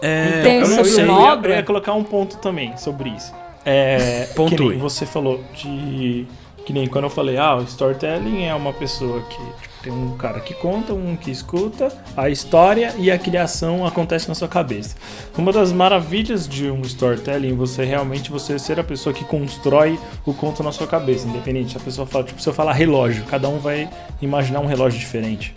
É, 0.00 0.40
Tem 0.42 0.54
eu 0.60 0.68
não 0.68 0.76
sobre 0.76 0.90
sei. 0.90 1.04
uma 1.04 1.18
eu 1.18 1.22
ia, 1.26 1.32
obra? 1.34 1.52
eu 1.52 1.56
ia 1.56 1.62
colocar 1.62 1.92
um 1.92 2.02
ponto 2.02 2.38
também 2.38 2.74
sobre 2.78 3.10
isso. 3.10 3.30
É, 3.62 4.26
Pontue. 4.34 4.56
que 4.56 4.68
nem 4.70 4.78
você 4.78 5.04
falou 5.04 5.44
de. 5.52 6.26
Que 6.64 6.72
nem 6.72 6.86
quando 6.86 7.04
eu 7.04 7.10
falei, 7.10 7.36
ah, 7.36 7.56
o 7.56 7.62
storytelling 7.64 8.44
é 8.46 8.54
uma 8.54 8.72
pessoa 8.72 9.20
que 9.28 9.36
tipo, 9.36 9.73
tem 9.84 9.92
um 9.92 10.16
cara 10.16 10.40
que 10.40 10.54
conta, 10.54 10.94
um 10.94 11.14
que 11.14 11.30
escuta 11.30 11.92
a 12.16 12.30
história 12.30 12.94
e 12.98 13.10
a 13.10 13.18
criação 13.18 13.86
acontece 13.86 14.26
na 14.28 14.34
sua 14.34 14.48
cabeça. 14.48 14.96
Uma 15.36 15.52
das 15.52 15.70
maravilhas 15.72 16.48
de 16.48 16.70
um 16.70 16.80
storytelling, 16.80 17.54
você 17.54 17.84
realmente 17.84 18.30
você 18.30 18.58
ser 18.58 18.80
a 18.80 18.84
pessoa 18.84 19.12
que 19.14 19.24
constrói 19.26 19.98
o 20.24 20.32
conto 20.32 20.62
na 20.62 20.72
sua 20.72 20.86
cabeça, 20.86 21.28
independente. 21.28 21.76
A 21.76 21.80
pessoa 21.80 22.06
fala, 22.06 22.24
tipo, 22.24 22.40
se 22.40 22.48
eu 22.48 22.54
falar 22.54 22.72
relógio, 22.72 23.24
cada 23.24 23.46
um 23.46 23.58
vai 23.58 23.88
imaginar 24.22 24.60
um 24.60 24.66
relógio 24.66 24.98
diferente. 24.98 25.54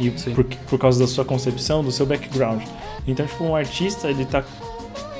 E 0.00 0.10
por, 0.10 0.44
por 0.44 0.78
causa 0.78 0.98
da 0.98 1.06
sua 1.06 1.24
concepção, 1.24 1.84
do 1.84 1.92
seu 1.92 2.04
background. 2.04 2.62
Então, 3.06 3.24
tipo, 3.26 3.44
um 3.44 3.54
artista, 3.54 4.08
ele 4.08 4.24
tá 4.24 4.42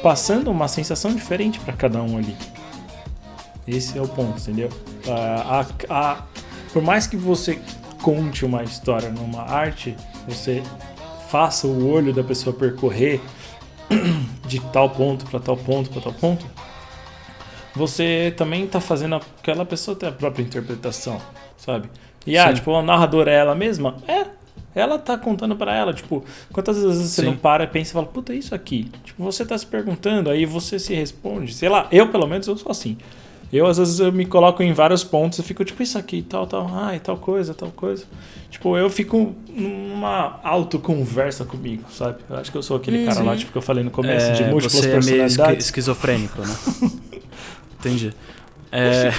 passando 0.03 0.51
uma 0.51 0.67
sensação 0.67 1.15
diferente 1.15 1.61
para 1.61 1.73
cada 1.73 2.03
um 2.03 2.19
ali. 2.19 2.37
Esse 3.67 3.97
é 3.99 4.03
o 4.03 4.09
ponto, 4.09 4.41
entendeu? 4.41 4.69
Ah, 5.09 5.65
a- 5.89 5.95
a- 5.95 6.23
por 6.73 6.83
mais 6.83 7.07
que 7.07 7.17
você 7.17 7.59
conte 8.07 8.45
uma 8.45 8.63
história 8.63 9.11
numa 9.11 9.43
arte, 9.43 9.97
você 10.29 10.63
faça 11.29 11.67
o 11.67 11.91
olho 11.91 12.15
da 12.15 12.23
pessoa 12.23 12.55
percorrer 12.55 13.21
de 14.47 14.61
tal 14.71 14.91
ponto 14.91 15.25
para 15.27 15.41
tal 15.41 15.57
ponto 15.57 15.91
para 15.91 16.03
tal 16.03 16.13
ponto, 16.13 16.47
você 17.75 18.33
também 18.37 18.65
tá 18.65 18.81
fazendo 18.81 19.17
aquela 19.17 19.67
pessoa 19.67 19.97
ter 19.97 20.07
a 20.07 20.13
própria 20.13 20.45
interpretação, 20.45 21.21
sabe? 21.57 21.91
E 22.25 22.39
ah, 22.39 22.55
tipo, 22.55 22.73
a 22.77 22.81
narradora 22.81 23.33
é 23.33 23.39
ela 23.39 23.57
mesma? 23.57 23.97
É. 24.07 24.25
Ela 24.73 25.01
tá 25.01 25.19
contando 25.19 25.57
pra 25.57 25.75
ela, 25.75 25.93
tipo, 25.93 26.25
quantas 26.53 26.81
vezes 26.81 27.11
você 27.11 27.23
Sim. 27.23 27.29
não 27.29 27.37
para 27.37 27.65
e 27.65 27.67
pensa 27.67 27.91
e 27.91 27.93
fala, 27.95 28.07
puta, 28.07 28.33
é 28.33 28.37
isso 28.37 28.55
aqui. 28.55 28.89
Tipo, 29.03 29.25
você 29.25 29.45
tá 29.45 29.59
se 29.59 29.67
perguntando, 29.67 30.31
aí 30.31 30.47
você 30.47 30.79
se 30.79 30.95
responde. 30.95 31.53
Sei 31.53 31.69
lá, 31.69 31.89
eu 31.91 32.09
pelo 32.13 32.29
menos 32.29 32.47
eu 32.47 32.57
sou 32.57 32.71
assim. 32.71 32.97
Eu, 33.53 33.67
às 33.67 33.79
vezes, 33.79 34.01
eu 34.01 34.11
me 34.13 34.27
coloco 34.27 34.63
em 34.63 34.73
vários 34.73 35.05
pontos 35.05 35.39
e 35.39 35.43
fico, 35.43 35.65
tipo, 35.65 35.83
isso 35.83 35.97
aqui, 35.97 36.21
tal, 36.23 36.47
tal, 36.47 36.69
ai, 36.73 36.99
tal 36.99 37.17
coisa, 37.17 37.55
tal 37.55 37.71
coisa. 37.71 38.05
Tipo, 38.51 38.77
eu 38.77 38.91
fico 38.91 39.35
numa 39.49 40.41
autoconversa 40.43 41.45
comigo, 41.45 41.85
sabe? 41.91 42.19
Eu 42.29 42.37
acho 42.37 42.51
que 42.51 42.59
eu 42.59 42.63
sou 42.63 42.77
aquele 42.77 43.05
cara 43.05 43.23
lá, 43.23 43.37
tipo, 43.37 43.53
que 43.53 43.59
eu 43.59 43.63
falei 43.63 43.85
no 43.85 43.91
começo, 43.91 44.33
de 44.33 44.43
É, 44.43 44.51
múltiplas 44.51 44.73
você 44.73 44.87
é 44.89 44.91
meio 44.91 45.01
esqui- 45.01 45.17
personalidades. 45.19 45.65
esquizofrênico, 45.67 46.43
né? 46.43 46.57
Entendi. 47.79 48.13
É, 48.73 49.11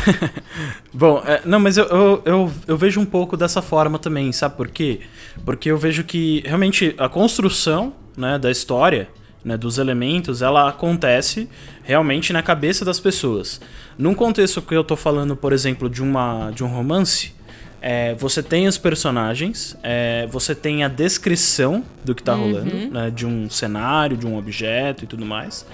Bom, 0.93 1.21
é, 1.25 1.41
não, 1.45 1.59
mas 1.59 1.77
eu, 1.77 1.85
eu, 1.85 2.21
eu, 2.25 2.51
eu 2.67 2.77
vejo 2.77 2.99
um 2.99 3.05
pouco 3.05 3.37
dessa 3.37 3.61
forma 3.61 3.97
também, 3.97 4.31
sabe 4.31 4.55
por 4.57 4.67
quê? 4.67 5.01
Porque 5.45 5.71
eu 5.71 5.77
vejo 5.77 6.03
que 6.03 6.43
realmente 6.45 6.93
a 6.97 7.07
construção 7.07 7.93
né, 8.17 8.37
da 8.37 8.51
história, 8.51 9.07
né, 9.43 9.57
dos 9.57 9.77
elementos, 9.77 10.41
ela 10.41 10.67
acontece 10.67 11.49
realmente 11.83 12.33
na 12.33 12.41
cabeça 12.41 12.83
das 12.83 12.99
pessoas. 12.99 13.61
Num 13.97 14.13
contexto 14.13 14.61
que 14.61 14.75
eu 14.75 14.83
tô 14.83 14.95
falando, 14.95 15.35
por 15.35 15.53
exemplo, 15.53 15.89
de, 15.89 16.01
uma, 16.01 16.51
de 16.51 16.63
um 16.63 16.67
romance, 16.67 17.33
é, 17.81 18.15
você 18.15 18.41
tem 18.41 18.67
os 18.67 18.77
personagens, 18.77 19.77
é, 19.83 20.27
você 20.31 20.55
tem 20.55 20.83
a 20.83 20.87
descrição 20.87 21.83
do 22.03 22.15
que 22.15 22.23
tá 22.23 22.33
rolando, 22.33 22.75
né, 22.91 23.09
de 23.09 23.25
um 23.25 23.49
cenário, 23.49 24.17
de 24.17 24.25
um 24.25 24.37
objeto 24.37 25.03
e 25.03 25.07
tudo 25.07 25.25
mais. 25.25 25.65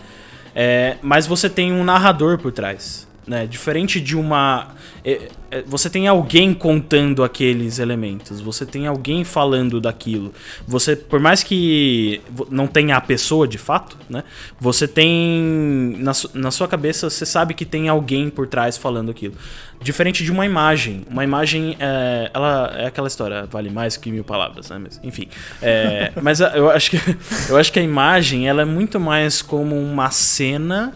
É, 0.56 0.97
mas 1.02 1.26
você 1.26 1.49
tem 1.49 1.71
um 1.71 1.84
narrador 1.84 2.38
por 2.38 2.52
trás. 2.52 3.08
Né? 3.25 3.47
Diferente 3.47 4.01
de 4.01 4.17
uma. 4.17 4.67
é, 5.03 5.29
é, 5.49 5.62
você 5.62 5.89
tem 5.89 6.09
alguém 6.09 6.53
contando 6.53 7.23
aqueles 7.23 7.79
elementos, 7.79 8.41
você 8.41 8.65
tem 8.65 8.86
alguém 8.86 9.23
falando 9.23 9.79
daquilo. 9.79 10.33
Você, 10.67 10.93
por 10.93 11.21
mais 11.21 11.41
que 11.41 12.21
não 12.49 12.67
tenha 12.67 12.97
a 12.97 13.01
pessoa 13.01 13.47
de 13.47 13.57
fato, 13.57 13.97
né? 14.09 14.25
Você 14.59 14.89
tem. 14.89 15.95
Na, 15.99 16.12
na 16.33 16.51
sua 16.51 16.67
cabeça, 16.67 17.09
você 17.09 17.25
sabe 17.25 17.53
que 17.53 17.63
tem 17.63 17.88
alguém 17.88 18.29
por 18.29 18.45
trás 18.45 18.77
falando 18.77 19.12
aquilo. 19.12 19.36
Diferente 19.79 20.21
de 20.21 20.31
uma 20.31 20.45
imagem. 20.45 21.05
Uma 21.09 21.23
imagem, 21.23 21.77
é, 21.79 22.29
ela 22.33 22.73
é 22.75 22.88
aquela 22.88 23.07
história, 23.07 23.45
vale 23.45 23.69
mais 23.69 23.95
que 23.95 24.12
mil 24.12 24.25
palavras, 24.25 24.69
né? 24.69 24.79
Mas, 24.79 24.99
enfim. 25.01 25.29
É, 25.62 26.12
mas 26.21 26.41
eu 26.41 26.69
acho, 26.69 26.91
que, 26.91 26.99
eu 27.47 27.55
acho 27.55 27.71
que 27.71 27.79
a 27.79 27.83
imagem 27.83 28.49
ela 28.49 28.63
é 28.63 28.65
muito 28.65 28.99
mais 28.99 29.41
como 29.41 29.79
uma 29.79 30.12
cena 30.12 30.93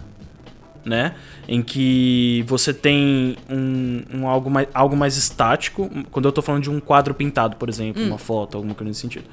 né? 0.87 1.13
Em 1.47 1.61
que 1.61 2.43
você 2.45 2.73
tem 2.73 3.37
um, 3.49 4.03
um 4.13 4.27
algo, 4.27 4.49
mais, 4.49 4.67
algo 4.73 4.97
mais 4.97 5.15
estático, 5.15 5.89
quando 6.11 6.27
eu 6.27 6.31
tô 6.31 6.41
falando 6.41 6.63
de 6.63 6.69
um 6.69 6.79
quadro 6.79 7.13
pintado, 7.13 7.55
por 7.55 7.69
exemplo, 7.69 8.03
uma 8.03 8.17
foto, 8.17 8.57
alguma 8.57 8.75
coisa 8.75 8.89
nesse 8.89 9.01
sentido. 9.01 9.25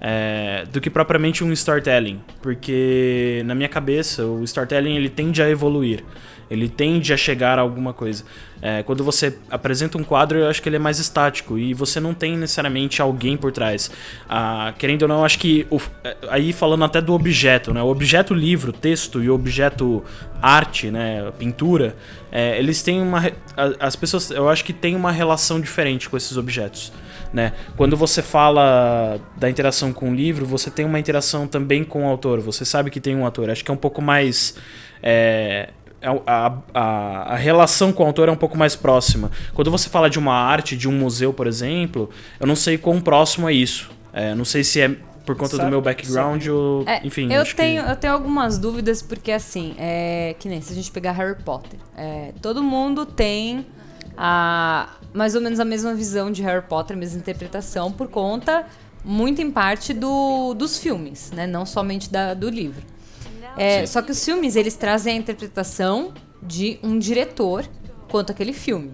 É, 0.00 0.64
do 0.72 0.80
que 0.80 0.88
propriamente 0.90 1.42
um 1.42 1.52
storytelling. 1.52 2.20
Porque 2.40 3.42
na 3.46 3.54
minha 3.54 3.68
cabeça, 3.68 4.24
o 4.24 4.44
storytelling 4.44 4.94
ele 4.96 5.08
tende 5.08 5.42
a 5.42 5.48
evoluir. 5.50 6.04
Ele 6.50 6.66
tende 6.66 7.12
a 7.12 7.16
chegar 7.16 7.58
a 7.58 7.62
alguma 7.62 7.92
coisa. 7.92 8.24
É, 8.62 8.82
quando 8.82 9.04
você 9.04 9.36
apresenta 9.50 9.98
um 9.98 10.02
quadro, 10.02 10.38
eu 10.38 10.48
acho 10.48 10.62
que 10.62 10.68
ele 10.68 10.76
é 10.76 10.78
mais 10.78 10.98
estático 10.98 11.58
e 11.58 11.74
você 11.74 12.00
não 12.00 12.14
tem 12.14 12.38
necessariamente 12.38 13.02
alguém 13.02 13.36
por 13.36 13.52
trás. 13.52 13.90
Ah, 14.26 14.72
querendo 14.78 15.02
ou 15.02 15.08
não, 15.08 15.24
acho 15.26 15.38
que 15.38 15.66
o- 15.70 15.78
é, 16.02 16.16
aí 16.30 16.52
falando 16.54 16.84
até 16.84 17.02
do 17.02 17.12
objeto, 17.12 17.74
né? 17.74 17.82
O 17.82 17.88
objeto 17.88 18.32
livro, 18.32 18.72
texto 18.72 19.22
e 19.22 19.28
o 19.28 19.34
objeto 19.34 20.02
arte, 20.40 20.90
né? 20.90 21.30
Pintura, 21.38 21.94
é, 22.32 22.58
eles 22.58 22.82
têm 22.82 23.02
uma 23.02 23.30
as 23.78 23.94
pessoas, 23.94 24.30
eu 24.30 24.48
acho 24.48 24.64
que 24.64 24.72
tem 24.72 24.96
uma 24.96 25.12
relação 25.12 25.60
diferente 25.60 26.08
com 26.08 26.16
esses 26.16 26.36
objetos. 26.38 26.92
Né? 27.32 27.52
Quando 27.76 27.96
você 27.96 28.22
fala 28.22 29.20
da 29.36 29.50
interação 29.50 29.92
com 29.92 30.10
o 30.10 30.14
livro, 30.14 30.46
você 30.46 30.70
tem 30.70 30.84
uma 30.84 30.98
interação 30.98 31.46
também 31.46 31.84
com 31.84 32.04
o 32.04 32.08
autor. 32.08 32.40
Você 32.40 32.64
sabe 32.64 32.90
que 32.90 33.00
tem 33.00 33.14
um 33.14 33.24
autor. 33.24 33.50
Acho 33.50 33.64
que 33.64 33.70
é 33.70 33.74
um 33.74 33.78
pouco 33.78 34.00
mais. 34.00 34.54
é, 35.02 35.70
é 36.00 36.08
a, 36.26 36.58
a, 36.72 37.34
a 37.34 37.36
relação 37.36 37.92
com 37.92 38.04
o 38.04 38.06
autor 38.06 38.28
é 38.28 38.32
um 38.32 38.36
pouco 38.36 38.56
mais 38.56 38.76
próxima. 38.76 39.30
Quando 39.52 39.70
você 39.70 39.88
fala 39.88 40.08
de 40.08 40.18
uma 40.18 40.32
arte, 40.34 40.76
de 40.76 40.88
um 40.88 40.92
museu, 40.92 41.32
por 41.32 41.46
exemplo, 41.46 42.08
eu 42.38 42.46
não 42.46 42.54
sei 42.54 42.78
quão 42.78 43.00
próximo 43.00 43.48
é 43.48 43.52
isso. 43.52 43.90
É, 44.12 44.34
não 44.34 44.44
sei 44.44 44.62
se 44.64 44.80
é 44.80 44.88
por 45.26 45.36
conta 45.36 45.56
Sabe? 45.56 45.64
do 45.64 45.70
meu 45.70 45.82
background, 45.82 46.46
eu, 46.46 46.84
É, 46.86 47.06
enfim. 47.06 47.30
eu 47.30 47.42
acho 47.42 47.54
tenho, 47.54 47.84
que... 47.84 47.90
eu 47.90 47.96
tenho 47.96 48.14
algumas 48.14 48.56
dúvidas, 48.58 49.02
porque 49.02 49.30
assim, 49.30 49.74
é, 49.76 50.34
que 50.38 50.48
nem 50.48 50.62
se 50.62 50.72
a 50.72 50.74
gente 50.74 50.90
pegar 50.90 51.12
Harry 51.12 51.36
Potter. 51.42 51.78
é, 51.96 52.32
todo 52.40 52.62
mundo 52.62 53.04
tem 53.04 53.66
a, 54.16 54.88
mais 55.12 55.34
ou 55.34 55.40
menos 55.40 55.58
a 55.60 55.64
mesma 55.64 55.94
visão 55.94 56.30
de 56.30 56.42
Harry 56.42 56.64
Potter, 56.66 56.96
a 56.96 57.00
mesma 57.00 57.18
interpretação, 57.18 57.90
por 57.92 58.08
conta, 58.08 58.66
muito 59.04 59.40
em 59.40 59.50
parte, 59.50 59.92
do, 59.94 60.54
dos 60.54 60.78
filmes, 60.78 61.30
né? 61.32 61.46
Não 61.46 61.64
somente 61.64 62.10
da, 62.10 62.34
do 62.34 62.48
livro. 62.48 62.82
É, 63.56 63.86
só 63.86 64.02
que 64.02 64.12
os 64.12 64.24
filmes, 64.24 64.54
eles 64.54 64.74
trazem 64.74 65.14
a 65.14 65.16
interpretação 65.16 66.12
de 66.42 66.78
um 66.82 66.98
diretor 66.98 67.64
quanto 68.08 68.30
aquele 68.30 68.52
filme, 68.52 68.92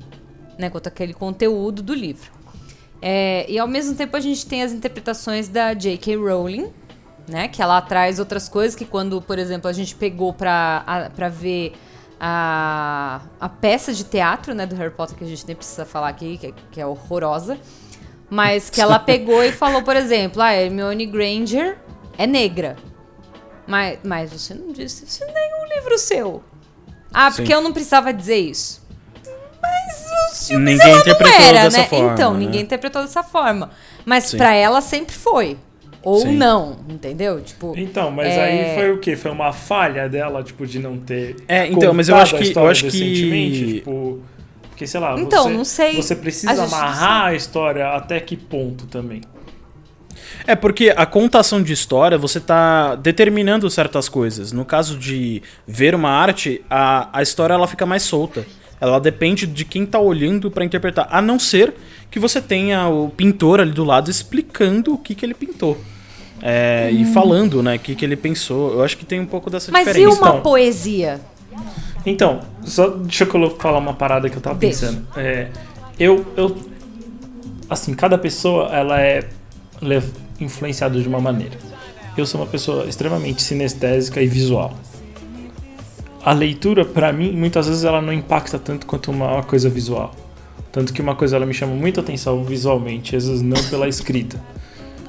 né? 0.58 0.70
Quanto 0.70 0.86
aquele 0.86 1.12
conteúdo 1.12 1.82
do 1.82 1.92
livro. 1.92 2.30
É, 3.02 3.44
e 3.50 3.58
ao 3.58 3.68
mesmo 3.68 3.94
tempo 3.94 4.16
a 4.16 4.20
gente 4.20 4.46
tem 4.46 4.62
as 4.62 4.72
interpretações 4.72 5.48
da 5.48 5.74
J.K. 5.74 6.16
Rowling, 6.16 6.70
né? 7.28 7.48
Que 7.48 7.60
ela 7.60 7.80
traz 7.82 8.18
outras 8.18 8.48
coisas 8.48 8.74
que 8.74 8.84
quando, 8.86 9.20
por 9.20 9.38
exemplo, 9.38 9.68
a 9.68 9.72
gente 9.72 9.94
pegou 9.94 10.32
pra, 10.32 10.82
a- 10.86 11.10
pra 11.10 11.28
ver 11.28 11.74
a, 12.26 13.20
a 13.38 13.48
peça 13.50 13.92
de 13.92 14.02
teatro, 14.02 14.54
né, 14.54 14.64
do 14.64 14.74
Harry 14.76 14.90
Potter, 14.90 15.14
que 15.14 15.24
a 15.24 15.26
gente 15.26 15.46
nem 15.46 15.54
precisa 15.54 15.84
falar 15.84 16.08
aqui, 16.08 16.38
que, 16.38 16.46
é- 16.46 16.52
que 16.72 16.80
é 16.80 16.86
horrorosa. 16.86 17.58
Mas 18.30 18.70
que 18.70 18.80
ela 18.80 18.98
pegou 19.00 19.44
e 19.44 19.52
falou, 19.52 19.82
por 19.82 19.94
exemplo, 19.94 20.40
ah, 20.40 20.54
Hermione 20.54 21.04
Granger 21.04 21.76
é 22.16 22.26
negra. 22.26 22.76
Mas, 23.66 23.98
mas 24.02 24.32
você 24.32 24.54
não 24.54 24.72
disse 24.72 25.04
isso 25.04 25.22
em 25.22 25.26
nenhum 25.32 25.66
livro 25.76 25.98
seu. 25.98 26.42
Ah, 27.12 27.30
porque 27.30 27.46
Sim. 27.46 27.52
eu 27.52 27.60
não 27.60 27.72
precisava 27.74 28.10
dizer 28.12 28.36
isso. 28.38 28.82
Mas 29.60 30.32
os 30.32 30.48
filmes 30.48 30.78
Ninguém 30.78 30.90
ela 30.92 31.00
interpretou 31.00 31.38
não 31.40 31.46
era, 31.46 31.62
dessa 31.64 31.78
né? 31.78 31.84
forma, 31.88 32.12
então, 32.12 32.32
né? 32.32 32.38
ninguém 32.40 32.60
interpretou 32.62 33.02
dessa 33.02 33.22
forma. 33.22 33.70
Mas 34.06 34.34
pra 34.34 34.54
ela 34.54 34.80
sempre 34.80 35.14
foi. 35.14 35.58
Ou 36.04 36.20
Sim. 36.20 36.36
não, 36.36 36.76
entendeu? 36.88 37.40
Tipo. 37.40 37.72
Então, 37.76 38.10
mas 38.10 38.28
É. 38.28 38.44
aí 38.44 38.74
foi 38.74 38.90
o 38.92 38.98
quê? 38.98 39.16
Foi 39.16 39.30
uma 39.30 39.52
falha 39.52 40.08
dela, 40.08 40.42
tipo, 40.42 40.66
de 40.66 40.78
não 40.78 40.98
ter. 40.98 41.36
É, 41.48 41.66
então, 41.66 41.94
mas 41.94 42.08
eu 42.08 42.16
acho 42.16 42.34
a 42.34 42.38
que- 42.38 42.44
eu 42.44 42.48
história 42.48 42.70
acho 42.70 42.86
que- 42.88 43.74
Tipo, 43.76 44.20
porque, 44.68 44.86
sei 44.86 45.00
lá, 45.00 45.18
Então, 45.18 45.44
você, 45.44 45.50
não 45.50 45.64
sei. 45.64 45.94
Você 45.96 46.12
A 46.14 46.16
precisa 46.16 46.52
não 46.54 46.64
amarrar 46.64 47.26
a 47.28 47.34
história 47.34 47.88
até 47.90 48.20
que 48.20 48.36
ponto 48.36 48.86
também. 48.86 49.22
É 50.46 50.54
porque 50.54 50.92
a 50.94 51.06
contação 51.06 51.62
de 51.62 51.72
história 51.72 52.18
você 52.18 52.38
tá 52.40 52.94
determinando 52.96 53.70
certas 53.70 54.08
coisas. 54.08 54.52
No 54.52 54.64
caso 54.64 54.98
de 54.98 55.42
ver 55.66 55.94
uma 55.94 56.10
arte, 56.10 56.62
a, 56.68 57.08
a 57.18 57.22
história 57.22 57.54
ela 57.54 57.66
fica 57.66 57.86
mais 57.86 58.02
solta. 58.02 58.44
Ela 58.80 58.98
depende 58.98 59.46
de 59.46 59.64
quem 59.64 59.86
tá 59.86 59.98
olhando 59.98 60.50
pra 60.50 60.64
interpretar. 60.64 61.06
A 61.10 61.22
não 61.22 61.38
ser 61.38 61.72
que 62.10 62.18
você 62.18 62.42
tenha 62.42 62.88
o 62.88 63.08
pintor 63.08 63.60
ali 63.60 63.70
do 63.72 63.84
lado 63.84 64.10
explicando 64.10 64.92
o 64.92 64.98
que, 64.98 65.14
que 65.14 65.24
ele 65.24 65.32
pintou. 65.34 65.78
É, 66.46 66.90
E 66.92 67.06
falando, 67.06 67.62
né, 67.62 67.76
o 67.76 67.78
que, 67.78 67.94
que 67.94 68.04
ele 68.04 68.16
pensou. 68.16 68.74
Eu 68.74 68.84
acho 68.84 68.98
que 68.98 69.04
tem 69.06 69.18
um 69.18 69.24
pouco 69.24 69.48
dessa 69.48 69.70
Hum. 69.70 69.72
Mas 69.72 69.88
e 69.88 69.92
diferença. 69.92 70.18
uma 70.20 70.28
então. 70.28 70.40
poesia? 70.42 71.20
Então, 72.04 72.40
só 72.62 72.88
deixa 72.88 73.24
eu 73.24 73.50
falar 73.58 73.78
uma 73.78 73.94
parada 73.94 74.28
que 74.28 74.36
eu 74.36 74.42
tava 74.42 74.58
Deixa. 74.58 74.86
pensando. 74.88 75.06
É, 75.16 75.48
eu, 75.98 76.22
eu. 76.36 76.54
Assim, 77.70 77.94
cada 77.94 78.18
pessoa, 78.18 78.68
ela 78.70 79.00
é 79.00 79.24
le- 79.80 80.02
influenciada 80.38 81.00
de 81.00 81.08
uma 81.08 81.18
maneira. 81.18 81.56
Eu 82.16 82.26
sou 82.26 82.40
uma 82.42 82.46
pessoa 82.46 82.84
extremamente 82.84 83.42
sinestésica 83.42 84.20
e 84.20 84.26
visual. 84.26 84.74
A 86.22 86.32
leitura, 86.32 86.84
pra 86.84 87.12
mim, 87.12 87.32
muitas 87.32 87.66
vezes 87.68 87.84
ela 87.84 88.00
não 88.02 88.12
impacta 88.12 88.58
tanto 88.58 88.86
quanto 88.86 89.10
uma, 89.10 89.32
uma 89.32 89.42
coisa 89.42 89.68
visual. 89.70 90.14
Tanto 90.70 90.92
que 90.92 91.00
uma 91.00 91.14
coisa 91.14 91.36
ela 91.36 91.46
me 91.46 91.54
chama 91.54 91.74
muito 91.74 92.00
atenção 92.00 92.44
visualmente, 92.44 93.16
às 93.16 93.26
vezes 93.26 93.42
não 93.42 93.62
pela 93.70 93.88
escrita. 93.88 94.38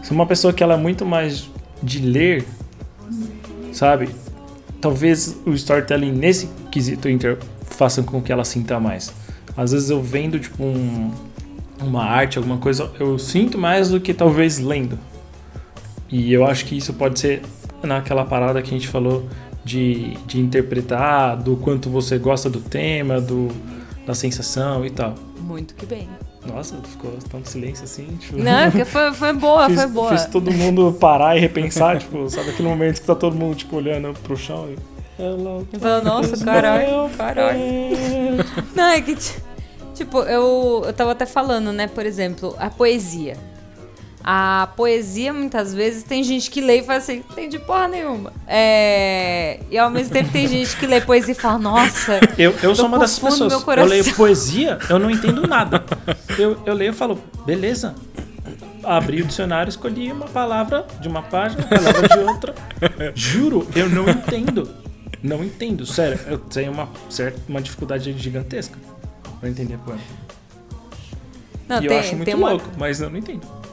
Sou 0.05 0.13
uma 0.13 0.27
pessoa 0.27 0.53
que 0.53 0.61
ela 0.61 0.75
é 0.75 0.77
muito 0.77 1.03
mais 1.03 1.49
de 1.81 1.99
ler, 1.99 2.45
sabe? 3.73 4.07
Talvez 4.79 5.35
o 5.47 5.51
storytelling 5.53 6.11
nesse 6.11 6.47
quesito 6.71 7.09
inter 7.09 7.39
faça 7.63 8.03
com 8.03 8.21
que 8.21 8.31
ela 8.31 8.45
sinta 8.45 8.79
mais. 8.79 9.11
Às 9.57 9.71
vezes 9.71 9.89
eu 9.89 9.99
vendo 10.03 10.39
tipo 10.39 10.63
um, 10.63 11.11
uma 11.81 12.03
arte, 12.03 12.37
alguma 12.37 12.59
coisa, 12.59 12.91
eu 12.99 13.17
sinto 13.17 13.57
mais 13.57 13.89
do 13.89 13.99
que 13.99 14.13
talvez 14.13 14.59
lendo. 14.59 14.99
E 16.07 16.31
eu 16.31 16.45
acho 16.45 16.65
que 16.65 16.77
isso 16.77 16.93
pode 16.93 17.19
ser 17.19 17.41
naquela 17.81 18.23
parada 18.23 18.61
que 18.61 18.69
a 18.69 18.77
gente 18.77 18.87
falou 18.87 19.27
de, 19.63 20.17
de 20.27 20.39
interpretar, 20.39 21.35
do 21.35 21.55
quanto 21.57 21.89
você 21.89 22.19
gosta 22.19 22.47
do 22.47 22.59
tema, 22.59 23.19
do, 23.19 23.47
da 24.05 24.13
sensação 24.13 24.85
e 24.85 24.91
tal. 24.91 25.15
Muito 25.39 25.73
que 25.73 25.87
bem. 25.87 26.07
Nossa, 26.45 26.75
ficou 26.83 27.11
tanto 27.29 27.49
silêncio 27.49 27.83
assim. 27.83 28.05
Tipo... 28.19 28.37
Não, 28.37 28.71
porque 28.71 28.85
foi, 28.85 29.13
foi 29.13 29.33
boa, 29.33 29.65
fiz, 29.69 29.75
foi 29.81 29.87
boa. 29.87 30.09
fiz 30.09 30.25
todo 30.27 30.51
mundo 30.51 30.95
parar 30.99 31.35
e 31.35 31.39
repensar, 31.39 31.97
tipo, 31.99 32.29
sabe 32.29 32.49
aquele 32.51 32.67
momento 32.67 33.01
que 33.01 33.07
tá 33.07 33.15
todo 33.15 33.35
mundo, 33.35 33.55
tipo, 33.55 33.75
olhando 33.75 34.13
pro 34.21 34.35
chão 34.37 34.67
e... 34.69 34.95
Eu 35.17 35.65
falo, 35.79 36.03
nossa, 36.03 36.37
tá 36.37 36.43
caralho, 36.45 37.09
caralho. 37.17 37.59
Não, 38.75 38.83
é 38.89 38.99
que, 38.99 39.15
ti- 39.15 39.41
tipo, 39.93 40.19
eu, 40.23 40.83
eu 40.85 40.93
tava 40.93 41.13
até 41.13 41.25
falando, 41.25 41.71
né, 41.71 41.87
por 41.87 42.05
exemplo, 42.05 42.53
a 42.59 42.69
poesia. 42.69 43.37
A 44.27 44.69
poesia, 44.75 45.31
muitas 45.31 45.71
vezes, 45.71 46.01
tem 46.01 46.23
gente 46.23 46.49
que 46.49 46.59
lê 46.59 46.79
e 46.79 46.83
fala 46.83 46.97
assim, 46.97 47.21
tem 47.35 47.47
de 47.47 47.59
porra 47.59 47.87
nenhuma. 47.87 48.33
É... 48.47 49.59
E 49.69 49.77
ao 49.77 49.91
mesmo 49.91 50.11
tempo 50.11 50.31
tem 50.31 50.47
gente 50.47 50.75
que 50.77 50.87
lê 50.87 50.99
poesia 50.99 51.33
e 51.33 51.35
fala, 51.35 51.59
nossa, 51.59 52.19
Eu, 52.35 52.55
eu 52.63 52.73
sou 52.73 52.87
uma 52.87 52.97
dessas 52.97 53.19
pessoas. 53.19 53.53
Eu 53.53 53.85
leio 53.85 54.15
poesia, 54.15 54.79
eu 54.89 54.97
não 54.97 55.11
entendo 55.11 55.45
nada. 55.47 55.85
Eu, 56.39 56.57
eu 56.65 56.73
leio 56.73 56.89
e 56.89 56.93
falo, 56.93 57.21
beleza. 57.45 57.93
Abri 58.83 59.21
o 59.21 59.25
dicionário, 59.25 59.69
escolhi 59.69 60.11
uma 60.11 60.25
palavra 60.25 60.87
de 60.99 61.07
uma 61.07 61.21
página, 61.21 61.61
uma 61.61 61.77
palavra 61.77 62.07
de 62.07 62.19
outra. 62.19 62.55
Juro, 63.13 63.67
eu 63.75 63.87
não 63.87 64.09
entendo. 64.09 64.67
Não 65.21 65.43
entendo, 65.43 65.85
sério. 65.85 66.19
Eu 66.25 66.39
tenho 66.39 66.71
uma, 66.71 66.89
certa, 67.11 67.39
uma 67.47 67.61
dificuldade 67.61 68.11
gigantesca 68.17 68.75
pra 69.39 69.47
entender 69.47 69.77
poema. 69.85 70.01
não, 71.67 71.77
e 71.77 71.87
tem, 71.87 71.91
eu 71.91 71.99
acho 71.99 72.15
muito 72.15 72.37
uma, 72.37 72.49
louco, 72.49 72.69
mas 72.75 73.01
eu 73.01 73.09
não 73.11 73.19
entendo. 73.19 73.64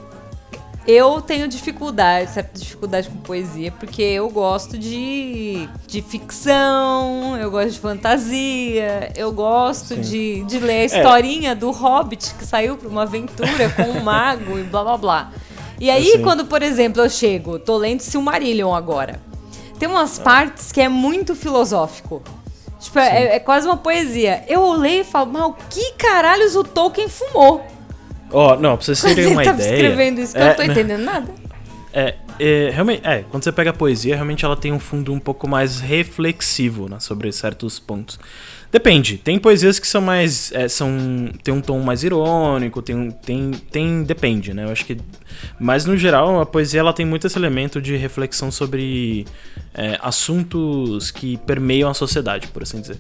Eu 0.86 1.20
tenho 1.20 1.46
dificuldade, 1.46 2.32
certa 2.32 2.58
dificuldade 2.58 3.08
com 3.08 3.16
poesia, 3.18 3.70
porque 3.70 4.02
eu 4.02 4.28
gosto 4.28 4.76
de, 4.76 5.68
de 5.86 6.02
ficção, 6.02 7.36
eu 7.38 7.50
gosto 7.52 7.70
de 7.70 7.78
fantasia, 7.78 9.12
eu 9.14 9.30
gosto 9.30 9.94
de, 9.96 10.42
de 10.42 10.58
ler 10.58 10.80
a 10.80 10.84
historinha 10.84 11.54
do 11.54 11.70
Hobbit 11.70 12.34
que 12.34 12.44
saiu 12.44 12.76
pra 12.76 12.88
uma 12.88 13.02
aventura 13.02 13.70
com 13.76 13.82
um 13.82 14.02
mago 14.04 14.58
e 14.58 14.64
blá 14.64 14.82
blá 14.82 14.96
blá. 14.96 15.32
E 15.78 15.88
aí, 15.88 16.14
Assim. 16.14 16.22
quando, 16.22 16.46
por 16.46 16.62
exemplo, 16.62 17.00
eu 17.00 17.08
chego, 17.08 17.60
tô 17.60 17.76
lendo 17.76 18.00
Silmarillion 18.00 18.74
agora, 18.74 19.20
tem 19.78 19.88
umas 19.88 20.18
partes 20.18 20.72
que 20.72 20.80
é 20.80 20.88
muito 20.88 21.34
filosófico. 21.36 22.22
Tipo, 22.80 22.98
é, 22.98 23.36
é 23.36 23.38
quase 23.38 23.66
uma 23.66 23.76
poesia. 23.76 24.44
Eu 24.48 24.72
leio 24.72 25.02
e 25.02 25.04
falo, 25.04 25.32
mas 25.32 25.44
o 25.44 25.52
que 25.70 25.92
caralhos 25.92 26.56
o 26.56 26.64
Tolkien 26.64 27.08
fumou? 27.08 27.64
Ó, 28.32 28.56
não, 28.56 28.76
pra 28.76 28.84
vocês 28.84 29.00
terem 29.00 29.26
uma 29.26 29.42
tava 29.42 29.60
ideia. 29.60 29.74
escrevendo 29.74 30.20
isso, 30.20 30.32
que 30.32 30.38
eu 30.38 30.42
é, 30.42 30.48
não 30.48 30.54
tô 30.54 30.62
né, 30.62 30.68
entendendo 30.68 31.04
nada. 31.04 31.30
É, 31.94 32.14
é, 32.40 32.70
realmente, 32.72 33.06
é, 33.06 33.22
quando 33.30 33.44
você 33.44 33.52
pega 33.52 33.68
a 33.68 33.72
poesia, 33.74 34.14
realmente 34.14 34.46
ela 34.46 34.56
tem 34.56 34.72
um 34.72 34.78
fundo 34.78 35.12
um 35.12 35.18
pouco 35.18 35.46
mais 35.46 35.78
reflexivo 35.78 36.88
né, 36.88 36.98
sobre 36.98 37.30
certos 37.30 37.78
pontos. 37.78 38.18
Depende, 38.72 39.18
tem 39.18 39.38
poesias 39.38 39.78
que 39.78 39.86
são 39.86 40.00
mais. 40.00 40.50
é, 40.52 40.66
são, 40.66 40.90
tem 41.44 41.52
um 41.52 41.60
tom 41.60 41.78
mais 41.80 42.02
irônico, 42.02 42.80
tem, 42.80 43.10
tem, 43.10 43.50
tem. 43.50 44.02
Depende, 44.02 44.54
né? 44.54 44.64
Eu 44.64 44.70
acho 44.70 44.86
que. 44.86 44.96
Mas 45.60 45.84
no 45.84 45.94
geral, 45.94 46.40
a 46.40 46.46
poesia 46.46 46.80
ela 46.80 46.94
tem 46.94 47.04
muito 47.04 47.26
esse 47.26 47.38
elemento 47.38 47.82
de 47.82 47.94
reflexão 47.96 48.50
sobre 48.50 49.26
é, 49.74 49.98
assuntos 50.00 51.10
que 51.10 51.36
permeiam 51.36 51.90
a 51.90 51.92
sociedade, 51.92 52.48
por 52.48 52.62
assim 52.62 52.80
dizer. 52.80 52.96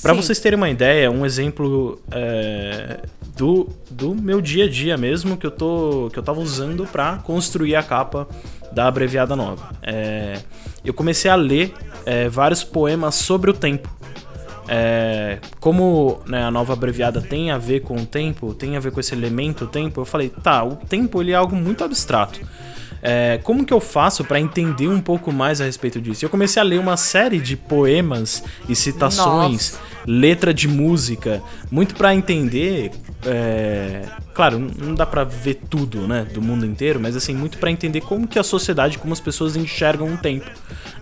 Pra 0.00 0.14
Sim. 0.14 0.22
vocês 0.22 0.40
terem 0.40 0.56
uma 0.56 0.70
ideia, 0.70 1.10
um 1.10 1.26
exemplo 1.26 2.00
é, 2.10 3.00
do, 3.40 3.66
do 3.90 4.14
meu 4.14 4.38
dia 4.38 4.66
a 4.66 4.68
dia 4.68 4.98
mesmo 4.98 5.34
que 5.34 5.46
eu, 5.46 5.50
tô, 5.50 6.10
que 6.12 6.18
eu 6.18 6.22
tava 6.22 6.38
usando 6.40 6.86
pra 6.86 7.16
construir 7.24 7.74
a 7.74 7.82
capa 7.82 8.28
da 8.70 8.86
abreviada 8.86 9.34
nova. 9.34 9.70
É, 9.82 10.42
eu 10.84 10.92
comecei 10.92 11.30
a 11.30 11.36
ler 11.36 11.72
é, 12.04 12.28
vários 12.28 12.62
poemas 12.62 13.14
sobre 13.14 13.50
o 13.50 13.54
tempo. 13.54 13.88
É, 14.68 15.38
como 15.58 16.20
né, 16.26 16.44
a 16.44 16.50
nova 16.50 16.74
abreviada 16.74 17.22
tem 17.22 17.50
a 17.50 17.56
ver 17.56 17.80
com 17.80 17.96
o 17.96 18.04
tempo, 18.04 18.52
tem 18.52 18.76
a 18.76 18.80
ver 18.80 18.92
com 18.92 19.00
esse 19.00 19.14
elemento 19.14 19.66
tempo, 19.66 20.02
eu 20.02 20.04
falei, 20.04 20.28
tá, 20.28 20.62
o 20.62 20.76
tempo 20.76 21.22
ele 21.22 21.32
é 21.32 21.34
algo 21.34 21.56
muito 21.56 21.82
abstrato. 21.82 22.40
É, 23.02 23.40
como 23.42 23.64
que 23.64 23.72
eu 23.72 23.80
faço 23.80 24.22
pra 24.22 24.38
entender 24.38 24.86
um 24.86 25.00
pouco 25.00 25.32
mais 25.32 25.62
a 25.62 25.64
respeito 25.64 25.98
disso? 25.98 26.24
Eu 26.24 26.28
comecei 26.28 26.60
a 26.60 26.64
ler 26.64 26.78
uma 26.78 26.98
série 26.98 27.40
de 27.40 27.56
poemas 27.56 28.44
e 28.68 28.76
citações, 28.76 29.78
letra 30.12 30.52
de 30.52 30.66
música, 30.66 31.40
muito 31.70 31.94
pra 31.94 32.14
entender. 32.14 32.90
é, 33.26 34.02
claro, 34.32 34.58
não- 34.58 34.94
dá 34.94 35.04
pra 35.04 35.24
ver 35.24 35.60
tudo, 35.68 36.08
né, 36.08 36.26
do 36.32 36.40
mundo 36.40 36.64
inteiro, 36.64 36.98
mas 36.98 37.14
assim 37.14 37.34
muito 37.34 37.58
pra 37.58 37.70
entender 37.70 38.00
como 38.00 38.26
que 38.26 38.38
a 38.38 38.42
sociedade, 38.42 38.96
como 38.96 39.12
as 39.12 39.20
pessoas 39.20 39.56
enxergam 39.56 40.12
o 40.14 40.16
tempo, 40.16 40.46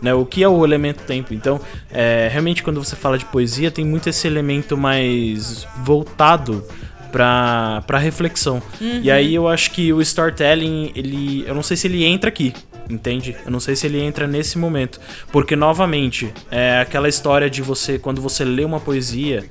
né? 0.02 0.12
O 0.12 0.26
que 0.26 0.42
é 0.42 0.48
o 0.48 0.64
elemento 0.64 1.04
tempo? 1.04 1.32
Então, 1.32 1.60
é, 1.92 2.28
realmente 2.30 2.60
quando 2.64 2.82
você 2.82 2.96
fala 2.96 3.16
de 3.16 3.24
poesia 3.24 3.70
tem 3.70 3.84
muito 3.84 4.08
esse 4.08 4.26
elemento 4.26 4.76
mais 4.76 5.64
voltado 5.84 6.64
pra 7.12 7.98
reflexão. 7.98 8.62
E 8.80 9.10
aí 9.10 9.34
eu 9.34 9.48
acho 9.48 9.70
que 9.70 9.92
o 9.92 10.00
storytelling, 10.02 10.92
ele. 10.94 11.44
Eu 11.46 11.54
não 11.54 11.62
sei 11.62 11.76
se 11.76 11.86
ele 11.86 12.04
entra 12.04 12.28
aqui. 12.28 12.52
Entende? 12.88 13.36
Eu 13.44 13.50
não 13.50 13.60
sei 13.60 13.76
se 13.76 13.86
ele 13.86 14.00
entra 14.00 14.26
nesse 14.26 14.56
momento. 14.58 15.00
Porque, 15.30 15.54
novamente, 15.54 16.32
é 16.50 16.80
aquela 16.80 17.08
história 17.08 17.50
de 17.50 17.60
você, 17.60 17.98
quando 17.98 18.20
você 18.20 18.44
lê 18.44 18.64
uma 18.64 18.80
poesia, 18.80 19.44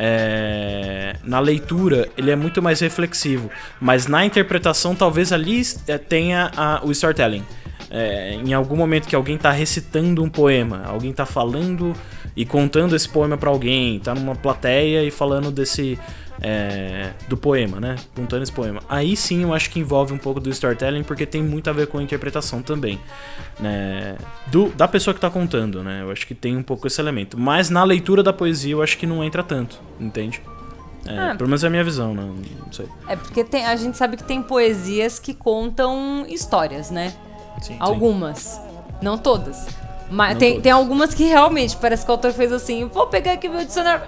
é, 0.00 1.16
na 1.24 1.40
leitura 1.40 2.08
ele 2.16 2.30
é 2.30 2.36
muito 2.36 2.62
mais 2.62 2.78
reflexivo. 2.80 3.50
Mas 3.80 4.06
na 4.06 4.24
interpretação, 4.24 4.94
talvez 4.94 5.32
ali 5.32 5.60
é, 5.88 5.98
tenha 5.98 6.50
a, 6.56 6.80
o 6.84 6.92
storytelling. 6.92 7.44
É, 7.90 8.34
em 8.34 8.52
algum 8.52 8.76
momento 8.76 9.08
que 9.08 9.16
alguém 9.16 9.36
está 9.36 9.50
recitando 9.50 10.22
um 10.22 10.28
poema, 10.28 10.82
alguém 10.84 11.10
está 11.10 11.26
falando 11.26 11.94
e 12.36 12.44
contando 12.44 12.94
esse 12.94 13.08
poema 13.08 13.36
para 13.36 13.50
alguém, 13.50 13.98
tá 13.98 14.14
numa 14.14 14.36
plateia 14.36 15.02
e 15.02 15.10
falando 15.10 15.50
desse 15.50 15.98
é, 16.40 17.10
do 17.28 17.36
poema, 17.36 17.80
né? 17.80 17.96
Contando 18.14 18.42
esse 18.42 18.52
poema. 18.52 18.80
Aí 18.88 19.16
sim 19.16 19.42
eu 19.42 19.52
acho 19.52 19.70
que 19.70 19.80
envolve 19.80 20.12
um 20.12 20.18
pouco 20.18 20.40
do 20.40 20.48
storytelling, 20.50 21.02
porque 21.02 21.26
tem 21.26 21.42
muito 21.42 21.68
a 21.68 21.72
ver 21.72 21.86
com 21.86 21.98
a 21.98 22.02
interpretação 22.02 22.62
também, 22.62 23.00
né? 23.58 24.16
Do, 24.46 24.68
da 24.70 24.86
pessoa 24.86 25.14
que 25.14 25.20
tá 25.20 25.30
contando, 25.30 25.82
né? 25.82 26.02
Eu 26.02 26.10
acho 26.10 26.26
que 26.26 26.34
tem 26.34 26.56
um 26.56 26.62
pouco 26.62 26.86
esse 26.86 27.00
elemento. 27.00 27.38
Mas 27.38 27.70
na 27.70 27.84
leitura 27.84 28.22
da 28.22 28.32
poesia 28.32 28.72
eu 28.72 28.82
acho 28.82 28.96
que 28.98 29.06
não 29.06 29.22
entra 29.22 29.42
tanto, 29.42 29.80
entende? 29.98 30.40
É, 31.06 31.18
ah, 31.18 31.34
pelo 31.34 31.48
menos 31.48 31.64
é 31.64 31.66
a 31.66 31.70
minha 31.70 31.84
visão, 31.84 32.14
né? 32.14 32.22
Não 32.22 32.72
sei. 32.72 32.86
É 33.08 33.16
porque 33.16 33.42
tem, 33.42 33.64
a 33.64 33.76
gente 33.76 33.96
sabe 33.96 34.16
que 34.16 34.24
tem 34.24 34.42
poesias 34.42 35.18
que 35.18 35.32
contam 35.32 36.26
histórias, 36.28 36.90
né? 36.90 37.14
Sim, 37.62 37.76
Algumas. 37.80 38.38
Sim. 38.38 38.60
Não 39.00 39.16
todas. 39.16 39.66
Mas 40.10 40.38
tem, 40.38 40.60
tem 40.60 40.72
algumas 40.72 41.12
que 41.12 41.24
realmente 41.24 41.76
parece 41.76 42.04
que 42.04 42.10
o 42.10 42.12
autor 42.12 42.32
fez 42.32 42.52
assim: 42.52 42.86
vou 42.86 43.06
pegar 43.06 43.32
aqui 43.32 43.48
meu 43.48 43.64
dicionário. 43.64 44.04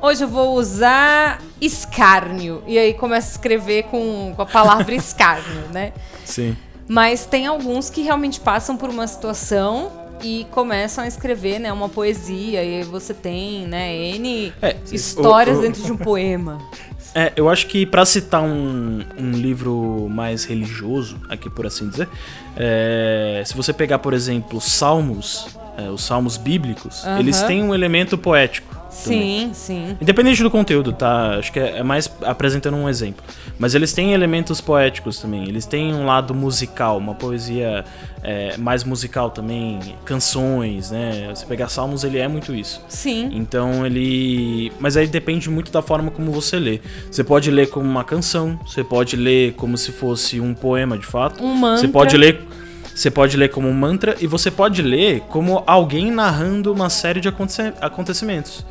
Hoje 0.00 0.24
eu 0.24 0.28
vou 0.28 0.54
usar 0.54 1.40
escárnio. 1.60 2.62
E 2.66 2.78
aí 2.78 2.94
começa 2.94 3.28
a 3.28 3.32
escrever 3.32 3.84
com, 3.84 4.32
com 4.34 4.42
a 4.42 4.46
palavra 4.46 4.94
escárnio, 4.96 5.68
né? 5.72 5.92
Sim. 6.24 6.56
Mas 6.88 7.26
tem 7.26 7.46
alguns 7.46 7.90
que 7.90 8.02
realmente 8.02 8.40
passam 8.40 8.76
por 8.76 8.88
uma 8.88 9.06
situação 9.06 9.90
e 10.22 10.46
começam 10.50 11.04
a 11.04 11.06
escrever, 11.06 11.58
né, 11.58 11.72
uma 11.72 11.88
poesia. 11.88 12.62
E 12.62 12.78
aí 12.78 12.82
você 12.84 13.12
tem, 13.12 13.66
né, 13.66 13.94
N 13.94 14.52
é, 14.62 14.76
histórias 14.92 15.56
o, 15.56 15.60
o... 15.60 15.62
dentro 15.62 15.82
de 15.82 15.92
um 15.92 15.96
poema. 15.96 16.58
É, 17.16 17.32
eu 17.34 17.48
acho 17.48 17.66
que 17.66 17.86
para 17.86 18.04
citar 18.04 18.42
um, 18.42 19.00
um 19.16 19.30
livro 19.30 20.06
mais 20.10 20.44
religioso, 20.44 21.16
aqui 21.30 21.48
por 21.48 21.66
assim 21.66 21.88
dizer, 21.88 22.06
é, 22.54 23.42
se 23.46 23.56
você 23.56 23.72
pegar, 23.72 24.00
por 24.00 24.12
exemplo, 24.12 24.60
Salmos, 24.60 25.56
é, 25.78 25.88
os 25.88 26.04
Salmos 26.04 26.36
bíblicos, 26.36 27.04
uhum. 27.04 27.18
eles 27.18 27.40
têm 27.44 27.62
um 27.62 27.74
elemento 27.74 28.18
poético. 28.18 28.75
Sim, 28.96 29.50
sim. 29.52 29.96
Independente 30.00 30.42
do 30.42 30.50
conteúdo, 30.50 30.92
tá? 30.92 31.36
Acho 31.38 31.52
que 31.52 31.60
é, 31.60 31.78
é 31.78 31.82
mais 31.82 32.10
apresentando 32.22 32.76
um 32.76 32.88
exemplo. 32.88 33.22
Mas 33.58 33.74
eles 33.74 33.92
têm 33.92 34.12
elementos 34.12 34.60
poéticos 34.60 35.18
também. 35.18 35.48
Eles 35.48 35.66
têm 35.66 35.94
um 35.94 36.06
lado 36.06 36.34
musical, 36.34 36.96
uma 36.96 37.14
poesia 37.14 37.84
é, 38.22 38.56
mais 38.56 38.84
musical 38.84 39.30
também, 39.30 39.78
canções, 40.04 40.90
né? 40.90 41.28
Você 41.34 41.44
pegar 41.44 41.68
Salmos, 41.68 42.04
ele 42.04 42.18
é 42.18 42.26
muito 42.26 42.54
isso. 42.54 42.82
Sim. 42.88 43.28
Então 43.32 43.84
ele. 43.84 44.72
Mas 44.80 44.96
aí 44.96 45.06
depende 45.06 45.50
muito 45.50 45.70
da 45.70 45.82
forma 45.82 46.10
como 46.10 46.32
você 46.32 46.58
lê. 46.58 46.80
Você 47.10 47.22
pode 47.22 47.50
ler 47.50 47.68
como 47.68 47.88
uma 47.88 48.04
canção, 48.04 48.58
você 48.66 48.82
pode 48.82 49.14
ler 49.14 49.52
como 49.54 49.76
se 49.76 49.92
fosse 49.92 50.40
um 50.40 50.54
poema 50.54 50.96
de 50.96 51.06
fato. 51.06 51.44
Um 51.44 51.54
mantra. 51.54 51.86
Você 51.86 51.88
pode 51.88 52.16
ler 52.16 52.46
você 52.96 53.10
pode 53.10 53.36
ler 53.36 53.50
como 53.50 53.68
um 53.68 53.74
mantra 53.74 54.16
e 54.20 54.26
você 54.26 54.50
pode 54.50 54.80
ler 54.80 55.20
como 55.28 55.62
alguém 55.66 56.10
narrando 56.10 56.72
uma 56.72 56.88
série 56.88 57.20
de 57.20 57.28
acontecimentos. 57.28 58.64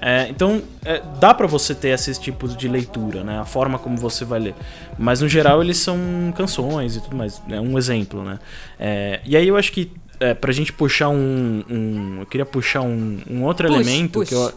É, 0.00 0.28
então, 0.28 0.62
é, 0.84 1.02
dá 1.18 1.32
para 1.32 1.46
você 1.46 1.74
ter 1.74 1.88
esses 1.88 2.18
tipos 2.18 2.56
de 2.56 2.68
leitura, 2.68 3.24
né? 3.24 3.38
A 3.38 3.44
forma 3.44 3.78
como 3.78 3.96
você 3.96 4.24
vai 4.24 4.38
ler. 4.38 4.54
Mas, 4.98 5.20
no 5.20 5.28
geral, 5.28 5.62
eles 5.62 5.78
são 5.78 5.98
canções 6.36 6.96
e 6.96 7.00
tudo 7.00 7.16
mais. 7.16 7.42
É 7.48 7.60
um 7.60 7.78
exemplo, 7.78 8.22
né? 8.22 8.38
É, 8.78 9.20
e 9.24 9.36
aí 9.36 9.48
eu 9.48 9.56
acho 9.56 9.72
que 9.72 9.90
é, 10.20 10.34
pra 10.34 10.52
gente 10.52 10.72
puxar 10.72 11.08
um... 11.08 11.64
um 11.68 12.16
eu 12.20 12.26
queria 12.26 12.46
puxar 12.46 12.82
um, 12.82 13.18
um 13.30 13.44
outro 13.44 13.68
push, 13.68 13.76
elemento 13.76 14.20
push. 14.20 14.28
que 14.28 14.34
eu... 14.34 14.52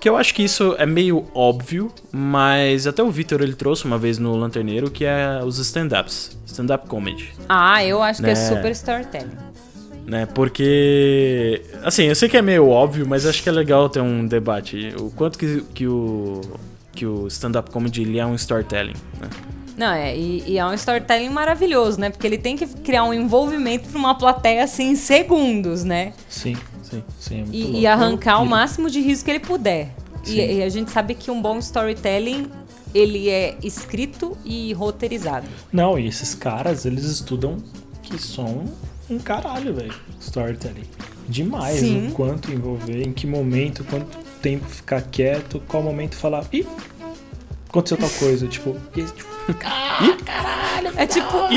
Que 0.00 0.08
eu 0.08 0.16
acho 0.16 0.32
que 0.32 0.44
isso 0.44 0.76
é 0.78 0.86
meio 0.86 1.28
óbvio, 1.34 1.92
mas 2.12 2.86
até 2.86 3.02
o 3.02 3.10
Victor 3.10 3.40
ele 3.40 3.54
trouxe 3.54 3.84
uma 3.84 3.98
vez 3.98 4.16
no 4.16 4.36
Lanterneiro, 4.36 4.88
que 4.92 5.04
é 5.04 5.40
os 5.44 5.58
stand-ups, 5.58 6.38
stand-up 6.46 6.86
comedy. 6.86 7.32
Ah, 7.48 7.84
eu 7.84 8.00
acho 8.00 8.22
né? 8.22 8.32
que 8.32 8.38
é 8.38 8.40
né? 8.40 8.48
super 8.48 8.70
storytelling 8.70 9.47
né? 10.08 10.26
Porque, 10.26 11.62
assim, 11.84 12.04
eu 12.04 12.14
sei 12.14 12.28
que 12.28 12.36
é 12.36 12.42
meio 12.42 12.68
óbvio, 12.68 13.06
mas 13.06 13.26
acho 13.26 13.42
que 13.42 13.48
é 13.48 13.52
legal 13.52 13.88
ter 13.90 14.00
um 14.00 14.26
debate. 14.26 14.94
O 14.98 15.10
quanto 15.10 15.38
que, 15.38 15.60
que 15.74 15.86
o 15.86 16.40
que 16.92 17.06
o 17.06 17.28
stand-up 17.28 17.70
comedy 17.70 18.02
ele 18.02 18.18
é 18.18 18.26
um 18.26 18.34
storytelling, 18.34 18.96
né? 19.20 19.28
Não, 19.76 19.92
é, 19.92 20.16
e, 20.16 20.42
e, 20.44 20.58
é 20.58 20.66
um 20.66 20.74
storytelling 20.74 21.28
maravilhoso, 21.28 22.00
né? 22.00 22.10
Porque 22.10 22.26
ele 22.26 22.38
tem 22.38 22.56
que 22.56 22.66
criar 22.66 23.04
um 23.04 23.14
envolvimento 23.14 23.88
para 23.88 23.98
uma 23.98 24.16
plateia 24.16 24.64
assim 24.64 24.90
em 24.90 24.96
segundos, 24.96 25.84
né? 25.84 26.12
Sim, 26.28 26.56
sim, 26.82 27.04
sim. 27.20 27.42
É 27.42 27.44
e, 27.52 27.80
e, 27.80 27.86
arrancar 27.86 28.42
o 28.42 28.46
máximo 28.46 28.90
de 28.90 29.00
riso 29.00 29.24
que 29.24 29.30
ele 29.30 29.38
puder. 29.38 29.94
E, 30.26 30.40
e, 30.40 30.62
a 30.64 30.68
gente 30.68 30.90
sabe 30.90 31.14
que 31.14 31.30
um 31.30 31.40
bom 31.40 31.58
storytelling 31.58 32.50
ele 32.92 33.28
é 33.28 33.56
escrito 33.62 34.36
e 34.44 34.72
roteirizado. 34.72 35.46
Não, 35.72 35.96
e 35.96 36.08
esses 36.08 36.34
caras 36.34 36.84
eles 36.84 37.04
estudam 37.04 37.58
que 38.02 38.20
som 38.20 38.64
um 39.10 39.18
caralho, 39.18 39.74
velho. 39.74 39.94
Storytelling. 40.20 40.84
Demais 41.28 41.80
Sim. 41.80 42.08
o 42.08 42.12
quanto 42.12 42.50
envolver, 42.50 43.02
em 43.06 43.12
que 43.12 43.26
momento, 43.26 43.84
quanto 43.84 44.16
tempo 44.40 44.66
ficar 44.66 45.02
quieto, 45.02 45.62
qual 45.68 45.82
momento 45.82 46.16
falar. 46.16 46.44
Ih, 46.52 46.66
aconteceu 47.68 47.96
tal 47.96 48.10
coisa. 48.10 48.46
Tipo, 48.48 48.76
e, 48.96 49.02
tipo 49.04 49.28
ah, 49.64 50.16
caralho, 50.24 50.92
É 50.96 51.06
tipo. 51.06 51.48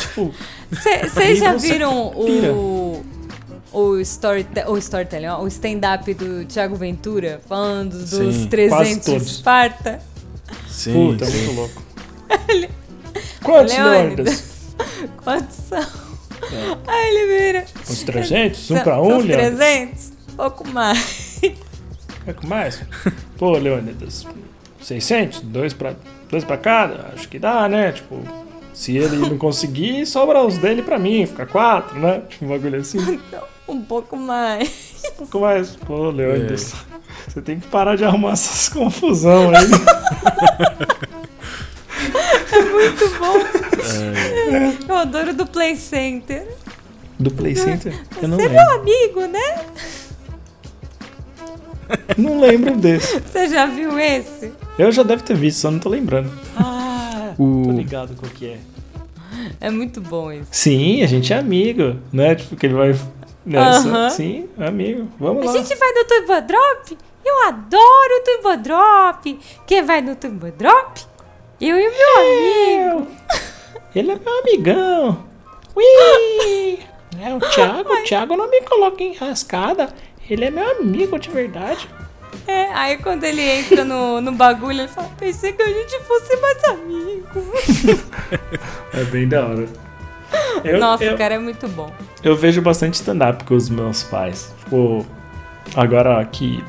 tipo. 0.00 0.34
Vocês 0.70 1.38
já 1.38 1.54
viram 1.54 2.08
o. 2.08 3.04
O, 3.74 3.98
story, 4.00 4.46
o 4.68 4.76
storytelling, 4.76 5.28
o 5.28 5.46
stand-up 5.48 6.12
do 6.12 6.44
Thiago 6.44 6.76
Ventura 6.76 7.40
falando 7.48 7.98
dos 7.98 8.34
Sim, 8.34 8.46
300 8.48 9.22
Esparta? 9.22 9.98
Sim. 10.68 10.92
Puta, 10.92 11.24
sim. 11.24 11.38
muito 11.38 11.56
louco. 11.56 11.82
Quantos 13.42 13.74
Leônidas? 13.74 14.44
Quantos 15.24 15.56
são? 15.56 16.01
É. 16.52 16.76
Aí 16.86 17.08
ele 17.08 17.26
vira. 17.26 17.64
Uns 17.88 18.02
300? 18.02 18.70
Um 18.70 18.80
pra 18.80 19.00
um, 19.00 19.16
Uns 19.16 19.24
300? 19.24 20.12
Pouco 20.36 20.68
mais. 20.68 21.40
Pouco 22.24 22.46
mais? 22.46 22.82
Pô, 23.36 23.52
Leônidas, 23.52 24.26
600? 24.80 25.40
Dois 25.40 25.72
pra, 25.72 25.94
dois 26.30 26.44
pra 26.44 26.56
cada? 26.56 27.12
Acho 27.14 27.28
que 27.28 27.38
dá, 27.38 27.68
né? 27.68 27.92
Tipo, 27.92 28.20
se 28.72 28.96
ele 28.96 29.16
não 29.16 29.38
conseguir, 29.38 30.04
sobra 30.06 30.42
os 30.42 30.58
dele 30.58 30.82
pra 30.82 30.98
mim, 30.98 31.26
fica 31.26 31.46
quatro, 31.46 31.98
né? 31.98 32.22
Tipo, 32.28 32.44
um 32.44 32.48
bagulho 32.48 32.80
assim. 32.80 33.20
Não, 33.32 33.42
um 33.74 33.82
pouco 33.82 34.16
mais. 34.16 35.02
Um 35.04 35.16
pouco 35.16 35.40
mais. 35.40 35.70
Pô, 35.76 36.10
Leônidas, 36.10 36.74
é. 36.74 37.30
você 37.30 37.42
tem 37.42 37.58
que 37.58 37.66
parar 37.68 37.96
de 37.96 38.04
arrumar 38.04 38.32
essas 38.32 38.68
confusão 38.68 39.50
aí. 39.50 41.02
É 42.52 42.60
muito 42.60 43.18
bom. 43.18 43.38
É. 43.82 44.90
Eu 44.90 44.96
adoro 44.96 45.34
do 45.34 45.46
Play 45.46 45.76
Center. 45.76 46.46
Do 47.18 47.30
Play 47.30 47.56
Center? 47.56 47.94
Eu 48.20 48.28
não 48.28 48.36
Você 48.36 48.48
lembro. 48.48 48.58
é 48.58 48.64
meu 48.64 48.80
amigo, 48.80 49.20
né? 49.26 49.66
Não 52.16 52.40
lembro 52.40 52.76
desse. 52.76 53.20
Você 53.20 53.48
já 53.48 53.66
viu 53.66 53.98
esse? 53.98 54.52
Eu 54.78 54.90
já 54.92 55.02
deve 55.02 55.22
ter 55.22 55.36
visto, 55.36 55.58
só 55.60 55.70
não 55.70 55.78
tô 55.78 55.88
lembrando. 55.88 56.30
Ah, 56.56 57.34
o... 57.38 57.62
tô 57.66 57.72
ligado 57.72 58.14
qual 58.16 58.30
que 58.32 58.46
é. 58.46 58.58
É 59.60 59.70
muito 59.70 60.00
bom 60.00 60.30
esse. 60.30 60.48
Sim, 60.50 61.02
a 61.02 61.06
gente 61.06 61.32
é 61.32 61.38
amigo, 61.38 61.96
né? 62.12 62.34
Tipo, 62.34 62.56
que 62.56 62.66
ele 62.66 62.74
vai 62.74 62.94
nessa. 63.44 63.88
Uh 63.88 63.92
-huh. 63.92 64.10
Sim, 64.10 64.48
é 64.58 64.66
amigo. 64.66 65.08
Vamos 65.18 65.42
a 65.42 65.46
lá. 65.46 65.52
A 65.52 65.56
gente 65.56 65.74
vai 65.76 65.92
no 65.92 66.04
Turbo 66.04 66.46
Drop? 66.46 66.98
Eu 67.24 67.46
adoro 67.48 68.20
o 68.20 68.24
Turbo 68.24 68.62
Drop. 68.62 69.38
Quem 69.66 69.82
vai 69.82 70.00
no 70.00 70.16
Turbo 70.16 70.50
Drop? 70.52 71.11
Eu 71.62 71.78
e 71.78 71.90
meu 71.90 72.90
amigo. 72.90 73.08
Ele 73.94 74.10
é 74.10 74.16
meu 74.18 74.38
amigão. 74.40 75.24
Ui! 75.76 76.78
É, 77.20 77.32
o 77.32 77.38
Thiago, 77.38 77.92
o 77.92 78.02
Thiago 78.02 78.36
não 78.36 78.50
me 78.50 78.62
coloca 78.62 79.00
em 79.00 79.14
rascada. 79.14 79.94
Ele 80.28 80.46
é 80.46 80.50
meu 80.50 80.68
amigo 80.80 81.16
de 81.20 81.30
verdade. 81.30 81.88
É, 82.48 82.72
aí 82.72 82.96
quando 82.98 83.22
ele 83.22 83.42
entra 83.42 83.84
no, 83.84 84.20
no 84.20 84.32
bagulho, 84.32 84.80
ele 84.80 84.88
fala, 84.88 85.08
pensei 85.18 85.52
que 85.52 85.62
a 85.62 85.68
gente 85.68 86.00
fosse 86.00 86.34
mais 86.38 86.64
amigos. 86.64 87.44
é 88.92 89.04
bem 89.04 89.28
da 89.28 89.46
hora. 89.46 89.68
Eu, 90.64 90.80
Nossa, 90.80 91.04
eu, 91.04 91.16
cara, 91.16 91.34
é 91.34 91.38
muito 91.38 91.68
bom. 91.68 91.92
Eu 92.24 92.34
vejo 92.34 92.60
bastante 92.60 92.94
stand-up 92.94 93.44
com 93.44 93.54
os 93.54 93.68
meus 93.68 94.02
pais. 94.02 94.52
Tipo, 94.64 95.06
agora 95.76 96.24
que 96.24 96.64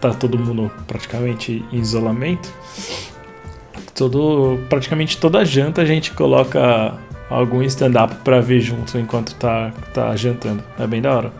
tá 0.00 0.14
todo 0.14 0.38
mundo 0.38 0.70
praticamente 0.86 1.62
em 1.70 1.78
isolamento, 1.78 2.48
todo, 4.00 4.58
praticamente 4.70 5.18
toda 5.18 5.44
janta 5.44 5.82
a 5.82 5.84
gente 5.84 6.12
coloca 6.12 6.94
algum 7.28 7.62
stand-up 7.64 8.14
pra 8.24 8.40
ver 8.40 8.60
junto 8.60 8.96
enquanto 8.98 9.34
tá, 9.34 9.72
tá 9.92 10.16
jantando. 10.16 10.64
É 10.78 10.86
bem 10.86 11.02
da 11.02 11.14
hora. 11.14 11.32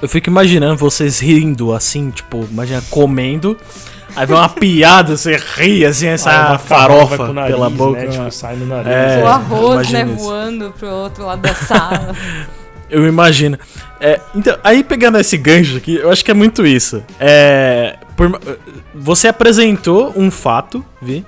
Eu 0.00 0.08
fico 0.08 0.30
imaginando 0.30 0.76
vocês 0.76 1.18
rindo 1.18 1.74
assim, 1.74 2.10
tipo, 2.10 2.46
imagina 2.48 2.80
comendo. 2.88 3.56
Aí 4.14 4.24
vem 4.26 4.36
uma 4.36 4.48
piada, 4.48 5.16
você 5.16 5.36
ri 5.56 5.84
assim, 5.84 6.06
essa 6.06 6.50
uma 6.50 6.58
farofa 6.58 7.32
nariz, 7.32 7.54
pela 7.54 7.68
boca. 7.68 7.98
Né? 8.00 8.06
Tipo, 8.06 8.30
sai 8.30 8.54
no 8.54 8.66
nariz. 8.66 8.92
É, 8.92 9.22
o 9.22 9.26
arroz, 9.26 9.90
né, 9.90 10.04
isso. 10.04 10.14
voando 10.24 10.72
pro 10.78 10.88
outro 10.88 11.26
lado 11.26 11.42
da 11.42 11.54
sala. 11.54 12.14
Eu 12.88 13.06
imagino. 13.06 13.58
É, 14.00 14.18
então, 14.34 14.56
aí 14.64 14.82
pegando 14.84 15.18
esse 15.18 15.36
gancho 15.36 15.76
aqui, 15.76 15.96
eu 15.96 16.10
acho 16.10 16.24
que 16.24 16.30
é 16.30 16.34
muito 16.34 16.66
isso. 16.66 17.02
É, 17.20 17.96
por- 18.16 18.40
você 18.94 19.28
apresentou 19.28 20.10
um 20.16 20.30
fato, 20.30 20.82
vi, 21.02 21.22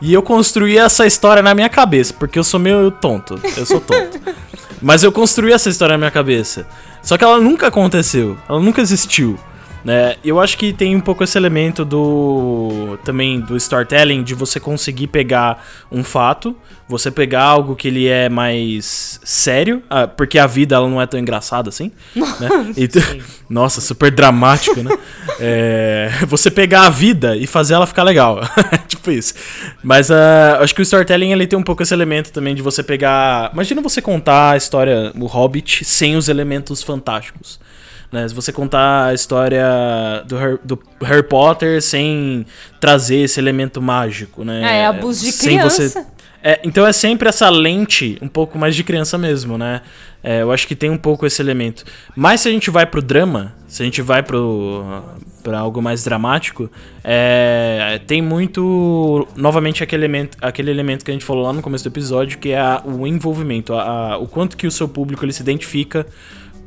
e 0.00 0.12
eu 0.12 0.22
construí 0.22 0.76
essa 0.76 1.06
história 1.06 1.42
na 1.42 1.54
minha 1.54 1.68
cabeça, 1.68 2.14
porque 2.18 2.38
eu 2.38 2.44
sou 2.44 2.60
meio 2.60 2.90
tonto. 2.90 3.38
Eu 3.56 3.64
sou 3.64 3.80
tonto. 3.80 4.20
Mas 4.82 5.02
eu 5.02 5.10
construí 5.10 5.52
essa 5.52 5.70
história 5.70 5.94
na 5.94 5.98
minha 5.98 6.10
cabeça. 6.10 6.66
Só 7.02 7.16
que 7.16 7.24
ela 7.24 7.40
nunca 7.40 7.68
aconteceu, 7.68 8.36
ela 8.48 8.60
nunca 8.60 8.82
existiu. 8.82 9.38
Né? 9.86 10.16
Eu 10.24 10.40
acho 10.40 10.58
que 10.58 10.72
tem 10.72 10.96
um 10.96 11.00
pouco 11.00 11.22
esse 11.22 11.38
elemento 11.38 11.84
do 11.84 12.98
também 13.04 13.38
do 13.40 13.56
storytelling 13.56 14.24
de 14.24 14.34
você 14.34 14.58
conseguir 14.58 15.06
pegar 15.06 15.64
um 15.92 16.02
fato, 16.02 16.56
você 16.88 17.08
pegar 17.08 17.44
algo 17.44 17.76
que 17.76 17.86
ele 17.86 18.08
é 18.08 18.28
mais 18.28 19.20
sério, 19.22 19.80
ah, 19.88 20.08
porque 20.08 20.40
a 20.40 20.46
vida 20.48 20.74
ela 20.74 20.88
não 20.88 21.00
é 21.00 21.06
tão 21.06 21.20
engraçada 21.20 21.68
assim, 21.68 21.92
né? 22.16 22.74
E 22.76 22.88
tu- 22.88 22.98
nossa, 23.48 23.80
super 23.80 24.10
dramático, 24.10 24.82
né? 24.82 24.90
É, 25.38 26.10
você 26.26 26.50
pegar 26.50 26.82
a 26.86 26.90
vida 26.90 27.36
e 27.36 27.46
fazer 27.46 27.74
ela 27.74 27.86
ficar 27.86 28.02
legal, 28.02 28.40
tipo 28.88 29.08
isso. 29.12 29.34
Mas 29.84 30.10
ah, 30.10 30.58
acho 30.62 30.74
que 30.74 30.80
o 30.80 30.82
storytelling 30.82 31.30
ele 31.30 31.46
tem 31.46 31.56
um 31.56 31.62
pouco 31.62 31.84
esse 31.84 31.94
elemento 31.94 32.32
também 32.32 32.56
de 32.56 32.60
você 32.62 32.82
pegar, 32.82 33.52
imagina 33.52 33.80
você 33.80 34.02
contar 34.02 34.50
a 34.50 34.56
história 34.56 35.12
o 35.14 35.26
Hobbit 35.26 35.84
sem 35.84 36.16
os 36.16 36.28
elementos 36.28 36.82
fantásticos. 36.82 37.64
Né? 38.12 38.26
Se 38.28 38.34
você 38.34 38.52
contar 38.52 39.06
a 39.06 39.14
história 39.14 39.64
do 40.26 40.36
Harry, 40.36 40.58
do 40.64 40.78
Harry 41.02 41.22
Potter 41.22 41.82
sem 41.82 42.46
trazer 42.80 43.16
esse 43.18 43.40
elemento 43.40 43.82
mágico, 43.82 44.44
né? 44.44 44.62
É 44.80 44.86
abuso 44.86 45.24
de 45.24 45.32
Sem 45.32 45.58
criança. 45.58 46.06
É, 46.42 46.60
então 46.62 46.86
é 46.86 46.92
sempre 46.92 47.28
essa 47.28 47.48
lente 47.48 48.16
um 48.22 48.28
pouco 48.28 48.56
mais 48.56 48.76
de 48.76 48.84
criança 48.84 49.18
mesmo, 49.18 49.58
né? 49.58 49.80
É, 50.22 50.42
eu 50.42 50.52
acho 50.52 50.66
que 50.68 50.76
tem 50.76 50.88
um 50.90 50.96
pouco 50.96 51.26
esse 51.26 51.42
elemento. 51.42 51.84
Mas 52.14 52.42
se 52.42 52.48
a 52.48 52.52
gente 52.52 52.70
vai 52.70 52.86
pro 52.86 53.02
drama, 53.02 53.52
se 53.66 53.82
a 53.82 53.84
gente 53.84 54.00
vai 54.00 54.22
pro 54.22 54.84
para 55.42 55.58
algo 55.60 55.80
mais 55.80 56.02
dramático, 56.02 56.68
é, 57.04 58.00
tem 58.06 58.20
muito 58.20 59.26
novamente 59.36 59.82
aquele 59.82 60.02
elemento, 60.04 60.36
aquele 60.40 60.70
elemento 60.72 61.04
que 61.04 61.10
a 61.10 61.14
gente 61.14 61.24
falou 61.24 61.44
lá 61.44 61.52
no 61.52 61.62
começo 61.62 61.84
do 61.84 61.88
episódio, 61.92 62.38
que 62.38 62.50
é 62.50 62.58
a- 62.60 62.82
o 62.84 63.06
envolvimento, 63.06 63.72
a- 63.72 64.12
a- 64.14 64.18
o 64.18 64.26
quanto 64.26 64.56
que 64.56 64.66
o 64.66 64.70
seu 64.72 64.88
público 64.88 65.24
ele 65.24 65.32
se 65.32 65.42
identifica 65.42 66.04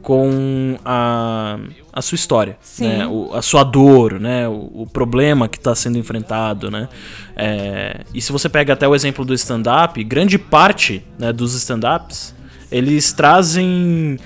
com 0.01 0.77
a, 0.85 1.57
a 1.93 2.01
sua 2.01 2.15
história, 2.15 2.57
Sim. 2.61 2.87
né? 2.87 3.07
O- 3.07 3.31
a 3.33 3.41
sua 3.41 3.63
dor, 3.63 4.19
né? 4.19 4.47
O, 4.47 4.81
o 4.83 4.87
problema 4.91 5.47
que 5.47 5.57
está 5.57 5.75
sendo 5.75 5.97
enfrentado, 5.97 6.71
né? 6.71 6.87
É, 7.35 8.01
e 8.13 8.21
se 8.21 8.31
você 8.31 8.47
pega 8.49 8.73
até 8.73 8.87
o 8.87 8.95
exemplo 8.95 9.23
do 9.25 9.33
stand-up, 9.33 10.01
grande 10.03 10.37
parte 10.37 11.03
né, 11.17 11.31
dos 11.33 11.53
stand-ups 11.55 12.35
eles 12.71 13.11
trazem 13.11 14.17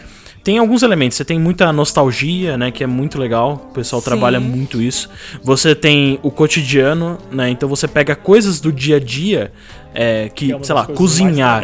tem 0.43 0.57
alguns 0.57 0.84
elementos. 0.84 1.15
Você 1.15 1.24
tem 1.24 1.39
muita 1.39 1.71
nostalgia, 1.71 2.57
né? 2.57 2.69
Que 2.69 2.84
é 2.84 2.88
muito 2.88 3.17
legal. 3.17 3.67
O 3.69 3.74
pessoal 3.74 4.01
Sim. 4.01 4.09
trabalha 4.09 4.41
muito 4.41 4.82
isso. 4.82 5.09
Você 5.41 5.74
tem 5.74 6.19
o 6.21 6.30
cotidiano, 6.30 7.17
né? 7.32 7.49
Então 7.49 7.69
você 7.69 7.88
pega 7.88 8.13
coisas 8.13 8.59
do 8.59 8.69
dia 8.69 8.97
a 8.97 8.99
dia 8.99 9.53
é, 9.95 10.28
que, 10.28 10.47
Que 10.47 10.53
é 10.53 10.59
sei 10.61 10.76
lá, 10.76 10.86
cozinhar. 10.86 11.63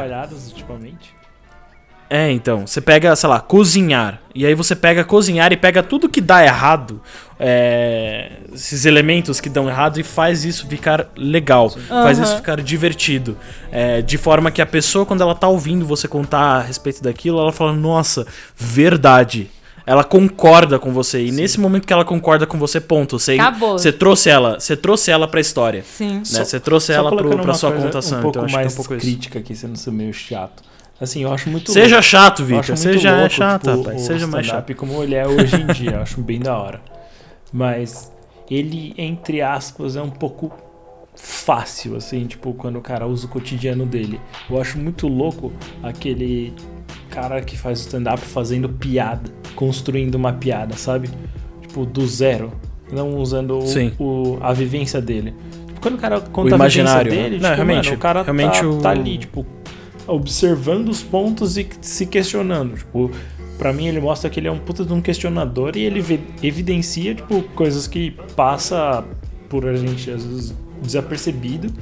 É, 2.10 2.32
então, 2.32 2.66
você 2.66 2.82
pega, 2.82 3.16
sei 3.16 3.30
lá, 3.30 3.40
cozinhar. 3.40 4.20
E 4.34 4.44
aí 4.44 4.56
você 4.56 4.76
pega 4.76 5.04
cozinhar 5.04 5.54
e 5.54 5.58
pega 5.58 5.84
tudo 5.84 6.10
que 6.10 6.20
dá 6.20 6.44
errado, 6.44 7.00
é, 7.40 8.32
esses 8.52 8.86
elementos 8.86 9.40
que 9.40 9.48
dão 9.48 9.70
errado, 9.70 10.00
e 10.00 10.04
faz 10.04 10.44
isso 10.44 10.68
ficar 10.68 11.08
legal. 11.16 11.70
Faz 11.70 12.18
Aham. 12.18 12.26
isso 12.26 12.36
ficar 12.38 12.60
divertido. 12.62 13.38
É, 13.72 14.02
de 14.02 14.18
forma 14.18 14.50
que 14.50 14.60
a 14.60 14.66
pessoa, 14.66 15.06
quando 15.06 15.22
ela 15.22 15.36
tá 15.36 15.48
ouvindo 15.48 15.86
você 15.86 16.08
contar 16.08 16.40
a 16.40 16.62
respeito 16.62 17.04
daquilo, 17.04 17.40
ela 17.40 17.52
fala, 17.52 17.74
nossa, 17.74 18.26
verdade. 18.56 19.52
Ela 19.86 20.04
concorda 20.04 20.78
com 20.78 20.92
você. 20.92 21.26
E 21.26 21.32
nesse 21.32 21.60
momento 21.60 21.86
que 21.86 21.94
ela 21.94 22.06
concorda 22.06 22.46
com 22.46 22.60
você, 22.60 22.80
ponto. 22.80 23.18
Você, 23.18 23.34
Acabou. 23.34 23.72
você 23.78 23.92
trouxe 23.92 24.30
ela, 24.30 24.60
você 24.60 24.76
trouxe 24.76 25.10
ela 25.10 25.28
pra 25.28 25.40
história. 25.40 25.84
Sim. 25.84 26.18
Né? 26.18 26.24
Você 26.24 26.60
trouxe 26.60 26.88
Só 26.88 26.94
ela 26.94 27.16
pro, 27.16 27.40
pra 27.40 27.54
sua 27.56 27.72
contação. 27.72 28.20
Um 28.20 28.22
pouco 28.22 28.38
então 28.38 28.46
acho 28.46 28.54
que 28.54 28.60
é 28.60 28.64
mais 28.64 28.74
um 28.74 28.76
pouco 28.76 28.94
isso. 28.94 29.02
crítica 29.02 29.40
aqui, 29.40 29.56
sendo 29.56 29.92
meio 29.92 30.14
chato. 30.14 30.69
Assim, 31.02 31.24
eu 31.24 31.32
acho 31.34 31.50
muito 31.50 31.72
Seja 31.72 31.96
louco. 31.96 32.04
chato, 32.04 32.44
muito 32.44 32.76
Seja 32.76 33.16
louco, 33.18 33.34
chato, 33.34 33.62
tipo, 33.70 33.78
rapaz. 33.84 34.02
o 34.02 34.06
Seja 34.06 34.28
mais 34.28 34.46
chato. 34.46 34.76
como 34.76 35.02
ele 35.02 35.16
é 35.16 35.26
hoje 35.28 35.56
em 35.56 35.66
dia. 35.68 35.92
Eu 35.92 36.02
acho 36.02 36.20
bem 36.22 36.40
da 36.40 36.58
hora. 36.58 36.82
Mas 37.54 38.12
ele, 38.50 38.94
entre 38.98 39.42
aspas, 39.42 39.96
é 39.96 40.02
um 40.02 40.10
pouco 40.10 40.52
fácil, 41.16 41.96
assim, 41.96 42.26
tipo, 42.26 42.54
quando 42.54 42.78
o 42.78 42.82
cara 42.82 43.08
usa 43.08 43.26
o 43.26 43.30
cotidiano 43.30 43.86
dele. 43.86 44.20
Eu 44.50 44.60
acho 44.60 44.78
muito 44.78 45.08
louco 45.08 45.52
aquele 45.82 46.54
cara 47.10 47.42
que 47.42 47.58
faz 47.58 47.80
stand-up 47.80 48.20
fazendo 48.22 48.70
piada, 48.70 49.30
construindo 49.56 50.16
uma 50.16 50.34
piada, 50.34 50.76
sabe? 50.78 51.10
Tipo, 51.62 51.86
do 51.86 52.06
zero. 52.08 52.52
Não 52.92 53.18
usando 53.18 53.60
o- 53.60 54.04
o- 54.04 54.40
a 54.42 54.52
vivência 54.54 55.00
dele. 55.02 55.34
Tipo, 55.68 55.82
quando 55.82 55.96
o 55.96 55.98
cara 55.98 56.20
conta 56.22 56.56
imaginário, 56.56 57.12
a 57.12 57.16
né? 57.16 57.22
vivência 57.22 57.30
dele, 57.30 57.42
Não, 57.42 57.50
tipo, 57.50 57.56
realmente- 57.66 57.86
mano, 57.86 57.98
o 57.98 58.00
cara 58.00 58.24
realmente 58.24 58.60
tá, 58.60 58.68
o- 58.68 58.82
tá 58.82 58.90
ali, 58.90 59.18
tipo, 59.18 59.46
observando 60.10 60.90
os 60.90 61.04
pontos 61.04 61.58
e 61.58 61.68
se 61.82 62.06
questionando. 62.06 62.76
Tipo, 62.76 63.12
pra 63.58 63.72
mim 63.72 63.88
ele 63.88 64.00
mostra 64.00 64.30
que 64.30 64.40
ele 64.40 64.48
é 64.48 64.52
um 64.52 64.60
puta 64.60 64.84
de 64.84 64.94
um 64.94 65.02
questionador 65.02 65.76
e 65.76 65.82
ele 65.82 66.00
evidencia, 66.42 67.16
tipo, 67.16 67.42
coisas 67.56 67.88
que 67.88 68.12
passa 68.36 69.04
por 69.48 69.68
a 69.68 69.76
gente 69.76 70.10
às 70.12 70.24
vezes 70.24 70.56
desapercebido 70.82 71.74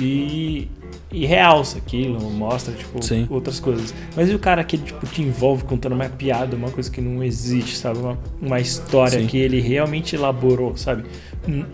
e, 0.00 0.68
e 1.10 1.26
realça 1.26 1.78
aquilo, 1.78 2.18
mostra, 2.30 2.72
tipo, 2.72 3.02
Sim. 3.02 3.26
outras 3.28 3.60
coisas. 3.60 3.94
Mas 4.16 4.30
e 4.30 4.34
o 4.34 4.38
cara 4.38 4.64
que, 4.64 4.78
tipo, 4.78 5.06
te 5.06 5.22
envolve 5.22 5.64
contando 5.64 5.92
uma 5.94 6.08
piada, 6.08 6.56
uma 6.56 6.70
coisa 6.70 6.90
que 6.90 7.00
não 7.00 7.22
existe, 7.22 7.76
sabe? 7.76 7.98
Uma, 7.98 8.18
uma 8.40 8.60
história 8.60 9.20
Sim. 9.20 9.26
que 9.26 9.36
ele 9.36 9.60
realmente 9.60 10.16
elaborou, 10.16 10.76
sabe? 10.76 11.04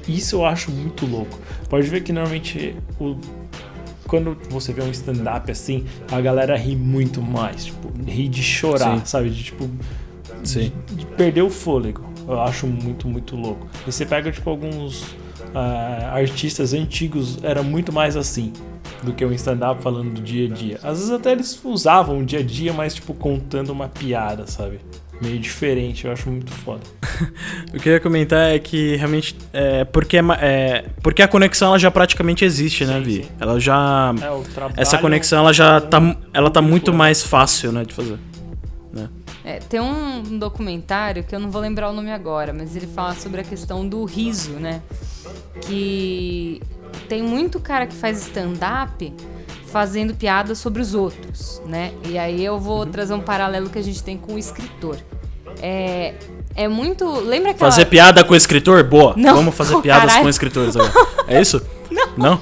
Isso 0.08 0.36
eu 0.36 0.46
acho 0.46 0.70
muito 0.70 1.06
louco. 1.06 1.38
Pode 1.68 1.86
ver 1.88 2.02
que 2.02 2.12
normalmente 2.12 2.74
o 2.98 3.16
quando 4.08 4.36
você 4.48 4.72
vê 4.72 4.82
um 4.82 4.90
stand-up 4.90 5.48
assim, 5.50 5.84
a 6.10 6.20
galera 6.20 6.56
ri 6.56 6.74
muito 6.74 7.22
mais. 7.22 7.66
Tipo, 7.66 7.92
ri 8.10 8.26
de 8.26 8.42
chorar, 8.42 8.98
Sim. 8.98 9.04
sabe? 9.04 9.30
De 9.30 9.44
tipo. 9.44 9.70
Sim. 10.42 10.72
De, 10.86 10.96
de 10.96 11.06
perder 11.06 11.42
o 11.42 11.50
fôlego. 11.50 12.02
Eu 12.26 12.40
acho 12.40 12.66
muito, 12.66 13.06
muito 13.06 13.36
louco. 13.36 13.68
E 13.86 13.92
você 13.92 14.04
pega, 14.04 14.32
tipo, 14.32 14.48
alguns 14.50 15.14
ah, 15.54 16.10
artistas 16.12 16.72
antigos, 16.74 17.38
era 17.42 17.62
muito 17.62 17.92
mais 17.92 18.16
assim 18.16 18.52
do 19.02 19.12
que 19.12 19.24
um 19.24 19.32
stand-up 19.32 19.82
falando 19.82 20.14
do 20.14 20.20
dia 20.20 20.46
a 20.46 20.50
dia. 20.50 20.80
Às 20.82 20.98
vezes 20.98 21.10
até 21.10 21.32
eles 21.32 21.60
usavam 21.64 22.18
o 22.18 22.24
dia 22.24 22.40
a 22.40 22.42
dia, 22.42 22.72
mas, 22.72 22.94
tipo, 22.94 23.14
contando 23.14 23.70
uma 23.70 23.88
piada, 23.88 24.46
sabe? 24.46 24.80
Meio 25.20 25.38
diferente, 25.40 26.04
eu 26.06 26.12
acho 26.12 26.30
muito 26.30 26.52
foda. 26.52 26.82
O 27.74 27.78
que 27.78 27.88
eu 27.88 27.92
ia 27.94 28.00
comentar 28.00 28.50
é 28.54 28.58
que 28.58 28.96
realmente 28.96 29.36
é 29.52 29.84
porque, 29.84 30.16
é 30.16 30.20
é 30.40 30.84
porque 31.02 31.20
a 31.22 31.28
conexão 31.28 31.68
ela 31.68 31.78
já 31.78 31.90
praticamente 31.90 32.44
existe, 32.44 32.84
né, 32.86 32.94
Sim, 32.98 33.02
Vi? 33.02 33.24
sim. 33.24 33.30
Ela 33.40 33.60
já 33.60 34.14
É, 34.22 34.30
o 34.30 34.42
trabalho 34.42 34.80
essa 34.80 34.96
conexão 34.98 35.40
ela 35.40 35.52
já 35.52 35.80
com 35.80 35.88
tá 35.88 36.16
ela 36.32 36.50
tá 36.50 36.62
muito 36.62 36.90
é- 36.92 36.94
mais 36.94 37.22
fácil, 37.22 37.72
né, 37.72 37.84
de 37.84 37.92
fazer. 37.92 38.18
É, 39.44 39.60
tem 39.60 39.80
um 39.80 40.38
documentário 40.38 41.24
que 41.24 41.34
eu 41.34 41.40
não 41.40 41.50
vou 41.50 41.62
lembrar 41.62 41.88
o 41.88 41.92
nome 41.94 42.10
agora, 42.12 42.52
mas 42.52 42.76
ele 42.76 42.86
fala 42.86 43.14
sobre 43.14 43.40
a 43.40 43.44
questão 43.44 43.88
do 43.88 44.04
riso, 44.04 44.50
né? 44.52 44.82
Que 45.62 46.60
tem 47.08 47.22
muito 47.22 47.58
cara 47.58 47.86
que 47.86 47.94
faz 47.94 48.20
stand-up 48.26 49.10
fazendo 49.70 50.14
piada 50.14 50.54
sobre 50.54 50.82
os 50.82 50.94
outros, 50.94 51.62
né? 51.66 51.92
E 52.08 52.18
aí 52.18 52.44
eu 52.44 52.58
vou 52.58 52.84
trazer 52.86 53.14
um 53.14 53.20
paralelo 53.20 53.68
que 53.70 53.78
a 53.78 53.82
gente 53.82 54.02
tem 54.02 54.16
com 54.16 54.34
o 54.34 54.38
escritor. 54.38 54.96
É, 55.62 56.14
é 56.54 56.68
muito. 56.68 57.04
Lembra 57.20 57.50
aquela. 57.50 57.70
Fazer 57.70 57.84
piada 57.86 58.24
com 58.24 58.32
o 58.32 58.36
escritor? 58.36 58.82
Boa. 58.84 59.14
Não. 59.16 59.34
Vamos 59.36 59.54
fazer 59.54 59.74
Oh, 59.78 59.82
piadas 59.82 60.04
caralho. 60.06 60.22
com 60.24 60.28
escritores 60.28 60.76
agora. 60.76 60.92
É 61.26 61.40
isso? 61.40 61.60
Não. 61.90 62.08
Não? 62.16 62.40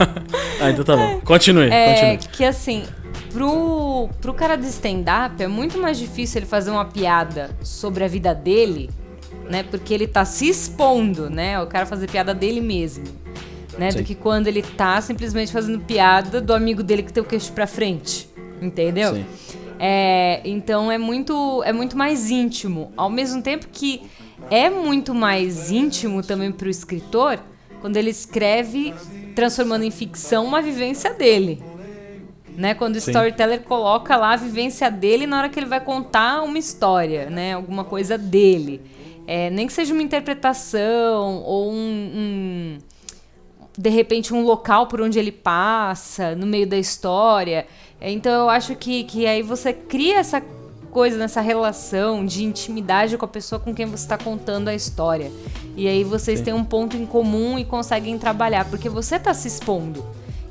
ah, 0.60 0.70
então 0.70 0.84
tá 0.84 0.96
bom. 0.96 1.20
Continue, 1.24 1.68
É, 1.68 2.16
continue. 2.16 2.18
que 2.32 2.44
assim, 2.44 2.84
pro, 3.32 4.08
pro 4.20 4.32
cara 4.32 4.56
de 4.56 4.66
stand-up 4.68 5.42
é 5.42 5.48
muito 5.48 5.78
mais 5.78 5.98
difícil 5.98 6.38
ele 6.38 6.46
fazer 6.46 6.70
uma 6.70 6.84
piada 6.84 7.50
sobre 7.62 8.04
a 8.04 8.08
vida 8.08 8.32
dele, 8.34 8.88
né? 9.50 9.64
Porque 9.64 9.92
ele 9.92 10.06
tá 10.06 10.24
se 10.24 10.48
expondo, 10.48 11.28
né? 11.28 11.60
O 11.60 11.66
cara 11.66 11.84
fazer 11.86 12.08
piada 12.08 12.32
dele 12.32 12.60
mesmo. 12.60 13.04
Né, 13.78 13.90
Sim. 13.90 13.98
do 13.98 14.04
que 14.04 14.14
quando 14.14 14.46
ele 14.46 14.62
tá 14.62 15.00
simplesmente 15.00 15.50
fazendo 15.52 15.80
piada 15.80 16.40
do 16.40 16.54
amigo 16.54 16.82
dele 16.82 17.02
que 17.02 17.12
tem 17.12 17.22
o 17.22 17.26
queixo 17.26 17.52
pra 17.52 17.66
frente. 17.66 18.28
Entendeu? 18.62 19.14
Sim. 19.14 19.26
É, 19.80 20.40
então 20.44 20.90
é 20.90 20.96
muito, 20.96 21.62
é 21.64 21.72
muito 21.72 21.96
mais 21.96 22.30
íntimo. 22.30 22.92
Ao 22.96 23.10
mesmo 23.10 23.42
tempo 23.42 23.66
que 23.72 24.02
é 24.50 24.70
muito 24.70 25.12
mais 25.14 25.70
íntimo 25.70 26.22
também 26.22 26.52
pro 26.52 26.68
escritor 26.70 27.40
quando 27.80 27.96
ele 27.96 28.10
escreve 28.10 28.94
transformando 29.34 29.82
em 29.84 29.90
ficção 29.90 30.44
uma 30.46 30.62
vivência 30.62 31.12
dele. 31.12 31.60
Né? 32.56 32.72
Quando 32.74 32.96
o 32.96 33.00
Sim. 33.00 33.10
storyteller 33.10 33.62
coloca 33.62 34.16
lá 34.16 34.34
a 34.34 34.36
vivência 34.36 34.88
dele 34.90 35.26
na 35.26 35.38
hora 35.38 35.48
que 35.48 35.58
ele 35.58 35.66
vai 35.66 35.80
contar 35.80 36.42
uma 36.42 36.56
história, 36.56 37.28
né? 37.28 37.54
Alguma 37.54 37.82
coisa 37.84 38.16
dele. 38.16 38.80
É, 39.26 39.50
nem 39.50 39.66
que 39.66 39.72
seja 39.72 39.92
uma 39.92 40.02
interpretação 40.02 41.42
ou 41.42 41.72
um, 41.72 41.76
um- 41.76 42.78
de 43.76 43.90
repente 43.90 44.32
um 44.32 44.42
local 44.44 44.86
por 44.86 45.00
onde 45.00 45.18
ele 45.18 45.32
passa, 45.32 46.34
no 46.34 46.46
meio 46.46 46.66
da 46.66 46.78
história. 46.78 47.66
Então 48.00 48.32
eu 48.32 48.50
acho 48.50 48.74
que, 48.76 49.04
que 49.04 49.26
aí 49.26 49.42
você 49.42 49.72
cria 49.72 50.18
essa 50.18 50.42
coisa, 50.90 51.18
nessa 51.18 51.40
relação 51.40 52.24
de 52.24 52.44
intimidade 52.44 53.18
com 53.18 53.24
a 53.24 53.28
pessoa 53.28 53.58
com 53.58 53.74
quem 53.74 53.86
você 53.86 54.04
está 54.04 54.16
contando 54.16 54.68
a 54.68 54.74
história. 54.74 55.30
E 55.76 55.88
aí 55.88 56.04
vocês 56.04 56.40
têm 56.40 56.54
um 56.54 56.64
ponto 56.64 56.96
em 56.96 57.04
comum 57.04 57.58
e 57.58 57.64
conseguem 57.64 58.16
trabalhar, 58.16 58.64
porque 58.66 58.88
você 58.88 59.16
está 59.16 59.34
se 59.34 59.48
expondo. 59.48 60.04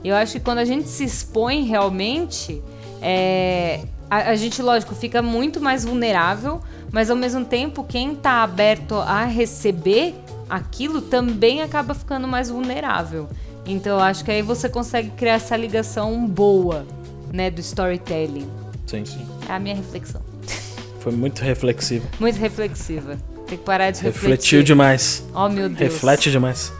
Eu 0.03 0.15
acho 0.15 0.33
que 0.33 0.39
quando 0.41 0.57
a 0.57 0.65
gente 0.65 0.89
se 0.89 1.05
expõe 1.05 1.63
realmente, 1.63 2.61
é, 3.01 3.85
a, 4.09 4.31
a 4.31 4.35
gente, 4.35 4.61
lógico, 4.61 4.93
fica 4.93 5.21
muito 5.21 5.61
mais 5.61 5.85
vulnerável, 5.85 6.59
mas 6.91 7.09
ao 7.09 7.15
mesmo 7.15 7.45
tempo, 7.45 7.83
quem 7.85 8.13
tá 8.13 8.43
aberto 8.43 8.95
a 8.95 9.23
receber 9.23 10.13
aquilo 10.49 11.01
também 11.01 11.61
acaba 11.61 11.93
ficando 11.93 12.27
mais 12.27 12.49
vulnerável. 12.49 13.29
Então 13.65 13.97
eu 13.97 14.03
acho 14.03 14.23
que 14.25 14.31
aí 14.31 14.41
você 14.41 14.67
consegue 14.69 15.09
criar 15.11 15.33
essa 15.35 15.55
ligação 15.55 16.25
boa, 16.27 16.85
né, 17.31 17.49
do 17.49 17.61
storytelling. 17.61 18.47
Sim, 18.85 19.05
sim. 19.05 19.25
É 19.49 19.53
a 19.53 19.59
minha 19.59 19.75
reflexão. 19.75 20.21
Foi 20.99 21.11
muito 21.11 21.41
reflexivo. 21.41 22.07
Muito 22.19 22.37
reflexiva. 22.37 23.17
Tem 23.47 23.57
que 23.57 23.63
parar 23.63 23.91
de 23.91 24.01
Refletiu 24.01 24.29
refletir. 24.59 24.63
demais. 24.63 25.23
Oh, 25.35 25.49
meu 25.49 25.67
Deus. 25.69 25.79
Reflete 25.79 26.31
demais. 26.31 26.71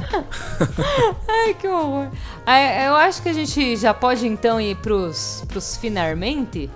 Ai, 1.28 1.54
que 1.54 1.68
horror. 1.68 2.08
Ah, 2.46 2.84
Eu 2.84 2.94
acho 2.96 3.22
que 3.22 3.28
a 3.28 3.32
gente 3.32 3.76
já 3.76 3.92
pode 3.94 4.26
então 4.26 4.60
ir 4.60 4.76
pros, 4.76 5.44
pros 5.48 5.76
finalmente. 5.76 6.70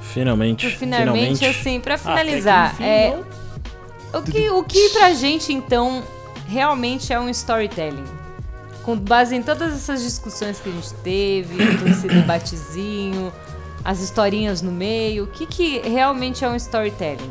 Finalmente. 0.00 0.66
Pro 0.68 0.78
finalmente, 0.78 1.36
finalmente. 1.38 1.46
assim, 1.46 1.80
pra 1.80 1.94
Até 1.94 2.02
finalizar. 2.04 2.76
é, 2.82 3.10
não. 3.10 3.24
O, 4.14 4.22
que, 4.22 4.50
o 4.50 4.62
que 4.62 4.88
pra 4.90 5.12
gente, 5.14 5.52
então, 5.52 6.02
realmente 6.48 7.12
é 7.12 7.18
um 7.20 7.28
storytelling? 7.28 8.04
Com 8.82 8.96
base 8.96 9.34
em 9.36 9.42
todas 9.42 9.72
essas 9.72 10.02
discussões 10.02 10.58
que 10.58 10.68
a 10.68 10.72
gente 10.72 10.92
teve, 11.04 11.56
todo 11.78 11.88
esse 11.88 12.08
debatezinho, 12.08 13.32
as 13.84 14.00
historinhas 14.00 14.60
no 14.60 14.72
meio, 14.72 15.24
o 15.24 15.26
que, 15.28 15.46
que 15.46 15.78
realmente 15.88 16.44
é 16.44 16.48
um 16.48 16.56
storytelling? 16.56 17.30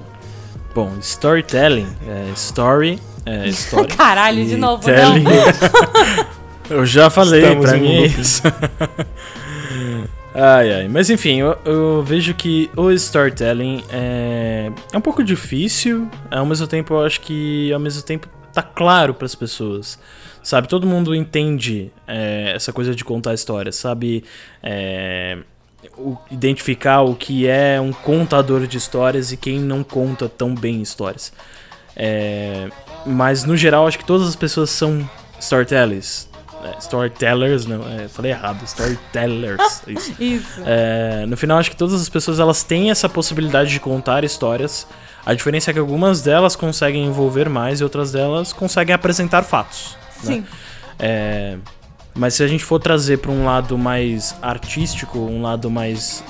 Bom, 0.73 0.93
storytelling. 1.01 1.87
É 2.07 2.31
story. 2.35 2.99
É 3.25 3.47
história. 3.49 3.87
Caralho, 3.95 4.45
de 4.45 4.55
novo, 4.55 4.83
telling- 4.83 5.23
não. 5.23 5.31
Eu 6.69 6.85
já 6.85 7.09
falei, 7.09 7.41
Estamos 7.43 7.69
pra 7.69 7.77
mim 7.77 7.95
é 7.95 8.05
isso. 8.05 8.41
ai, 10.33 10.73
ai. 10.73 10.87
Mas 10.87 11.09
enfim, 11.09 11.39
eu, 11.39 11.57
eu 11.65 12.03
vejo 12.03 12.33
que 12.33 12.69
o 12.75 12.91
storytelling 12.91 13.83
é, 13.91 14.71
é 14.93 14.97
um 14.97 15.01
pouco 15.01 15.23
difícil. 15.23 16.09
Ao 16.29 16.45
mesmo 16.45 16.67
tempo, 16.67 16.93
eu 16.93 17.05
acho 17.05 17.21
que 17.21 17.71
ao 17.73 17.79
mesmo 17.79 18.01
tempo 18.03 18.27
tá 18.53 18.61
claro 18.61 19.13
pras 19.13 19.35
pessoas. 19.35 19.99
Sabe, 20.43 20.67
todo 20.67 20.87
mundo 20.87 21.13
entende 21.13 21.91
é, 22.07 22.53
essa 22.55 22.73
coisa 22.73 22.95
de 22.95 23.03
contar 23.05 23.33
histórias, 23.35 23.75
sabe? 23.75 24.23
É, 24.63 25.37
o- 25.97 26.17
identificar 26.31 27.01
o 27.01 27.15
que 27.15 27.47
é 27.47 27.79
um 27.79 27.91
contador 27.93 28.65
de 28.65 28.75
histórias 28.77 29.31
e 29.31 29.37
quem 29.37 29.59
não 29.59 29.83
conta 29.83 30.27
tão 30.27 30.55
bem 30.55 30.81
histórias. 30.81 31.31
É, 31.95 32.69
mas 33.05 33.43
no 33.43 33.55
geral, 33.55 33.85
acho 33.87 33.99
que 33.99 34.05
todas 34.05 34.27
as 34.27 34.35
pessoas 34.35 34.71
são 34.71 35.07
storytellers. 35.39 36.27
É, 36.63 36.77
storytellers, 36.79 37.65
não, 37.65 37.81
é, 37.87 38.07
falei 38.07 38.31
errado, 38.31 38.63
storytellers. 38.63 39.81
isso. 39.87 40.15
Isso. 40.19 40.61
É, 40.65 41.25
no 41.27 41.35
final, 41.35 41.57
acho 41.57 41.69
que 41.71 41.75
todas 41.75 41.99
as 41.99 42.09
pessoas 42.09 42.39
elas 42.39 42.63
têm 42.63 42.91
essa 42.91 43.09
possibilidade 43.09 43.71
de 43.71 43.79
contar 43.79 44.23
histórias. 44.23 44.87
A 45.25 45.33
diferença 45.33 45.71
é 45.71 45.73
que 45.73 45.79
algumas 45.79 46.21
delas 46.21 46.55
conseguem 46.55 47.05
envolver 47.05 47.49
mais 47.49 47.79
e 47.79 47.83
outras 47.83 48.11
delas 48.11 48.53
conseguem 48.53 48.93
apresentar 48.93 49.43
fatos. 49.43 49.97
né? 50.23 50.35
Sim. 50.35 50.45
É, 50.99 51.57
mas 52.13 52.33
se 52.33 52.43
a 52.43 52.47
gente 52.47 52.63
for 52.63 52.79
trazer 52.79 53.17
para 53.17 53.31
um 53.31 53.45
lado 53.45 53.77
mais 53.77 54.35
artístico, 54.41 55.17
um 55.19 55.41
lado 55.41 55.69
mais. 55.69 56.23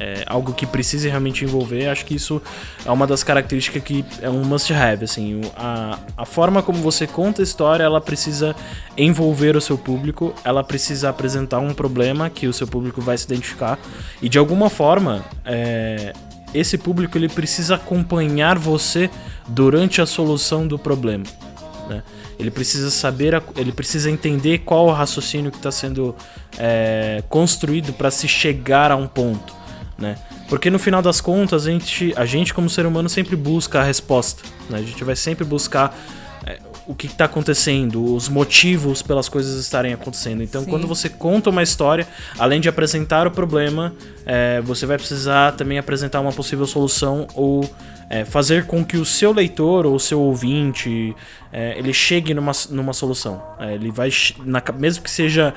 É, 0.00 0.24
algo 0.26 0.52
que 0.52 0.66
precise 0.66 1.08
realmente 1.08 1.44
envolver, 1.44 1.88
acho 1.88 2.04
que 2.04 2.14
isso 2.14 2.40
é 2.84 2.90
uma 2.90 3.06
das 3.06 3.22
características 3.22 3.82
que 3.82 4.04
é 4.22 4.30
um 4.30 4.42
must-have. 4.44 5.04
Assim, 5.04 5.42
a, 5.56 5.98
a 6.16 6.24
forma 6.24 6.62
como 6.62 6.78
você 6.78 7.06
conta 7.06 7.42
a 7.42 7.44
história, 7.44 7.84
ela 7.84 8.00
precisa 8.00 8.56
envolver 8.96 9.56
o 9.56 9.60
seu 9.60 9.78
público, 9.78 10.34
ela 10.44 10.64
precisa 10.64 11.10
apresentar 11.10 11.58
um 11.58 11.74
problema 11.74 12.30
que 12.30 12.46
o 12.46 12.52
seu 12.52 12.66
público 12.66 13.00
vai 13.00 13.16
se 13.16 13.26
identificar, 13.26 13.78
e 14.20 14.28
de 14.28 14.38
alguma 14.38 14.70
forma. 14.70 15.24
é, 15.44 16.12
esse 16.52 16.76
público 16.76 17.16
ele 17.16 17.28
precisa 17.28 17.76
acompanhar 17.76 18.58
você 18.58 19.08
durante 19.46 20.00
a 20.00 20.06
solução 20.06 20.66
do 20.66 20.78
problema. 20.78 21.24
né? 21.88 22.02
Ele 22.38 22.50
precisa 22.50 22.90
saber, 22.90 23.40
ele 23.56 23.70
precisa 23.70 24.10
entender 24.10 24.58
qual 24.58 24.86
o 24.86 24.92
raciocínio 24.92 25.50
que 25.50 25.58
está 25.58 25.70
sendo 25.70 26.14
é, 26.58 27.22
construído 27.28 27.92
para 27.92 28.10
se 28.10 28.26
chegar 28.26 28.90
a 28.90 28.96
um 28.96 29.06
ponto, 29.06 29.54
né? 30.00 30.16
Porque 30.48 30.70
no 30.70 30.78
final 30.78 31.02
das 31.02 31.20
contas 31.20 31.66
a 31.66 31.70
gente, 31.70 32.12
a 32.16 32.24
gente 32.24 32.54
como 32.54 32.68
ser 32.68 32.86
humano 32.86 33.08
sempre 33.08 33.36
busca 33.36 33.80
a 33.80 33.84
resposta, 33.84 34.42
né? 34.68 34.78
A 34.78 34.82
gente 34.82 35.04
vai 35.04 35.14
sempre 35.14 35.44
buscar 35.44 35.96
é, 36.46 36.58
o 36.86 36.94
que 36.94 37.06
está 37.06 37.26
acontecendo, 37.26 38.14
os 38.14 38.28
motivos 38.28 39.02
pelas 39.02 39.28
coisas 39.28 39.60
estarem 39.60 39.92
acontecendo. 39.92 40.42
Então, 40.42 40.64
Sim. 40.64 40.70
quando 40.70 40.88
você 40.88 41.08
conta 41.08 41.50
uma 41.50 41.62
história, 41.62 42.08
além 42.38 42.60
de 42.60 42.68
apresentar 42.68 43.26
o 43.26 43.30
problema, 43.30 43.94
é, 44.24 44.60
você 44.62 44.86
vai 44.86 44.96
precisar 44.96 45.52
também 45.52 45.78
apresentar 45.78 46.20
uma 46.20 46.32
possível 46.32 46.66
solução 46.66 47.28
ou 47.34 47.68
é, 48.08 48.24
fazer 48.24 48.66
com 48.66 48.84
que 48.84 48.96
o 48.96 49.04
seu 49.04 49.32
leitor 49.32 49.86
ou 49.86 49.94
o 49.94 50.00
seu 50.00 50.20
ouvinte 50.20 51.14
é, 51.52 51.78
ele 51.78 51.92
chegue 51.92 52.34
numa, 52.34 52.52
numa 52.70 52.92
solução. 52.92 53.40
É, 53.58 53.74
ele 53.74 53.92
vai, 53.92 54.10
na 54.44 54.60
mesmo 54.76 55.04
que 55.04 55.10
seja 55.10 55.54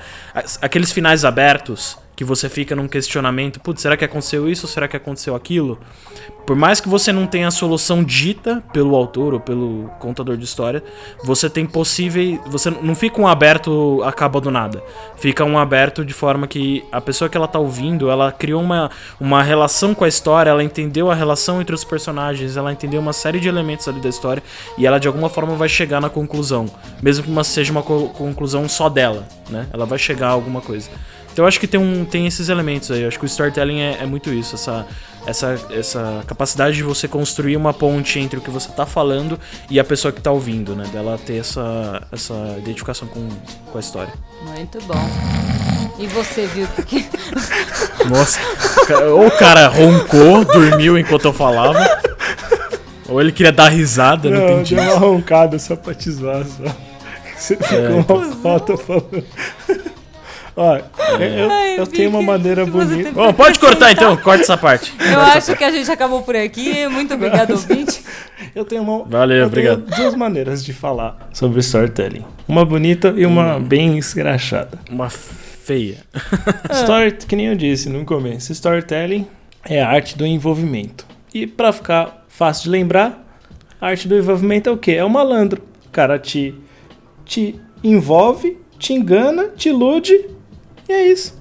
aqueles 0.61 0.91
finais 0.91 1.25
abertos 1.25 1.97
que 2.23 2.29
você 2.29 2.49
fica 2.49 2.75
num 2.75 2.87
questionamento, 2.87 3.59
putz, 3.59 3.81
será 3.81 3.95
que 3.97 4.05
aconteceu 4.05 4.49
isso 4.49 4.67
será 4.67 4.87
que 4.87 4.95
aconteceu 4.97 5.35
aquilo? 5.35 5.77
Por 6.45 6.55
mais 6.55 6.81
que 6.81 6.89
você 6.89 7.11
não 7.11 7.25
tenha 7.25 7.47
a 7.47 7.51
solução 7.51 8.03
dita 8.03 8.61
pelo 8.73 8.95
autor 8.95 9.33
ou 9.33 9.39
pelo 9.39 9.89
contador 9.99 10.35
de 10.35 10.43
história, 10.43 10.83
você 11.23 11.49
tem 11.49 11.65
possíveis. 11.65 12.39
Você 12.47 12.69
não 12.69 12.95
fica 12.95 13.21
um 13.21 13.27
aberto 13.27 14.01
acaba 14.03 14.41
do 14.41 14.51
nada. 14.51 14.83
Fica 15.15 15.45
um 15.45 15.57
aberto 15.57 16.03
de 16.03 16.13
forma 16.13 16.45
que 16.47 16.83
a 16.91 16.99
pessoa 16.99 17.29
que 17.29 17.37
ela 17.37 17.47
tá 17.47 17.59
ouvindo, 17.59 18.09
ela 18.09 18.31
criou 18.31 18.61
uma, 18.61 18.91
uma 19.19 19.41
relação 19.41 19.93
com 19.93 20.03
a 20.03 20.07
história, 20.07 20.49
ela 20.49 20.63
entendeu 20.63 21.09
a 21.09 21.15
relação 21.15 21.61
entre 21.61 21.73
os 21.73 21.83
personagens, 21.85 22.57
ela 22.57 22.73
entendeu 22.73 22.99
uma 22.99 23.13
série 23.13 23.39
de 23.39 23.47
elementos 23.47 23.87
ali 23.87 24.01
da 24.01 24.09
história 24.09 24.43
e 24.77 24.85
ela 24.85 24.99
de 24.99 25.07
alguma 25.07 25.29
forma 25.29 25.55
vai 25.55 25.69
chegar 25.69 26.01
na 26.01 26.09
conclusão. 26.09 26.65
Mesmo 27.01 27.23
que 27.23 27.31
uma, 27.31 27.43
seja 27.43 27.71
uma 27.71 27.83
co- 27.83 28.09
conclusão 28.09 28.67
só 28.67 28.89
dela, 28.89 29.25
né? 29.49 29.67
Ela 29.71 29.85
vai 29.85 29.97
chegar 29.97 30.27
a 30.27 30.31
alguma 30.31 30.59
coisa. 30.59 30.89
Então 31.33 31.43
eu 31.43 31.47
acho 31.47 31.59
que 31.59 31.67
tem, 31.67 31.79
um, 31.79 32.05
tem 32.05 32.27
esses 32.27 32.47
elementos 32.47 32.91
aí. 32.91 33.01
Eu 33.01 33.07
acho 33.07 33.17
que 33.17 33.25
o 33.25 33.27
storytelling 33.27 33.81
é, 33.81 33.97
é 34.01 34.05
muito 34.05 34.31
isso, 34.31 34.53
essa, 34.53 34.85
essa, 35.25 35.59
essa 35.71 36.23
capacidade 36.27 36.75
de 36.75 36.83
você 36.83 37.07
construir 37.07 37.57
uma 37.57 37.73
ponte 37.73 38.19
entre 38.19 38.37
o 38.37 38.41
que 38.41 38.51
você 38.51 38.69
tá 38.69 38.85
falando 38.85 39.39
e 39.67 39.79
a 39.79 39.83
pessoa 39.83 40.11
que 40.11 40.21
tá 40.21 40.31
ouvindo, 40.31 40.75
né? 40.75 40.85
Dela 40.93 41.17
ter 41.17 41.37
essa, 41.37 42.03
essa 42.11 42.55
identificação 42.59 43.07
com, 43.07 43.27
com 43.71 43.77
a 43.77 43.81
história. 43.81 44.13
Muito 44.55 44.77
bom. 44.83 45.09
E 45.97 46.05
você 46.07 46.45
viu 46.45 46.67
que. 46.85 47.03
Nossa, 48.07 48.39
ou 49.15 49.27
o 49.27 49.31
cara 49.31 49.67
roncou, 49.67 50.45
dormiu 50.45 50.97
enquanto 50.99 51.25
eu 51.25 51.33
falava, 51.33 51.79
ou 53.09 53.19
ele 53.19 53.31
queria 53.31 53.51
dar 53.51 53.69
risada, 53.69 54.29
não, 54.29 54.39
Não, 54.39 54.53
entendi. 54.53 54.75
deu 54.75 54.83
uma 54.83 54.97
roncada 54.97 55.57
só 55.57 55.75
pra 55.75 55.95
te 55.95 56.11
zoar, 56.11 56.45
só. 56.45 56.63
Você 57.37 57.57
ficou 57.57 58.17
uma 58.17 58.35
foto 58.35 58.77
falando. 58.77 59.23
Ó, 60.55 60.77
eu, 60.77 61.51
Ai, 61.51 61.79
eu 61.79 61.87
tenho 61.87 62.09
uma 62.09 62.21
maneira 62.21 62.65
bonita. 62.65 63.11
Bom, 63.11 63.33
pode 63.33 63.57
cortar 63.57 63.91
então, 63.91 64.15
corta 64.17 64.43
essa 64.43 64.57
parte. 64.57 64.93
Eu 65.01 65.19
acho 65.19 65.55
que 65.55 65.63
a 65.63 65.71
gente 65.71 65.89
acabou 65.89 66.21
por 66.21 66.35
aqui. 66.35 66.87
Muito 66.87 67.13
obrigado, 67.15 67.51
ouvinte. 67.51 68.03
Eu 68.53 68.63
tenho 68.63 68.83
uma. 68.83 69.03
Valeu, 69.05 69.37
eu 69.37 69.47
obrigado. 69.47 69.81
Tenho 69.81 70.01
duas 70.03 70.15
maneiras 70.15 70.63
de 70.63 70.73
falar 70.73 71.27
sobre 71.33 71.59
storytelling: 71.59 72.23
uma 72.47 72.63
bonita 72.63 73.11
e 73.17 73.25
uma 73.25 73.59
bem 73.59 73.97
escrachada. 73.97 74.77
Uma 74.91 75.09
feia. 75.09 75.97
Story, 76.71 77.13
que 77.13 77.35
nem 77.35 77.47
eu 77.47 77.55
disse 77.55 77.89
no 77.89 78.05
começo, 78.05 78.51
storytelling 78.51 79.25
é 79.65 79.81
a 79.81 79.89
arte 79.89 80.17
do 80.17 80.25
envolvimento. 80.25 81.05
E 81.33 81.47
pra 81.47 81.71
ficar 81.71 82.25
fácil 82.27 82.65
de 82.65 82.69
lembrar, 82.69 83.25
a 83.79 83.87
arte 83.87 84.07
do 84.07 84.17
envolvimento 84.17 84.69
é 84.69 84.73
o 84.73 84.77
quê? 84.77 84.91
É 84.91 85.03
o 85.03 85.09
malandro. 85.09 85.63
O 85.87 85.89
cara 85.89 86.19
te, 86.19 86.53
te 87.25 87.59
envolve, 87.83 88.57
te 88.77 88.93
engana, 88.93 89.49
te 89.55 89.69
ilude, 89.69 90.27
e 90.87 90.91
é 90.91 91.07
isso. 91.07 91.37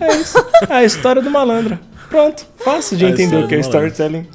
É 0.00 0.16
isso. 0.16 0.38
É 0.68 0.74
a 0.74 0.84
história 0.84 1.20
do 1.20 1.30
malandro. 1.30 1.78
Pronto, 2.08 2.46
fácil 2.56 2.96
de 2.96 3.06
A 3.06 3.10
entender 3.10 3.36
o 3.36 3.46
que 3.46 3.54
é 3.54 3.60
storytelling. 3.60 4.26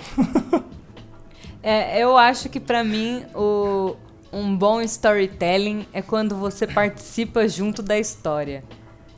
É, 1.61 1.99
eu 1.99 2.15
acho 2.15 2.47
que 2.47 2.59
pra 2.59 2.83
mim 2.83 3.25
o, 3.33 3.95
um 4.31 4.55
bom 4.55 4.81
storytelling 4.81 5.87
é 5.91 6.01
quando 6.01 6.35
você 6.35 6.67
participa 6.67 7.47
junto 7.47 7.81
da 7.81 7.97
história. 7.97 8.63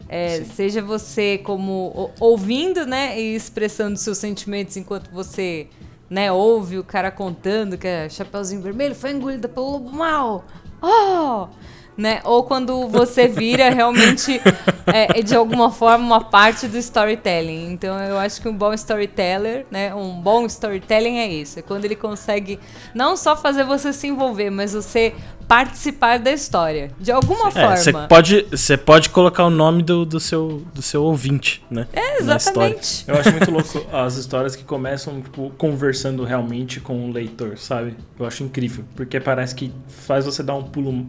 É, 0.08 0.44
seja 0.56 0.82
você 0.82 1.38
como 1.40 2.12
ouvindo, 2.20 2.86
né, 2.86 3.20
e 3.20 3.36
expressando 3.36 3.98
seus 3.98 4.18
sentimentos 4.18 4.78
enquanto 4.78 5.12
você, 5.12 5.68
né, 6.10 6.32
ouve 6.32 6.78
o 6.78 6.84
cara 6.84 7.12
contando 7.12 7.78
que 7.78 7.88
a 7.88 8.08
Chapeuzinho 8.08 8.62
Vermelho 8.62 8.96
foi 8.96 9.12
engolida 9.12 9.50
pelo 9.50 9.72
lobo 9.72 9.92
mal. 9.92 10.46
Oh! 10.82 11.50
Né? 11.98 12.22
Ou 12.24 12.44
quando 12.44 12.88
você 12.88 13.28
vira 13.28 13.70
realmente 13.72 14.40
é, 14.86 15.20
é, 15.20 15.22
de 15.22 15.36
alguma 15.36 15.72
forma 15.72 16.06
uma 16.06 16.24
parte 16.24 16.68
do 16.68 16.78
storytelling. 16.78 17.72
Então 17.72 17.98
eu 18.00 18.18
acho 18.18 18.42
que 18.42 18.48
um 18.48 18.54
bom 18.54 18.74
storyteller, 18.74 19.66
né, 19.72 19.94
um 19.96 20.14
bom 20.22 20.46
storytelling 20.46 21.18
é 21.18 21.28
isso, 21.28 21.60
é 21.60 21.62
quando 21.62 21.86
ele 21.86 21.96
consegue 21.96 22.60
não 22.94 23.18
só 23.18 23.36
fazer 23.36 23.64
você 23.64 23.92
se 23.92 24.08
envolver, 24.08 24.50
mas 24.50 24.74
você 24.74 25.14
participar 25.48 26.20
da 26.20 26.32
história 26.32 26.92
de 27.00 27.12
alguma 27.12 27.48
É, 27.50 27.76
você 27.78 27.92
forma. 27.92 28.08
pode, 28.08 28.46
você 28.52 28.78
pode 28.78 29.10
colocar 29.10 29.46
o 29.46 29.50
nome 29.50 29.82
do, 29.82 30.06
do, 30.06 30.20
seu, 30.20 30.64
do 30.74 30.82
seu 30.82 31.04
ouvinte, 31.04 31.64
né? 31.72 31.88
É, 31.94 32.22
na 32.22 32.36
história. 32.36 32.76
exatamente. 32.76 33.06
Eu 33.08 33.16
acho 33.16 33.32
muito 33.32 33.52
louco 33.52 33.88
as 33.96 34.16
histórias 34.18 34.56
que 34.56 34.64
começam, 34.64 35.22
tipo, 35.22 35.50
conversando 35.58 36.24
realmente 36.26 36.80
com 36.82 37.10
o 37.10 37.12
leitor, 37.12 37.58
sabe? 37.58 37.96
Eu 38.20 38.26
acho 38.26 38.44
incrível, 38.44 38.84
porque 38.96 39.20
parece 39.20 39.56
que 39.56 39.72
faz 39.88 40.26
você 40.26 40.44
dar 40.44 40.56
um 40.56 40.64
pulo 40.64 41.08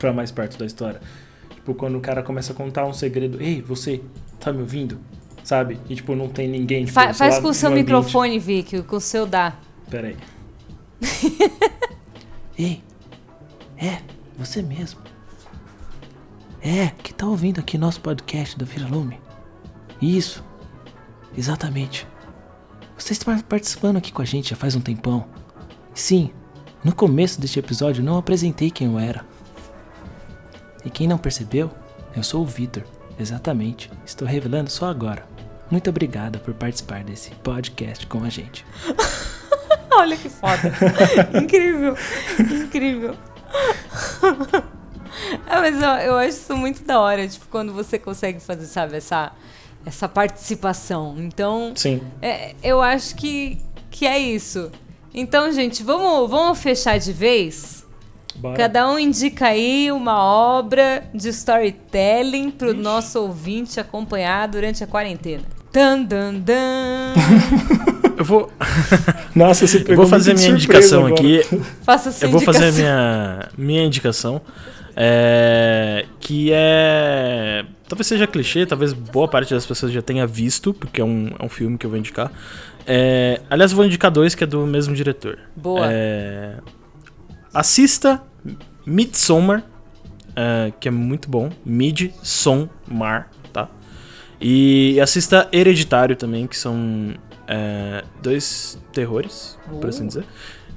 pra 0.00 0.12
mais 0.12 0.32
perto 0.32 0.58
da 0.58 0.66
história. 0.66 1.00
Tipo, 1.54 1.74
quando 1.74 1.96
o 1.96 2.00
cara 2.00 2.22
começa 2.22 2.52
a 2.52 2.56
contar 2.56 2.86
um 2.86 2.92
segredo, 2.92 3.40
ei, 3.40 3.62
você, 3.62 4.00
tá 4.40 4.52
me 4.52 4.60
ouvindo? 4.60 4.98
Sabe? 5.44 5.78
E, 5.88 5.94
tipo, 5.94 6.16
não 6.16 6.28
tem 6.28 6.48
ninguém, 6.48 6.84
tipo, 6.84 6.94
Fa- 6.94 7.14
faz 7.14 7.38
com 7.38 7.48
o 7.48 7.54
seu 7.54 7.70
microfone, 7.70 8.38
Vicky, 8.38 8.82
com 8.82 8.96
o 8.96 9.00
seu 9.00 9.26
dá. 9.26 9.56
Pera 9.88 10.08
aí. 10.08 10.16
Ei, 12.58 12.82
é, 13.76 13.98
você 14.36 14.60
mesmo. 14.62 15.00
É, 16.62 16.88
que 17.02 17.14
tá 17.14 17.26
ouvindo 17.26 17.58
aqui 17.60 17.78
nosso 17.78 18.00
podcast 18.00 18.58
da 18.58 18.66
Vira 18.66 18.86
Lume. 18.86 19.18
Isso, 20.00 20.44
exatamente. 21.36 22.06
Você 22.98 23.12
está 23.12 23.42
participando 23.48 23.96
aqui 23.96 24.12
com 24.12 24.20
a 24.20 24.26
gente 24.26 24.50
já 24.50 24.56
faz 24.56 24.74
um 24.76 24.80
tempão. 24.80 25.26
Sim, 25.94 26.30
no 26.84 26.94
começo 26.94 27.40
deste 27.40 27.58
episódio 27.58 28.04
não 28.04 28.18
apresentei 28.18 28.70
quem 28.70 28.88
eu 28.88 28.98
era. 28.98 29.24
E 30.84 30.90
quem 30.90 31.06
não 31.06 31.18
percebeu, 31.18 31.70
eu 32.16 32.22
sou 32.22 32.42
o 32.42 32.46
Vitor. 32.46 32.84
Exatamente, 33.18 33.90
estou 34.04 34.26
revelando 34.26 34.70
só 34.70 34.86
agora. 34.86 35.26
Muito 35.70 35.90
obrigada 35.90 36.38
por 36.38 36.54
participar 36.54 37.04
desse 37.04 37.30
podcast 37.36 38.06
com 38.06 38.24
a 38.24 38.28
gente. 38.28 38.64
Olha 39.92 40.16
que 40.16 40.28
foda. 40.28 40.72
incrível. 41.40 41.96
Incrível. 42.38 43.14
ah, 45.46 45.60
mas 45.60 45.82
eu, 45.82 45.88
eu 45.88 46.16
acho 46.16 46.28
isso 46.30 46.56
muito 46.56 46.82
da 46.84 46.98
hora, 46.98 47.28
tipo, 47.28 47.46
quando 47.48 47.72
você 47.72 47.98
consegue 47.98 48.40
fazer, 48.40 48.66
sabe, 48.66 48.96
essa, 48.96 49.32
essa 49.84 50.08
participação. 50.08 51.14
Então, 51.18 51.72
Sim. 51.76 52.00
é, 52.22 52.54
eu 52.62 52.80
acho 52.80 53.14
que, 53.16 53.58
que 53.90 54.06
é 54.06 54.18
isso. 54.18 54.72
Então, 55.12 55.52
gente, 55.52 55.82
vamos, 55.82 56.30
vamos 56.30 56.58
fechar 56.58 56.98
de 56.98 57.12
vez? 57.12 57.79
Bora. 58.36 58.56
Cada 58.56 58.88
um 58.90 58.98
indica 58.98 59.46
aí 59.46 59.90
uma 59.92 60.22
obra 60.22 61.04
de 61.14 61.28
storytelling 61.30 62.50
pro 62.50 62.72
nosso 62.74 63.20
ouvinte 63.20 63.78
acompanhar 63.80 64.48
durante 64.48 64.82
a 64.82 64.86
quarentena. 64.86 65.42
Dan, 65.72 66.02
dan, 66.02 66.34
dan. 66.34 67.14
Eu 68.16 68.24
vou, 68.24 68.50
Nossa, 69.34 69.66
você 69.66 69.78
eu 69.78 69.84
pegou 69.84 70.04
vou 70.04 70.06
fazer 70.06 70.34
minha 70.34 70.50
indicação 70.50 71.06
agora. 71.06 71.14
aqui. 71.14 71.40
Faça 71.82 72.12
sua 72.12 72.26
Eu 72.26 72.30
vou 72.30 72.40
fazer 72.40 72.64
a 72.64 72.68
indicação. 72.68 72.84
minha, 72.84 73.48
minha 73.56 73.82
indicação. 73.84 74.42
é, 74.94 76.04
que 76.18 76.50
é. 76.52 77.64
Talvez 77.88 78.06
seja 78.06 78.26
clichê, 78.26 78.66
talvez 78.66 78.92
boa 78.92 79.26
parte 79.26 79.54
das 79.54 79.64
pessoas 79.64 79.90
já 79.90 80.02
tenha 80.02 80.26
visto, 80.26 80.74
porque 80.74 81.00
é 81.00 81.04
um, 81.04 81.30
é 81.38 81.44
um 81.44 81.48
filme 81.48 81.78
que 81.78 81.86
eu 81.86 81.90
vou 81.90 81.98
indicar. 81.98 82.30
É, 82.86 83.40
aliás, 83.48 83.70
eu 83.72 83.76
vou 83.76 83.86
indicar 83.86 84.10
dois 84.10 84.34
que 84.34 84.44
é 84.44 84.46
do 84.46 84.66
mesmo 84.66 84.94
diretor. 84.94 85.38
Boa. 85.56 85.88
É, 85.90 86.56
assista 87.52 88.22
Midsommar, 88.86 89.64
é, 90.34 90.72
que 90.78 90.88
é 90.88 90.90
muito 90.90 91.28
bom. 91.28 91.50
Midsommar, 91.64 93.30
tá? 93.52 93.68
E 94.40 94.98
assista 95.00 95.48
Hereditário 95.52 96.16
também, 96.16 96.46
que 96.46 96.56
são 96.56 97.14
é, 97.46 98.04
dois 98.22 98.78
terrores, 98.92 99.58
por 99.80 99.88
assim 99.88 100.06
dizer. 100.06 100.24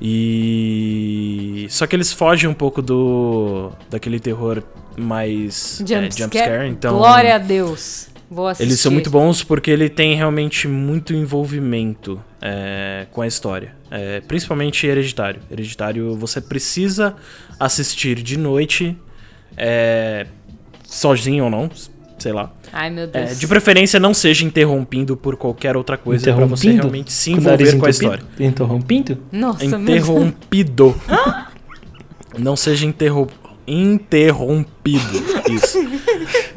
E. 0.02 1.68
Só 1.70 1.88
que 1.88 1.96
eles 1.96 2.12
fogem 2.12 2.50
um 2.50 2.54
pouco 2.54 2.82
do. 2.82 3.72
daquele 3.90 4.20
terror 4.20 4.62
mais. 4.98 5.80
é, 5.82 5.86
Jump 5.86 6.04
jumpscare, 6.04 6.30
scare. 6.30 6.68
então. 6.70 6.98
Glória 6.98 7.36
a 7.36 7.38
Deus. 7.38 8.10
Vou 8.30 8.48
assistir. 8.48 8.68
Eles 8.70 8.80
são 8.80 8.92
muito 8.92 9.10
bons 9.10 9.44
porque 9.44 9.70
ele 9.70 9.90
tem 9.90 10.16
realmente 10.16 10.68
muito 10.68 11.14
envolvimento 11.14 12.20
é, 12.46 13.08
com 13.10 13.22
a 13.22 13.28
história. 13.28 13.74
É, 13.90 14.20
principalmente 14.28 14.86
Hereditário. 14.86 15.40
Hereditário 15.50 16.14
você 16.18 16.42
precisa 16.42 17.16
assistir 17.58 18.22
de 18.22 18.38
noite, 18.38 18.98
é, 19.56 20.28
sozinho 20.86 21.46
ou 21.46 21.50
não, 21.50 21.70
sei 22.20 22.34
lá. 22.34 22.52
Ai, 22.74 22.90
meu 22.90 23.06
É, 23.06 23.08
Deus. 23.28 23.40
de 23.40 23.48
preferência 23.48 24.00
não 24.00 24.14
seja 24.14 24.44
interrompido 24.46 25.16
por 25.16 25.38
qualquer 25.38 25.78
outra 25.78 25.96
coisa 25.98 26.34
pra 26.34 26.46
você 26.46 26.68
Interrompido? 26.68 26.82
realmente 26.82 27.14
se 27.14 27.32
Com 27.32 27.38
envolver 27.38 27.58
com 27.58 27.86
a 27.86 27.90
entupido? 27.90 27.90
história. 27.92 28.24
Interrompido? 28.40 29.18
Nossa. 29.32 29.66
Interrompido. 29.66 30.96
não 32.38 32.56
seja 32.58 32.86
interro... 32.86 33.30
interrompido. 33.68 35.24
Isso. 35.52 35.78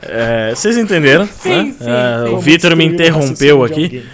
É, 0.02 0.54
vocês 0.54 0.76
entenderam? 0.76 1.26
Sim, 1.26 1.48
né? 1.50 1.74
sim, 1.78 1.84
É, 1.88 2.26
sim. 2.28 2.34
O 2.34 2.38
Vitor 2.38 2.74
me 2.76 2.84
interrompeu 2.84 3.62
aqui. 3.64 4.04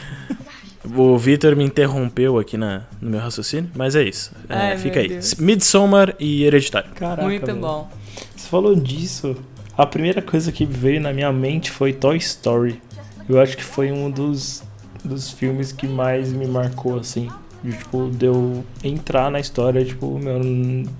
O 0.84 1.16
Vitor 1.16 1.54
me 1.54 1.64
interrompeu 1.64 2.38
aqui 2.38 2.56
na, 2.56 2.82
no 3.00 3.10
meu 3.10 3.20
raciocínio, 3.20 3.70
mas 3.74 3.94
é 3.94 4.02
isso. 4.02 4.32
É, 4.48 4.54
Ai, 4.54 4.78
fica 4.78 4.98
aí. 5.00 5.08
Deus. 5.08 5.34
Midsommar 5.36 6.14
e 6.18 6.44
Hereditário. 6.44 6.90
Caraca, 6.94 7.22
Muito 7.22 7.46
velho. 7.46 7.58
bom. 7.60 7.88
Você 8.36 8.48
falou 8.48 8.74
disso. 8.74 9.36
A 9.78 9.86
primeira 9.86 10.20
coisa 10.20 10.50
que 10.50 10.66
veio 10.66 11.00
na 11.00 11.12
minha 11.12 11.32
mente 11.32 11.70
foi 11.70 11.92
Toy 11.92 12.16
Story. 12.16 12.82
Eu 13.28 13.40
acho 13.40 13.56
que 13.56 13.64
foi 13.64 13.92
um 13.92 14.10
dos, 14.10 14.62
dos 15.04 15.30
filmes 15.30 15.70
que 15.72 15.86
mais 15.86 16.32
me 16.32 16.46
marcou, 16.46 16.98
assim. 16.98 17.30
De, 17.62 17.72
tipo, 17.76 18.10
de 18.10 18.26
eu 18.26 18.64
entrar 18.82 19.30
na 19.30 19.38
história, 19.38 19.84
tipo, 19.84 20.18
meu, 20.18 20.40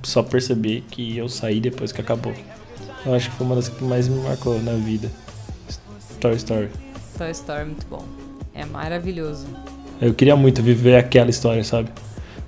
só 0.04 0.22
perceber 0.22 0.84
que 0.90 1.16
eu 1.18 1.28
saí 1.28 1.60
depois 1.60 1.90
que 1.90 2.00
acabou. 2.00 2.32
Eu 3.04 3.14
acho 3.14 3.28
que 3.30 3.36
foi 3.36 3.46
uma 3.46 3.56
das 3.56 3.68
que 3.68 3.82
mais 3.82 4.06
me 4.06 4.22
marcou 4.22 4.62
na 4.62 4.74
vida. 4.74 5.10
Toy 6.20 6.34
Story. 6.36 6.70
Toy 7.18 7.30
Story 7.32 7.62
é 7.62 7.64
muito 7.64 7.86
bom. 7.88 8.04
É 8.54 8.64
maravilhoso. 8.64 9.46
Eu 10.02 10.12
queria 10.14 10.34
muito 10.36 10.62
viver 10.62 10.96
aquela 10.96 11.30
história, 11.30 11.62
sabe? 11.64 11.88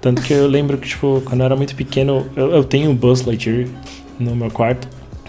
Tanto 0.00 0.20
que 0.22 0.32
eu 0.32 0.46
lembro 0.46 0.76
que, 0.76 0.88
tipo, 0.88 1.22
quando 1.24 1.40
eu 1.40 1.46
era 1.46 1.56
muito 1.56 1.74
pequeno, 1.74 2.26
eu, 2.36 2.50
eu 2.50 2.64
tenho 2.64 2.90
o 2.90 2.94
Buzz 2.94 3.22
Lightyear 3.24 3.66
no 4.18 4.34
meu 4.36 4.50
quarto. 4.50 4.86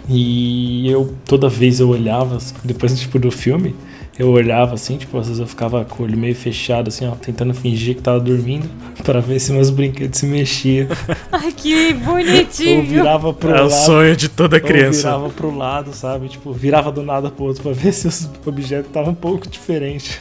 E 0.10 0.88
eu, 0.90 1.14
toda 1.26 1.48
vez 1.50 1.80
eu 1.80 1.90
olhava, 1.90 2.38
depois, 2.64 3.00
tipo, 3.00 3.18
do 3.18 3.32
filme, 3.32 3.74
eu 4.20 4.30
olhava 4.30 4.76
assim, 4.76 4.98
tipo, 4.98 5.18
às 5.18 5.28
vezes 5.28 5.40
eu 5.40 5.48
ficava 5.48 5.84
com 5.84 6.04
o 6.04 6.06
olho 6.06 6.16
meio 6.18 6.36
fechado, 6.36 6.90
assim, 6.90 7.08
ó, 7.08 7.12
tentando 7.12 7.54
fingir 7.54 7.96
que 7.96 8.02
tava 8.02 8.20
dormindo, 8.20 8.70
pra 9.04 9.20
ver 9.20 9.40
se 9.40 9.52
meus 9.52 9.70
brinquedos 9.72 10.20
se 10.20 10.26
mexiam. 10.28 10.88
Ai, 11.32 11.52
que 11.52 11.94
ou 11.94 12.00
bonitinho. 12.00 12.84
virava 12.84 13.34
pro 13.34 13.50
É 13.50 13.62
o 13.62 13.68
lado. 13.68 13.72
sonho 13.86 14.16
de 14.16 14.30
toda 14.30 14.58
Ou 14.58 14.62
criança. 14.62 15.00
virava 15.10 15.30
pro 15.30 15.56
lado, 15.58 15.92
sabe? 15.94 16.28
Tipo, 16.30 16.54
virava 16.54 16.92
do 16.92 17.02
nada 17.02 17.30
pro 17.32 17.46
outro 17.46 17.64
pra 17.64 17.72
ver 17.74 17.92
se 17.92 18.08
os 18.08 18.30
objetos 18.46 18.88
estavam 18.88 19.12
um 19.12 19.16
pouco 19.16 19.48
diferentes. 19.50 20.20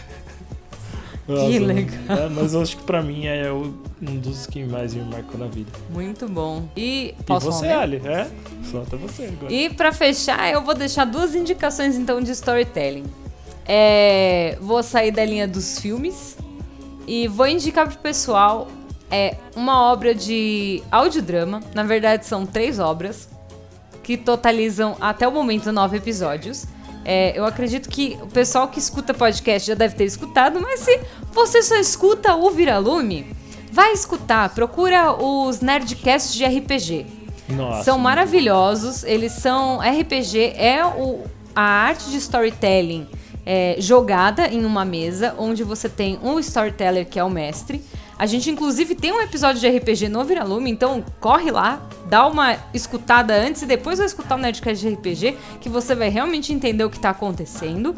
Nossa, 1.27 1.59
legal. 1.59 2.19
é, 2.19 2.29
mas 2.29 2.53
eu 2.53 2.61
acho 2.61 2.77
que 2.77 2.83
pra 2.83 3.03
mim 3.03 3.27
é 3.27 3.51
um 3.51 3.73
dos 4.17 4.47
que 4.47 4.63
mais 4.65 4.95
me 4.95 5.03
marcou 5.05 5.39
na 5.39 5.47
vida. 5.47 5.71
Muito 5.91 6.29
bom. 6.29 6.69
E 6.77 7.15
E 7.29 7.39
você? 7.41 7.69
Ali? 7.69 8.03
É? 8.05 8.29
Solta 8.71 8.97
você 8.97 9.25
agora. 9.25 9.53
E 9.53 9.71
pra 9.71 9.93
fechar, 9.93 10.53
eu 10.53 10.63
vou 10.63 10.75
deixar 10.75 11.05
duas 11.07 11.35
indicações 11.35 11.97
então 11.97 12.21
de 12.21 12.31
storytelling. 12.33 13.05
É, 13.67 14.59
vou 14.61 14.83
sair 14.83 15.11
da 15.11 15.25
linha 15.25 15.49
dos 15.49 15.79
filmes 15.79 16.37
e 17.07 17.27
vou 17.27 17.47
indicar 17.47 17.89
pro 17.89 17.99
pessoal 17.99 18.69
é 19.11 19.37
uma 19.55 19.93
obra 19.93 20.15
de 20.15 20.83
audiodrama. 20.91 21.63
Na 21.75 21.83
verdade, 21.85 22.27
são 22.27 22.45
três 22.45 22.79
obras 22.79 23.29
que 24.03 24.17
totalizam 24.17 24.97
até 25.01 25.27
o 25.27 25.31
momento 25.33 25.71
nove 25.73 25.97
episódios. 25.99 26.67
É, 27.05 27.39
eu 27.39 27.45
acredito 27.45 27.89
que 27.89 28.19
o 28.23 28.27
pessoal 28.27 28.69
que 28.69 28.79
escuta 28.79 29.13
podcast 29.13 29.69
já 29.69 29.75
deve 29.75 29.95
ter 29.95 30.05
escutado, 30.05 30.61
mas 30.61 30.81
se 30.81 31.01
você 31.33 31.63
só 31.63 31.77
escuta 31.77 32.35
o 32.35 32.51
Viralume, 32.51 33.27
vai 33.71 33.93
escutar. 33.93 34.49
Procura 34.51 35.13
os 35.13 35.61
Nerdcasts 35.61 36.35
de 36.35 36.45
RPG. 36.45 37.07
Nossa. 37.49 37.85
São 37.85 37.99
maravilhosos, 37.99 39.05
eles 39.05 39.33
são. 39.33 39.81
RPG 39.81 40.55
é 40.57 40.85
o, 40.85 41.25
a 41.55 41.63
arte 41.63 42.11
de 42.11 42.17
storytelling 42.17 43.07
é, 43.45 43.77
jogada 43.79 44.49
em 44.49 44.65
uma 44.65 44.85
mesa, 44.85 45.35
onde 45.39 45.63
você 45.63 45.89
tem 45.89 46.19
um 46.23 46.39
storyteller 46.39 47.07
que 47.07 47.19
é 47.19 47.25
o 47.25 47.31
mestre. 47.31 47.83
A 48.19 48.27
gente, 48.27 48.51
inclusive, 48.51 48.95
tem 48.95 49.13
um 49.13 49.21
episódio 49.21 49.61
de 49.61 49.69
RPG 49.69 50.09
no 50.09 50.25
Viralume, 50.25 50.71
então 50.71 51.05
corre 51.21 51.51
lá, 51.51 51.83
dá 52.07 52.27
uma 52.27 52.57
escutada 52.73 53.35
antes 53.35 53.63
e 53.63 53.67
depois 53.67 53.99
vai 53.99 54.07
escutar 54.07 54.37
o 54.37 54.39
Nerdcast 54.39 54.87
de 54.87 54.95
RPG, 54.95 55.37
que 55.61 55.69
você 55.69 55.95
vai 55.95 56.09
realmente 56.09 56.53
entender 56.53 56.85
o 56.85 56.91
que 56.91 57.01
tá 57.01 57.11
acontecendo. 57.11 57.95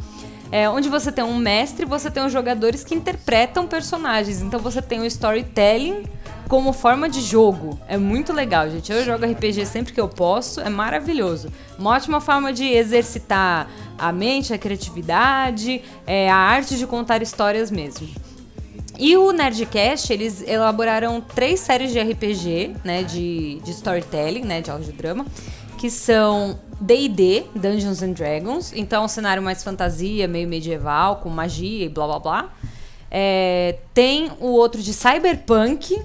É, 0.50 0.68
onde 0.70 0.88
você 0.88 1.10
tem 1.10 1.24
um 1.24 1.36
mestre, 1.36 1.84
você 1.84 2.10
tem 2.10 2.24
os 2.24 2.32
jogadores 2.32 2.84
que 2.84 2.94
interpretam 2.94 3.66
personagens. 3.66 4.40
Então 4.40 4.60
você 4.60 4.80
tem 4.80 5.00
o 5.00 5.04
storytelling 5.04 6.04
como 6.48 6.72
forma 6.72 7.08
de 7.08 7.20
jogo. 7.20 7.78
É 7.88 7.96
muito 7.96 8.32
legal, 8.32 8.70
gente. 8.70 8.92
Eu 8.92 9.04
jogo 9.04 9.26
RPG 9.26 9.66
sempre 9.66 9.92
que 9.92 10.00
eu 10.00 10.08
posso, 10.08 10.60
é 10.60 10.70
maravilhoso. 10.70 11.52
Uma 11.78 11.90
ótima 11.90 12.20
forma 12.20 12.52
de 12.52 12.64
exercitar 12.64 13.68
a 13.98 14.12
mente, 14.12 14.54
a 14.54 14.58
criatividade, 14.58 15.82
é, 16.06 16.30
a 16.30 16.36
arte 16.36 16.78
de 16.78 16.86
contar 16.86 17.22
histórias 17.22 17.70
mesmo. 17.70 18.08
E 18.98 19.16
o 19.16 19.30
Nerdcast, 19.30 20.12
eles 20.12 20.42
elaboraram 20.46 21.20
três 21.20 21.60
séries 21.60 21.92
de 21.92 22.00
RPG, 22.00 22.76
né, 22.82 23.02
de, 23.02 23.60
de 23.62 23.70
storytelling, 23.70 24.42
né, 24.42 24.60
de 24.60 24.70
audiodrama, 24.70 25.26
que 25.76 25.90
são 25.90 26.58
D&D, 26.80 27.44
Dungeons 27.54 28.02
and 28.02 28.12
Dragons, 28.12 28.72
então 28.74 29.04
um 29.04 29.08
cenário 29.08 29.42
mais 29.42 29.62
fantasia, 29.62 30.26
meio 30.26 30.48
medieval, 30.48 31.16
com 31.16 31.28
magia 31.28 31.84
e 31.84 31.88
blá 31.88 32.06
blá 32.06 32.18
blá. 32.18 32.52
É, 33.10 33.78
tem 33.92 34.30
o 34.40 34.48
outro 34.48 34.82
de 34.82 34.92
Cyberpunk, 34.92 36.00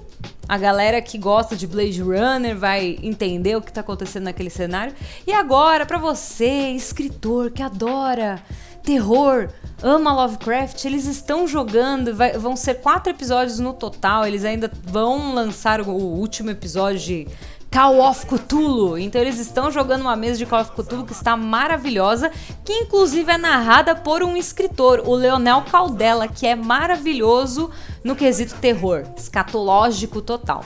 a 0.48 0.58
galera 0.58 1.00
que 1.00 1.16
gosta 1.16 1.56
de 1.56 1.66
Blade 1.66 2.02
Runner 2.02 2.56
vai 2.56 2.98
entender 3.02 3.56
o 3.56 3.62
que 3.62 3.70
está 3.70 3.80
acontecendo 3.80 4.24
naquele 4.24 4.50
cenário. 4.50 4.94
E 5.26 5.32
agora, 5.32 5.86
para 5.86 5.98
você, 5.98 6.70
escritor 6.70 7.50
que 7.50 7.62
adora 7.62 8.42
terror, 8.82 9.48
ama 9.82 10.12
Lovecraft, 10.12 10.84
eles 10.84 11.06
estão 11.06 11.46
jogando, 11.46 12.14
vai, 12.14 12.32
vão 12.38 12.56
ser 12.56 12.74
quatro 12.74 13.10
episódios 13.10 13.58
no 13.58 13.72
total, 13.72 14.26
eles 14.26 14.44
ainda 14.44 14.70
vão 14.84 15.34
lançar 15.34 15.80
o, 15.80 15.92
último 15.92 16.50
episódio 16.50 16.98
de 16.98 17.28
Call 17.70 18.00
of 18.00 18.26
Cthulhu. 18.26 18.98
Então 18.98 19.20
eles 19.20 19.38
estão 19.38 19.70
jogando 19.70 20.02
uma 20.02 20.14
mesa 20.14 20.38
de 20.38 20.46
Call 20.46 20.60
of 20.60 20.72
Cthulhu 20.72 21.06
que 21.06 21.12
está 21.12 21.36
maravilhosa, 21.36 22.30
que 22.64 22.72
inclusive 22.72 23.32
é 23.32 23.38
narrada 23.38 23.94
por 23.94 24.22
um 24.22 24.36
escritor, 24.36 25.02
o 25.06 25.14
Leonel 25.14 25.62
Caldela, 25.62 26.28
que 26.28 26.46
é 26.46 26.54
maravilhoso 26.54 27.70
no 28.04 28.14
quesito 28.14 28.54
terror, 28.56 29.04
escatológico 29.16 30.20
total. 30.20 30.64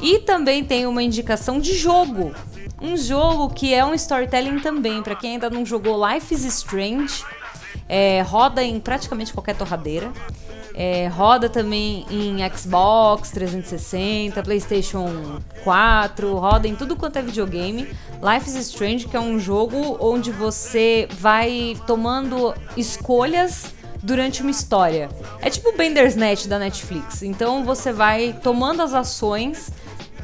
E 0.00 0.18
também 0.20 0.62
tem 0.62 0.86
uma 0.86 1.02
indicação 1.02 1.58
de 1.58 1.74
jogo. 1.74 2.32
Um 2.80 2.96
jogo 2.96 3.48
que 3.52 3.72
é 3.72 3.84
um 3.84 3.94
storytelling 3.94 4.60
também, 4.60 5.02
para 5.02 5.16
quem 5.16 5.32
ainda 5.32 5.48
não 5.48 5.64
jogou 5.64 6.06
Life 6.06 6.34
is 6.34 6.44
Strange, 6.44 7.24
é, 7.88 8.22
roda 8.22 8.62
em 8.62 8.78
praticamente 8.80 9.32
qualquer 9.32 9.56
torradeira. 9.56 10.12
É, 10.78 11.08
roda 11.08 11.48
também 11.48 12.04
em 12.10 12.36
Xbox 12.54 13.30
360, 13.30 14.42
PlayStation 14.42 15.40
4, 15.64 16.34
roda 16.34 16.68
em 16.68 16.76
tudo 16.76 16.94
quanto 16.94 17.18
é 17.18 17.22
videogame. 17.22 17.88
Life 18.22 18.46
is 18.46 18.56
Strange, 18.56 19.08
que 19.08 19.16
é 19.16 19.20
um 19.20 19.38
jogo 19.38 19.96
onde 19.98 20.30
você 20.30 21.08
vai 21.18 21.74
tomando 21.86 22.54
escolhas 22.76 23.74
durante 24.02 24.42
uma 24.42 24.50
história. 24.50 25.08
É 25.40 25.48
tipo 25.48 25.70
o 25.70 25.76
Bender's 25.76 26.14
Net 26.14 26.46
da 26.46 26.58
Netflix. 26.58 27.22
Então 27.22 27.64
você 27.64 27.90
vai 27.90 28.38
tomando 28.42 28.82
as 28.82 28.92
ações 28.92 29.70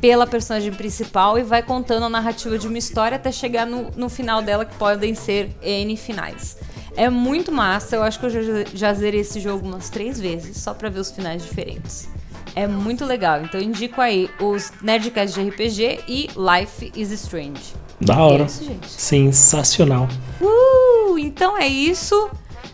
pela 0.03 0.27
personagem 0.27 0.73
principal 0.73 1.39
e 1.39 1.45
vai 1.45 1.63
contando 1.63 2.07
a 2.07 2.09
narrativa 2.09 2.59
de 2.59 2.67
uma 2.67 2.77
história 2.77 3.15
até 3.15 3.31
chegar 3.31 3.65
no, 3.65 3.89
no 3.93 4.09
final 4.09 4.43
dela, 4.43 4.65
que 4.65 4.75
podem 4.75 5.15
ser 5.15 5.55
N 5.63 5.97
finais. 5.97 6.59
É 6.97 7.09
muito 7.09 7.53
massa, 7.53 7.95
eu 7.95 8.03
acho 8.03 8.19
que 8.19 8.27
eu 8.27 8.31
já, 8.31 8.43
já 8.75 8.95
zerei 8.95 9.21
esse 9.21 9.39
jogo 9.39 9.65
umas 9.65 9.89
três 9.89 10.19
vezes, 10.19 10.57
só 10.57 10.75
pra 10.75 10.91
ver 10.91 10.99
os 10.99 11.13
finais 11.13 11.45
diferentes. 11.45 12.09
É 12.57 12.67
muito 12.67 13.05
legal, 13.05 13.43
então 13.43 13.61
indico 13.61 14.01
aí 14.01 14.29
os 14.41 14.73
Nerdcasts 14.83 15.35
de 15.41 15.49
RPG 15.49 16.01
e 16.09 16.29
Life 16.37 16.93
is 16.97 17.13
Strange. 17.13 17.73
Da 18.01 18.21
hora. 18.21 18.43
É 18.43 18.47
isso, 18.47 18.65
gente. 18.65 18.91
Sensacional. 18.91 20.09
Uh, 20.41 21.17
então 21.17 21.57
é 21.57 21.69
isso. 21.69 22.29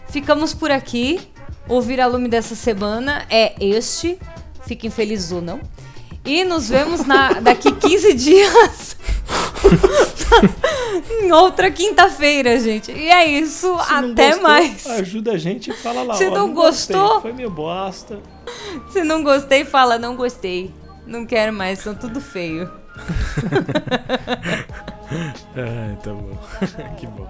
Ficamos 0.08 0.54
por 0.54 0.70
aqui. 0.70 1.20
O 1.68 1.82
viralume 1.82 2.30
dessa 2.30 2.54
semana 2.54 3.26
é 3.28 3.54
este. 3.60 4.18
Fiquem 4.66 4.88
felizes 4.88 5.30
ou 5.30 5.42
não. 5.42 5.60
E 6.28 6.44
nos 6.44 6.68
vemos 6.68 7.06
na, 7.06 7.40
daqui 7.40 7.72
15 7.72 8.12
dias. 8.14 8.96
em 11.22 11.32
outra 11.32 11.70
quinta-feira, 11.70 12.60
gente. 12.60 12.92
E 12.92 13.08
é 13.10 13.26
isso. 13.26 13.78
Se 13.78 13.92
não 14.00 14.12
Até 14.12 14.28
gostou, 14.28 14.42
mais. 14.42 14.86
Ajuda 14.86 15.32
a 15.32 15.38
gente 15.38 15.70
e 15.70 15.74
fala 15.74 16.02
lá. 16.02 16.14
Se 16.14 16.26
ó, 16.26 16.30
não 16.30 16.52
gostei, 16.52 16.96
gostou- 16.96 17.20
Foi 17.22 17.32
meio 17.32 17.50
bosta. 17.50 18.20
Se 18.90 19.02
não 19.02 19.22
gostei, 19.22 19.64
fala 19.64 19.98
não 19.98 20.16
gostei. 20.16 20.70
Não 21.06 21.24
quero 21.24 21.52
mais, 21.52 21.78
são 21.78 21.94
tudo 21.94 22.20
feio. 22.20 22.70
Ai, 25.56 25.96
tá 26.02 26.12
bom. 26.12 26.38
que 26.98 27.06
bom. 27.06 27.26